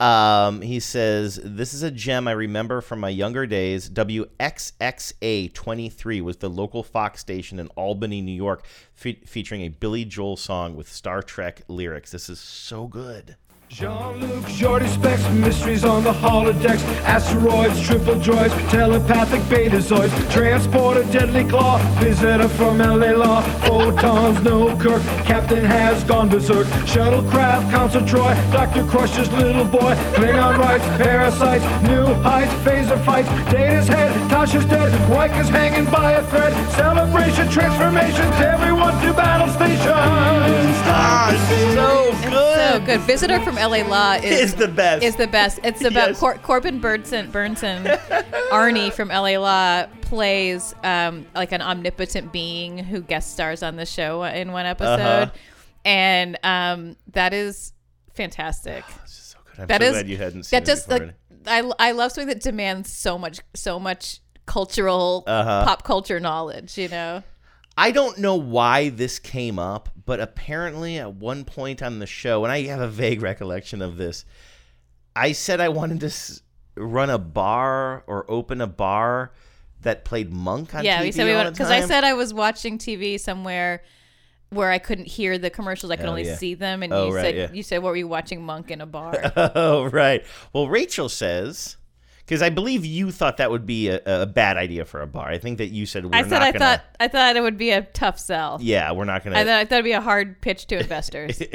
Um, 0.00 0.62
he 0.62 0.80
says 0.80 1.38
this 1.44 1.72
is 1.72 1.84
a 1.84 1.90
gem 1.90 2.26
I 2.26 2.32
remember 2.32 2.80
from 2.80 2.98
my 2.98 3.08
younger 3.08 3.46
days. 3.46 3.88
WXXA 3.88 5.54
23 5.54 6.20
was 6.20 6.38
the 6.38 6.50
local 6.50 6.82
Fox 6.82 7.20
station 7.20 7.60
in 7.60 7.68
Albany, 7.68 8.20
New 8.20 8.32
York, 8.32 8.66
fe- 8.94 9.22
featuring 9.24 9.62
a 9.62 9.68
Billy 9.68 10.04
Joel 10.04 10.36
song 10.36 10.74
with 10.74 10.92
Star 10.92 11.22
Trek 11.22 11.62
lyrics. 11.68 12.10
This 12.10 12.28
is 12.28 12.40
so 12.40 12.88
good. 12.88 13.36
Jean-Luc, 13.72 14.44
Geordi 14.58 14.86
Specs, 14.86 15.26
mysteries 15.30 15.82
on 15.82 16.04
the 16.04 16.12
holodecks, 16.12 16.84
asteroids, 17.04 17.80
triple 17.80 18.16
droids, 18.16 18.52
telepathic 18.70 19.40
betazoids, 19.44 20.12
transporter, 20.30 21.02
deadly 21.04 21.42
claw, 21.44 21.78
visitor 21.98 22.48
from 22.50 22.78
LA 22.78 23.12
Law, 23.12 23.40
photons, 23.64 24.42
no 24.42 24.76
Kirk, 24.76 25.00
captain 25.24 25.64
has 25.64 26.04
gone 26.04 26.28
berserk, 26.28 26.66
shuttlecraft, 26.84 27.70
Council 27.70 28.02
Troi, 28.02 28.34
Dr. 28.52 28.84
Crusher's 28.84 29.32
little 29.32 29.64
boy, 29.64 29.94
Klingon 30.16 30.58
rights, 30.58 30.84
parasites, 31.02 31.64
new 31.88 32.04
heights, 32.20 32.52
phaser 32.64 33.02
fights, 33.06 33.30
Data's 33.50 33.88
head, 33.88 34.12
Tasha's 34.30 34.66
dead, 34.66 34.92
Riker's 35.10 35.48
hanging 35.48 35.90
by 35.90 36.12
a 36.12 36.22
thread, 36.26 36.52
celebration, 36.72 37.48
transformations, 37.48 38.34
everyone 38.36 38.92
to 39.00 39.14
battle 39.14 39.48
stations. 39.48 39.80
so 41.74 42.01
So 42.72 42.84
good. 42.86 43.00
Visitor 43.02 43.38
from 43.40 43.56
LA 43.56 43.82
Law 43.86 44.12
is, 44.22 44.24
Is 44.24 44.54
the 44.54 44.68
best. 44.68 45.02
Is 45.04 45.16
the 45.16 45.26
best. 45.26 45.58
It's 45.62 45.80
about 45.84 46.08
Yes. 46.10 46.18
Cor- 46.20 46.38
Corbin 46.38 46.80
Bernsen. 46.80 47.30
Bernsen, 47.30 47.84
Arnie 48.50 48.92
from 48.92 49.08
LA 49.08 49.38
Law 49.38 49.86
plays 50.00 50.74
um, 50.82 51.26
like 51.34 51.52
an 51.52 51.60
omnipotent 51.62 52.32
being 52.32 52.78
who 52.78 53.00
guest 53.02 53.32
stars 53.32 53.62
on 53.62 53.76
the 53.76 53.84
show 53.86 54.22
in 54.24 54.52
one 54.52 54.64
episode, 54.66 55.00
Uh-huh. 55.00 55.30
and 55.84 56.38
um, 56.42 56.96
that 57.12 57.32
is 57.34 57.72
fantastic. 58.14 58.84
I'm 59.58 59.66
That 59.66 59.80
so 59.82 59.86
is- 59.88 59.92
glad 59.92 60.08
you 60.08 60.16
hadn't 60.16 60.44
seen 60.44 60.56
that 60.58 60.64
just 60.66 60.88
before 60.88 61.06
like 61.06 61.14
I 61.46 61.88
I 61.88 61.92
love 61.92 62.12
something 62.12 62.28
that 62.28 62.40
demands 62.42 62.90
so 62.92 63.18
much 63.18 63.40
so 63.54 63.78
much 63.78 64.20
cultural 64.46 65.24
Uh-huh. 65.26 65.64
pop 65.64 65.82
culture 65.84 66.20
knowledge. 66.20 66.78
You 66.78 66.88
know. 66.88 67.22
I 67.76 67.90
don't 67.90 68.18
know 68.18 68.36
why 68.36 68.90
this 68.90 69.18
came 69.18 69.58
up, 69.58 69.88
but 70.04 70.20
apparently 70.20 70.98
at 70.98 71.14
one 71.14 71.44
point 71.44 71.82
on 71.82 71.98
the 72.00 72.06
show, 72.06 72.44
and 72.44 72.52
I 72.52 72.62
have 72.64 72.80
a 72.80 72.88
vague 72.88 73.22
recollection 73.22 73.80
of 73.80 73.96
this, 73.96 74.24
I 75.16 75.32
said 75.32 75.60
I 75.60 75.68
wanted 75.70 76.00
to 76.00 76.06
s- 76.06 76.42
run 76.76 77.08
a 77.10 77.18
bar 77.18 78.04
or 78.06 78.30
open 78.30 78.60
a 78.60 78.66
bar 78.66 79.32
that 79.82 80.04
played 80.04 80.30
Monk 80.32 80.74
on 80.74 80.84
yeah, 80.84 81.00
TV 81.00 81.04
we 81.04 81.12
said 81.12 81.24
we 81.24 81.32
all 81.32 81.38
want 81.44 81.46
the 81.48 81.52
because 81.52 81.70
I 81.70 81.80
time. 81.80 81.88
said 81.88 82.04
I 82.04 82.12
was 82.14 82.32
watching 82.32 82.78
TV 82.78 83.18
somewhere 83.18 83.82
where 84.50 84.70
I 84.70 84.78
couldn't 84.78 85.06
hear 85.06 85.38
the 85.38 85.48
commercials; 85.50 85.90
I 85.90 85.96
could 85.96 86.06
Oh, 86.06 86.10
only 86.10 86.26
yeah. 86.26 86.36
see 86.36 86.54
them. 86.54 86.82
And 86.82 86.92
Oh, 86.92 87.08
you 87.08 87.14
right, 87.14 87.22
said 87.24 87.34
yeah. 87.36 87.52
you 87.52 87.62
said, 87.62 87.82
"What 87.82 87.88
were 87.90 87.96
you 87.96 88.06
watching, 88.06 88.44
Monk 88.44 88.70
in 88.70 88.80
a 88.82 88.86
bar?" 88.86 89.32
oh, 89.54 89.86
right. 89.86 90.24
Well, 90.52 90.68
Rachel 90.68 91.08
says, 91.08 91.78
because 92.24 92.42
I 92.42 92.50
believe 92.50 92.84
you 92.84 93.10
thought 93.10 93.36
that 93.38 93.50
would 93.50 93.66
be 93.66 93.88
a, 93.88 94.00
a 94.04 94.26
bad 94.26 94.56
idea 94.56 94.84
for 94.84 95.02
a 95.02 95.06
bar. 95.06 95.28
I 95.28 95.38
think 95.38 95.58
that 95.58 95.68
you 95.68 95.86
said 95.86 96.04
we're 96.04 96.14
I 96.14 96.22
said 96.22 96.30
not 96.30 96.42
I 96.42 96.52
gonna, 96.52 96.58
thought 96.58 96.84
I 97.00 97.08
thought 97.08 97.36
it 97.36 97.40
would 97.40 97.58
be 97.58 97.70
a 97.70 97.82
tough 97.82 98.18
sell. 98.18 98.58
Yeah, 98.60 98.92
we're 98.92 99.04
not 99.04 99.24
gonna. 99.24 99.36
I 99.36 99.44
thought, 99.44 99.58
I 99.58 99.64
thought 99.64 99.72
it'd 99.74 99.84
be 99.84 99.92
a 99.92 100.00
hard 100.00 100.40
pitch 100.40 100.66
to 100.68 100.78
investors. 100.78 101.42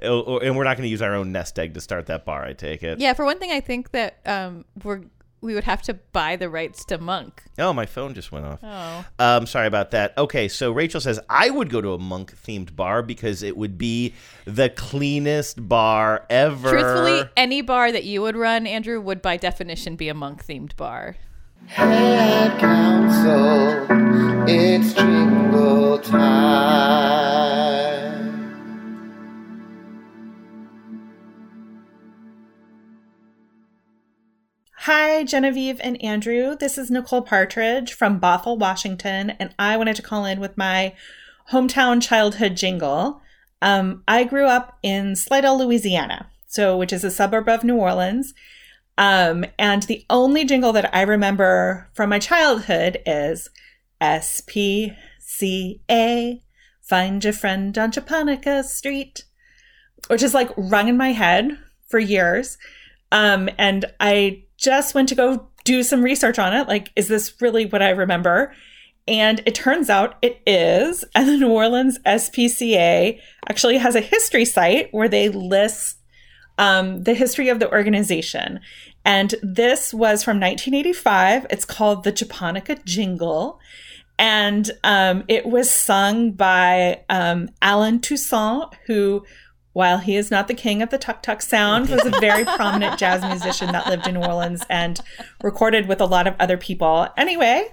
And 0.00 0.56
we're 0.56 0.64
not 0.64 0.76
going 0.76 0.86
to 0.86 0.88
use 0.88 1.02
our 1.02 1.14
own 1.14 1.32
nest 1.32 1.58
egg 1.58 1.74
to 1.74 1.80
start 1.80 2.06
that 2.06 2.24
bar. 2.24 2.44
I 2.44 2.52
take 2.52 2.82
it. 2.82 2.98
yeah, 2.98 3.12
for 3.12 3.24
one 3.24 3.38
thing, 3.38 3.50
I 3.50 3.60
think 3.60 3.92
that 3.92 4.18
um, 4.26 4.64
we're 4.82 5.02
we 5.42 5.54
would 5.54 5.64
have 5.64 5.82
to 5.82 5.94
buy 5.94 6.36
the 6.36 6.48
rights 6.48 6.84
to 6.86 6.98
Monk. 6.98 7.42
Oh, 7.58 7.72
my 7.72 7.84
phone 7.84 8.14
just 8.14 8.30
went 8.32 8.46
off. 8.46 8.60
Oh. 8.62 9.04
Um, 9.18 9.46
sorry 9.46 9.66
about 9.66 9.90
that. 9.90 10.16
Okay, 10.16 10.48
so 10.48 10.70
Rachel 10.72 11.00
says 11.00 11.20
I 11.28 11.50
would 11.50 11.68
go 11.68 11.80
to 11.80 11.92
a 11.92 11.98
monk 11.98 12.34
themed 12.34 12.74
bar 12.74 13.02
because 13.02 13.42
it 13.42 13.56
would 13.56 13.76
be 13.76 14.14
the 14.44 14.70
cleanest 14.70 15.68
bar 15.68 16.24
ever. 16.30 16.70
Truthfully, 16.70 17.24
any 17.36 17.60
bar 17.60 17.92
that 17.92 18.04
you 18.04 18.22
would 18.22 18.36
run, 18.36 18.66
Andrew, 18.66 19.00
would 19.00 19.20
by 19.20 19.36
definition 19.36 19.96
be 19.96 20.08
a 20.08 20.14
Monk 20.14 20.46
themed 20.46 20.76
bar. 20.76 21.16
Head 21.66 22.58
council, 22.58 23.86
it's 24.48 24.94
jingle 24.94 25.98
time. 25.98 27.71
Hi, 34.86 35.22
Genevieve 35.22 35.80
and 35.80 36.02
Andrew. 36.02 36.56
This 36.56 36.76
is 36.76 36.90
Nicole 36.90 37.22
Partridge 37.22 37.92
from 37.92 38.18
Bothell, 38.18 38.58
Washington, 38.58 39.30
and 39.30 39.54
I 39.56 39.76
wanted 39.76 39.94
to 39.94 40.02
call 40.02 40.24
in 40.24 40.40
with 40.40 40.58
my 40.58 40.96
hometown 41.52 42.02
childhood 42.02 42.56
jingle. 42.56 43.22
Um, 43.60 44.02
I 44.08 44.24
grew 44.24 44.46
up 44.46 44.78
in 44.82 45.14
Slidell, 45.14 45.56
Louisiana, 45.56 46.28
so 46.48 46.76
which 46.76 46.92
is 46.92 47.04
a 47.04 47.12
suburb 47.12 47.48
of 47.48 47.62
New 47.62 47.76
Orleans. 47.76 48.34
Um, 48.98 49.44
and 49.56 49.84
the 49.84 50.04
only 50.10 50.44
jingle 50.44 50.72
that 50.72 50.92
I 50.92 51.02
remember 51.02 51.88
from 51.94 52.10
my 52.10 52.18
childhood 52.18 53.00
is 53.06 53.50
SPCA, 54.00 54.96
find 56.80 57.22
your 57.22 57.32
friend 57.32 57.78
on 57.78 57.92
Japonica 57.92 58.64
Street, 58.64 59.26
which 60.08 60.24
is 60.24 60.34
like 60.34 60.50
rung 60.56 60.88
in 60.88 60.96
my 60.96 61.12
head 61.12 61.56
for 61.86 62.00
years. 62.00 62.58
Um, 63.12 63.48
and 63.58 63.84
I 64.00 64.42
just 64.62 64.94
went 64.94 65.08
to 65.10 65.14
go 65.14 65.48
do 65.64 65.82
some 65.82 66.02
research 66.02 66.38
on 66.38 66.54
it. 66.54 66.68
Like, 66.68 66.90
is 66.96 67.08
this 67.08 67.40
really 67.40 67.66
what 67.66 67.82
I 67.82 67.90
remember? 67.90 68.52
And 69.08 69.42
it 69.46 69.54
turns 69.54 69.90
out 69.90 70.16
it 70.22 70.40
is. 70.46 71.04
And 71.14 71.28
the 71.28 71.36
New 71.36 71.50
Orleans 71.50 71.98
SPCA 72.06 73.18
actually 73.48 73.78
has 73.78 73.94
a 73.94 74.00
history 74.00 74.44
site 74.44 74.88
where 74.92 75.08
they 75.08 75.28
list 75.28 75.98
um, 76.58 77.02
the 77.02 77.14
history 77.14 77.48
of 77.48 77.58
the 77.58 77.70
organization. 77.70 78.60
And 79.04 79.34
this 79.42 79.92
was 79.92 80.22
from 80.22 80.38
1985. 80.38 81.46
It's 81.50 81.64
called 81.64 82.04
the 82.04 82.12
Japonica 82.12 82.76
Jingle. 82.84 83.58
And 84.18 84.70
um, 84.84 85.24
it 85.26 85.46
was 85.46 85.72
sung 85.72 86.32
by 86.32 87.02
um, 87.08 87.48
Allen 87.60 87.98
Toussaint, 87.98 88.72
who, 88.86 89.24
while 89.72 89.98
he 89.98 90.16
is 90.16 90.30
not 90.30 90.48
the 90.48 90.54
king 90.54 90.82
of 90.82 90.90
the 90.90 90.98
tuk 90.98 91.22
tuk 91.22 91.42
sound, 91.42 91.88
was 91.88 92.04
a 92.04 92.10
very 92.20 92.44
prominent 92.44 92.98
jazz 92.98 93.22
musician 93.22 93.72
that 93.72 93.86
lived 93.86 94.06
in 94.06 94.14
New 94.14 94.20
Orleans 94.20 94.64
and 94.68 95.00
recorded 95.42 95.88
with 95.88 96.00
a 96.00 96.06
lot 96.06 96.26
of 96.26 96.34
other 96.38 96.56
people. 96.56 97.08
Anyway, 97.16 97.68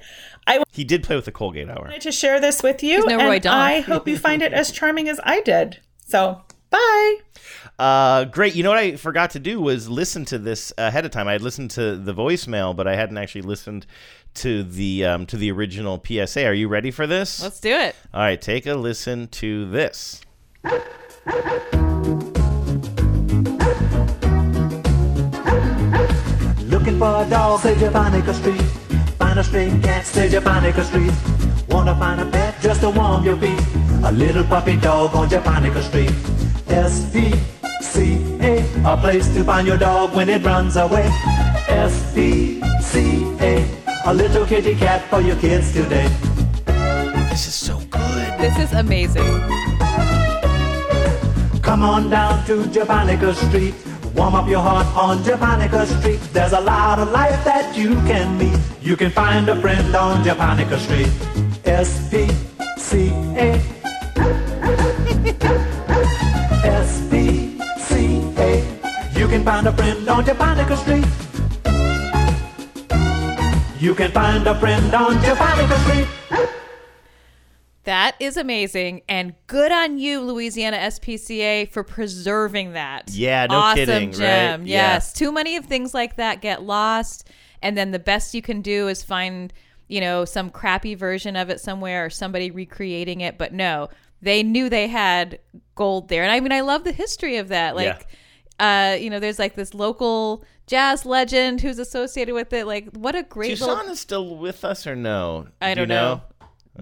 I 0.47 0.63
He 0.71 0.83
did 0.83 1.03
play 1.03 1.15
with 1.15 1.25
the 1.25 1.31
Colgate 1.31 1.69
Hour. 1.69 1.79
I 1.79 1.89
wanted 1.89 2.01
to 2.01 2.11
share 2.11 2.39
this 2.39 2.63
with 2.63 2.81
you, 2.83 3.05
no 3.05 3.19
and 3.19 3.45
I 3.45 3.81
hope 3.81 4.07
you 4.07 4.17
find 4.17 4.41
it 4.41 4.53
as 4.53 4.71
charming 4.71 5.09
as 5.09 5.19
I 5.23 5.41
did. 5.41 5.79
So, 6.05 6.41
bye. 6.69 7.17
Uh, 7.77 8.25
great. 8.25 8.55
You 8.55 8.63
know 8.63 8.69
what 8.69 8.79
I 8.79 8.95
forgot 8.95 9.31
to 9.31 9.39
do 9.39 9.61
was 9.61 9.89
listen 9.89 10.25
to 10.25 10.37
this 10.37 10.73
ahead 10.77 11.05
of 11.05 11.11
time. 11.11 11.27
I 11.27 11.33
had 11.33 11.41
listened 11.41 11.71
to 11.71 11.95
the 11.95 12.13
voicemail, 12.13 12.75
but 12.75 12.87
I 12.87 12.95
hadn't 12.95 13.17
actually 13.17 13.43
listened 13.43 13.85
to 14.35 14.63
the 14.63 15.05
um, 15.05 15.25
to 15.27 15.37
the 15.37 15.51
original 15.51 16.03
PSA. 16.05 16.45
Are 16.45 16.53
you 16.53 16.67
ready 16.67 16.91
for 16.91 17.07
this? 17.07 17.41
Let's 17.41 17.59
do 17.59 17.71
it. 17.73 17.95
All 18.13 18.21
right, 18.21 18.41
take 18.41 18.65
a 18.65 18.73
listen 18.73 19.27
to 19.27 19.69
this. 19.69 20.21
Looking 26.69 26.97
for 26.97 27.23
a 27.23 27.29
dog, 27.29 27.59
say 27.59 27.77
Japonica 27.77 28.33
Street. 28.33 28.61
Find 29.19 29.37
a 29.37 29.43
stray 29.43 29.69
cat, 29.81 30.05
say 30.07 30.27
Japonica 30.27 30.83
Street. 30.83 31.11
Wanna 31.69 31.95
find 31.95 32.19
a 32.21 32.25
pet 32.25 32.59
just 32.61 32.81
to 32.81 32.89
warm 32.89 33.23
your 33.23 33.37
feet? 33.37 33.59
A 34.05 34.11
little 34.11 34.43
puppy 34.43 34.75
dog 34.77 35.15
on 35.15 35.29
Japonica 35.29 35.83
Street. 35.83 36.11
S-P-C-A, 36.67 38.63
a 38.85 38.97
place 38.97 39.27
to 39.35 39.43
find 39.43 39.67
your 39.67 39.77
dog 39.77 40.15
when 40.15 40.29
it 40.29 40.43
runs 40.43 40.77
away. 40.77 41.07
S-P-C-A, 41.67 43.65
a 44.05 44.13
little 44.13 44.45
kitty 44.47 44.73
cat 44.75 45.07
for 45.11 45.21
your 45.21 45.35
kids 45.35 45.71
today. 45.73 46.09
This 47.29 47.45
is 47.47 47.53
so 47.53 47.77
good. 47.91 48.39
This 48.39 48.57
is 48.57 48.73
amazing. 48.73 49.58
Come 51.69 51.83
on 51.83 52.09
down 52.09 52.43
to 52.47 52.65
Japonica 52.71 53.31
Street. 53.35 53.75
Warm 54.15 54.33
up 54.33 54.47
your 54.49 54.59
heart 54.59 54.87
on 54.97 55.23
Japonica 55.23 55.85
Street. 55.85 56.19
There's 56.33 56.53
a 56.53 56.59
lot 56.59 56.97
of 56.97 57.11
life 57.11 57.45
that 57.45 57.77
you 57.77 57.93
can 58.09 58.39
meet. 58.39 58.57
You 58.81 58.97
can 58.97 59.11
find 59.11 59.47
a 59.47 59.61
friend 59.61 59.95
on 59.95 60.23
Japonica 60.23 60.79
Street. 60.79 61.11
S-P-C-A. 61.65 63.61
S-P-C-A. 66.65 68.51
You 69.19 69.27
can 69.27 69.43
find 69.45 69.67
a 69.67 69.71
friend 69.71 70.09
on 70.09 70.25
Japonica 70.25 70.75
Street. 70.75 71.05
You 73.79 73.93
can 73.93 74.09
find 74.11 74.47
a 74.47 74.59
friend 74.59 74.91
on 74.95 75.21
Japonica 75.21 75.77
Street. 75.81 76.18
That 77.89 78.15
is 78.19 78.37
amazing, 78.37 79.01
and 79.09 79.33
good 79.47 79.71
on 79.71 79.97
you, 79.97 80.21
Louisiana 80.21 80.77
SPCA, 80.77 81.71
for 81.71 81.83
preserving 81.83 82.73
that. 82.73 83.09
Yeah, 83.09 83.47
no 83.47 83.57
awesome 83.57 83.85
kidding, 83.85 84.11
gem. 84.11 84.59
right? 84.61 84.67
Yeah. 84.69 84.93
Yes, 84.93 85.11
too 85.11 85.31
many 85.31 85.55
of 85.55 85.65
things 85.65 85.91
like 85.91 86.15
that 86.17 86.39
get 86.39 86.61
lost, 86.61 87.31
and 87.63 87.75
then 87.75 87.89
the 87.89 87.97
best 87.97 88.35
you 88.35 88.43
can 88.43 88.61
do 88.61 88.89
is 88.89 89.01
find, 89.01 89.51
you 89.87 90.01
know, 90.01 90.23
some 90.23 90.51
crappy 90.51 90.93
version 90.93 91.35
of 91.35 91.49
it 91.49 91.59
somewhere 91.59 92.05
or 92.05 92.11
somebody 92.11 92.51
recreating 92.51 93.21
it. 93.21 93.39
But 93.39 93.53
no, 93.53 93.89
they 94.21 94.43
knew 94.43 94.69
they 94.69 94.87
had 94.87 95.39
gold 95.73 96.09
there, 96.09 96.21
and 96.21 96.31
I 96.31 96.41
mean, 96.41 96.51
I 96.51 96.61
love 96.61 96.83
the 96.83 96.91
history 96.91 97.37
of 97.37 97.47
that. 97.47 97.75
Like, 97.75 98.05
uh, 98.59 98.97
you 98.99 99.09
know, 99.09 99.19
there's 99.19 99.39
like 99.39 99.55
this 99.55 99.73
local 99.73 100.45
jazz 100.67 101.07
legend 101.07 101.61
who's 101.61 101.79
associated 101.79 102.35
with 102.35 102.53
it. 102.53 102.67
Like, 102.67 102.89
what 102.95 103.15
a 103.15 103.23
great 103.23 103.57
Toussaint 103.57 103.77
little. 103.77 103.93
is 103.93 103.99
still 103.99 104.35
with 104.37 104.63
us 104.63 104.85
or 104.85 104.95
no? 104.95 105.47
I 105.59 105.73
Do 105.73 105.81
you 105.81 105.87
don't 105.87 105.95
know. 105.95 106.21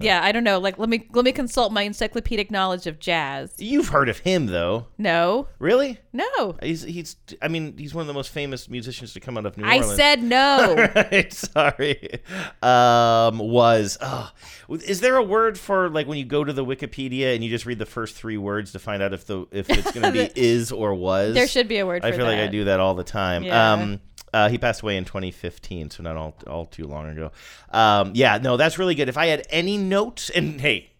Yeah, 0.00 0.22
I 0.22 0.32
don't 0.32 0.44
know. 0.44 0.58
Like, 0.58 0.78
let 0.78 0.88
me 0.88 1.06
let 1.12 1.24
me 1.24 1.32
consult 1.32 1.72
my 1.72 1.82
encyclopedic 1.82 2.50
knowledge 2.50 2.86
of 2.86 2.98
jazz. 2.98 3.52
You've 3.58 3.88
heard 3.88 4.08
of 4.08 4.18
him 4.20 4.46
though. 4.46 4.86
No, 4.98 5.48
Really? 5.58 5.98
no. 6.12 6.56
He's 6.62 6.82
he's 6.82 7.16
I 7.42 7.48
mean, 7.48 7.76
he's 7.78 7.94
one 7.94 8.02
of 8.02 8.06
the 8.06 8.14
most 8.14 8.30
famous 8.30 8.68
musicians 8.68 9.12
to 9.14 9.20
come 9.20 9.36
out 9.38 9.46
of 9.46 9.56
New 9.56 9.64
York. 9.64 9.72
I 9.74 9.78
Orleans. 9.78 9.96
said 9.96 10.22
no. 10.22 10.88
right, 10.94 11.32
sorry. 11.32 12.20
Um 12.62 13.38
was 13.38 13.98
oh 14.00 14.30
is 14.70 15.00
there 15.00 15.16
a 15.16 15.22
word 15.22 15.58
for 15.58 15.88
like 15.90 16.06
when 16.06 16.18
you 16.18 16.24
go 16.24 16.44
to 16.44 16.52
the 16.52 16.64
Wikipedia 16.64 17.34
and 17.34 17.42
you 17.42 17.50
just 17.50 17.66
read 17.66 17.78
the 17.78 17.86
first 17.86 18.14
three 18.14 18.36
words 18.36 18.72
to 18.72 18.78
find 18.78 19.02
out 19.02 19.12
if 19.12 19.26
the 19.26 19.46
if 19.50 19.70
it's 19.70 19.90
gonna 19.92 20.12
be 20.12 20.30
is 20.34 20.72
or 20.72 20.94
was? 20.94 21.34
There 21.34 21.48
should 21.48 21.68
be 21.68 21.78
a 21.78 21.86
word 21.86 22.02
for. 22.02 22.08
I 22.08 22.10
for 22.12 22.18
feel 22.18 22.26
like 22.26 22.38
I 22.38 22.46
do 22.48 22.64
that 22.64 22.80
all 22.80 22.94
the 22.94 23.04
time. 23.04 23.42
Yeah. 23.44 23.72
Um 23.72 24.00
uh, 24.44 24.48
he 24.48 24.58
passed 24.58 24.82
away 24.82 24.96
in 24.96 25.04
2015, 25.04 25.90
so 25.90 26.02
not 26.02 26.16
all 26.16 26.34
all 26.46 26.66
too 26.66 26.86
long 26.86 27.08
ago. 27.08 27.30
Um, 27.70 28.12
yeah, 28.14 28.38
no, 28.38 28.56
that's 28.56 28.78
really 28.78 28.94
good. 28.94 29.08
If 29.08 29.16
I 29.18 29.26
had 29.26 29.46
any 29.50 29.76
notes, 29.76 30.30
and 30.30 30.60
hey, 30.60 30.90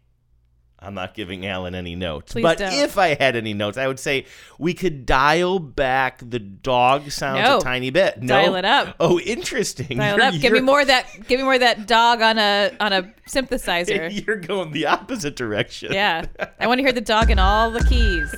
I'm 0.81 0.95
not 0.95 1.15
giving 1.15 1.45
Allen 1.45 1.75
any 1.75 1.97
notes, 1.97 2.33
Please 2.35 2.43
but 2.43 2.59
don't. 2.59 2.73
if 2.73 2.97
I 2.99 3.15
had 3.15 3.35
any 3.35 3.53
notes, 3.53 3.77
I 3.77 3.89
would 3.89 3.99
say 3.99 4.27
we 4.59 4.75
could 4.75 5.07
dial 5.07 5.59
back 5.59 6.21
the 6.23 6.39
dog 6.39 7.11
sounds 7.11 7.43
No. 7.43 7.59
a 7.59 7.61
tiny 7.61 7.91
bit. 7.91 8.23
No? 8.23 8.29
Dial 8.29 8.55
it 8.55 8.65
up. 8.65 8.95
Oh, 9.01 9.19
interesting. 9.19 9.99
Dial 9.99 10.15
it 10.15 10.19
You're- 10.19 10.27
up. 10.29 10.33
Give 10.41 10.53
me 10.53 10.59
you're- 10.59 10.61
more 10.67 10.81
of 10.81 10.87
that. 10.87 11.07
Give 11.27 11.41
me 11.41 11.45
more 11.45 11.55
of 11.55 11.61
that 11.61 11.87
dog 11.89 12.23
on 12.23 12.39
a 12.39 12.71
on 12.81 12.93
a 12.93 13.03
synthesizer. 13.29 14.25
You're 14.27 14.37
going 14.37 14.71
the 14.73 14.87
opposite 14.87 15.35
direction. 15.37 15.93
yeah, 15.93 16.27
I 16.61 16.67
want 16.69 16.79
to 16.79 16.83
hear 16.85 16.93
the 16.93 17.01
dog 17.01 17.31
in 17.31 17.39
all 17.41 17.71
the 17.73 17.83
keys. 17.85 18.33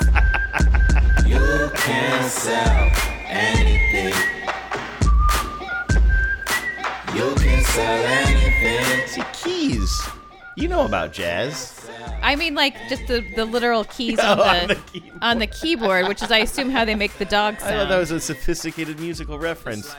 You 1.27 1.71
can 1.77 2.29
sell 2.29 2.91
anything. 3.29 4.15
Sell 7.73 8.05
anything. 8.05 9.07
See, 9.07 9.23
keys. 9.33 10.09
You 10.57 10.69
know 10.69 10.85
about 10.85 11.13
jazz. 11.13 11.89
I 12.23 12.37
mean, 12.37 12.55
like 12.55 12.75
just 12.89 13.07
the, 13.07 13.21
the 13.35 13.45
literal 13.45 13.85
keys 13.85 14.19
Oh, 14.23 14.43
on 14.43 14.69
the, 14.69 14.77
on 14.77 14.85
the 14.93 15.03
on 15.23 15.39
the 15.39 15.47
keyboard, 15.47 16.09
which 16.09 16.23
is 16.23 16.31
I 16.31 16.39
assume 16.39 16.71
how 16.71 16.85
they 16.85 16.95
make 16.95 17.17
the 17.19 17.25
dog 17.25 17.55
I 17.63 17.71
thought 17.71 17.89
that 17.89 17.99
was 17.99 18.11
a 18.11 18.21
sophisticated 18.21 18.99
musical 19.01 19.39
reference. 19.39 19.95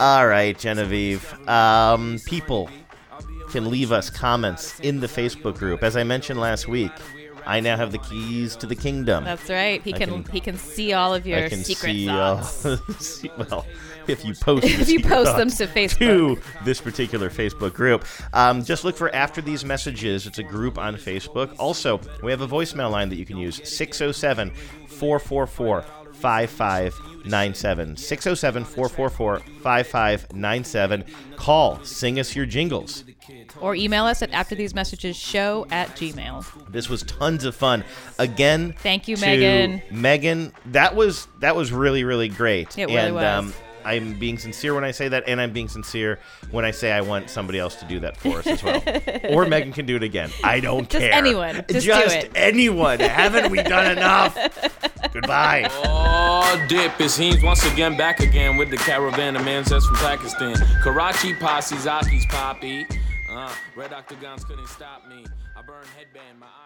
All 0.00 0.26
right, 0.26 0.58
Genevieve. 0.58 1.32
Um, 1.48 2.18
people 2.26 2.68
can 3.50 3.70
leave 3.70 3.92
us 3.92 4.10
comments 4.10 4.78
in 4.80 5.00
the 5.00 5.06
Facebook 5.06 5.56
group. 5.58 5.82
As 5.82 5.96
I 5.96 6.02
mentioned 6.02 6.40
last 6.40 6.68
week, 6.68 6.92
I 7.46 7.60
now 7.60 7.76
have 7.76 7.92
the 7.92 7.98
keys 7.98 8.56
to 8.56 8.66
the 8.66 8.74
kingdom. 8.74 9.24
That's 9.24 9.48
right. 9.48 9.80
He 9.82 9.94
I 9.94 9.98
can, 9.98 10.24
he 10.24 10.40
can 10.40 10.58
see 10.58 10.92
all 10.92 11.14
of 11.14 11.26
your 11.26 11.38
I 11.38 11.48
can 11.48 11.62
secret 11.62 11.92
see, 11.92 12.08
uh, 12.08 12.42
see- 12.98 13.30
well, 13.38 13.64
if 14.08 14.24
you 14.24 14.34
post 14.34 14.64
If 14.64 14.88
you 14.88 15.00
post 15.02 15.36
them 15.36 15.50
to 15.50 15.66
Facebook. 15.66 15.98
to 15.98 16.38
this 16.64 16.80
particular 16.80 17.30
Facebook 17.30 17.72
group, 17.74 18.04
um, 18.32 18.64
just 18.64 18.84
look 18.84 18.96
for 18.96 19.14
after 19.14 19.40
these 19.40 19.64
messages. 19.64 20.26
It's 20.26 20.38
a 20.38 20.42
group 20.42 20.78
on 20.78 20.96
Facebook. 20.96 21.54
Also, 21.58 22.00
we 22.22 22.30
have 22.30 22.40
a 22.40 22.48
voicemail 22.48 22.90
line 22.90 23.08
that 23.10 23.16
you 23.16 23.26
can 23.26 23.36
use 23.38 23.56
607 23.68 24.50
444 24.88 25.84
5597. 26.14 27.96
607 27.96 28.64
444 28.64 29.38
5597. 29.62 31.04
Call, 31.36 31.82
sing 31.84 32.18
us 32.18 32.34
your 32.34 32.46
jingles. 32.46 33.04
or 33.60 33.74
email 33.74 34.04
us 34.04 34.22
at 34.22 34.30
after 34.32 34.54
these 34.54 34.74
messages 34.74 35.16
show 35.16 35.66
at 35.70 35.88
gmail. 35.96 36.44
This 36.70 36.88
was 36.88 37.02
tons 37.02 37.44
of 37.44 37.54
fun. 37.54 37.84
Again, 38.18 38.74
Thank 38.78 39.08
you, 39.08 39.16
Megan. 39.16 39.82
Megan, 39.90 40.52
that 40.66 40.94
was 40.94 41.26
that 41.40 41.54
was 41.56 41.72
really 41.72 42.04
really 42.04 42.28
great. 42.28 42.78
It 42.78 42.86
really 42.86 42.96
and 42.98 43.14
was. 43.14 43.24
um 43.24 43.54
I'm 43.86 44.18
being 44.18 44.36
sincere 44.36 44.74
when 44.74 44.82
I 44.82 44.90
say 44.90 45.08
that, 45.08 45.24
and 45.28 45.40
I'm 45.40 45.52
being 45.52 45.68
sincere 45.68 46.18
when 46.50 46.64
I 46.64 46.72
say 46.72 46.90
I 46.90 47.02
want 47.02 47.30
somebody 47.30 47.60
else 47.60 47.76
to 47.76 47.84
do 47.86 48.00
that 48.00 48.16
for 48.16 48.40
us 48.40 48.46
as 48.46 48.62
well. 48.62 48.82
or 49.30 49.46
Megan 49.46 49.72
can 49.72 49.86
do 49.86 49.94
it 49.94 50.02
again. 50.02 50.30
I 50.42 50.58
don't 50.58 50.88
care. 50.88 51.00
Just 51.00 51.10
care. 51.10 51.12
anyone. 51.12 51.64
Just 51.68 51.86
do 51.86 51.92
it. 51.92 52.32
anyone. 52.34 52.98
Haven't 52.98 53.50
we 53.52 53.62
done 53.62 53.96
enough? 53.96 54.36
Goodbye. 55.12 55.68
Oh, 55.70 56.66
dip 56.68 57.00
is 57.00 57.16
he's 57.16 57.42
once 57.42 57.64
again 57.72 57.96
back 57.96 58.18
again 58.20 58.56
with 58.56 58.70
the 58.70 58.76
caravan 58.76 59.36
of 59.36 59.44
mansets 59.44 59.86
from 59.86 59.96
Pakistan. 59.96 60.56
Karachi 60.82 61.34
posse, 61.34 61.76
Zaki's 61.76 62.26
poppy. 62.26 62.86
Uh, 63.30 63.52
Red 63.76 63.92
Octagons 63.92 64.44
couldn't 64.44 64.68
stop 64.68 65.08
me. 65.08 65.24
I 65.56 65.62
burn 65.62 65.84
headband, 65.96 66.40
my 66.40 66.46
eyes 66.46 66.65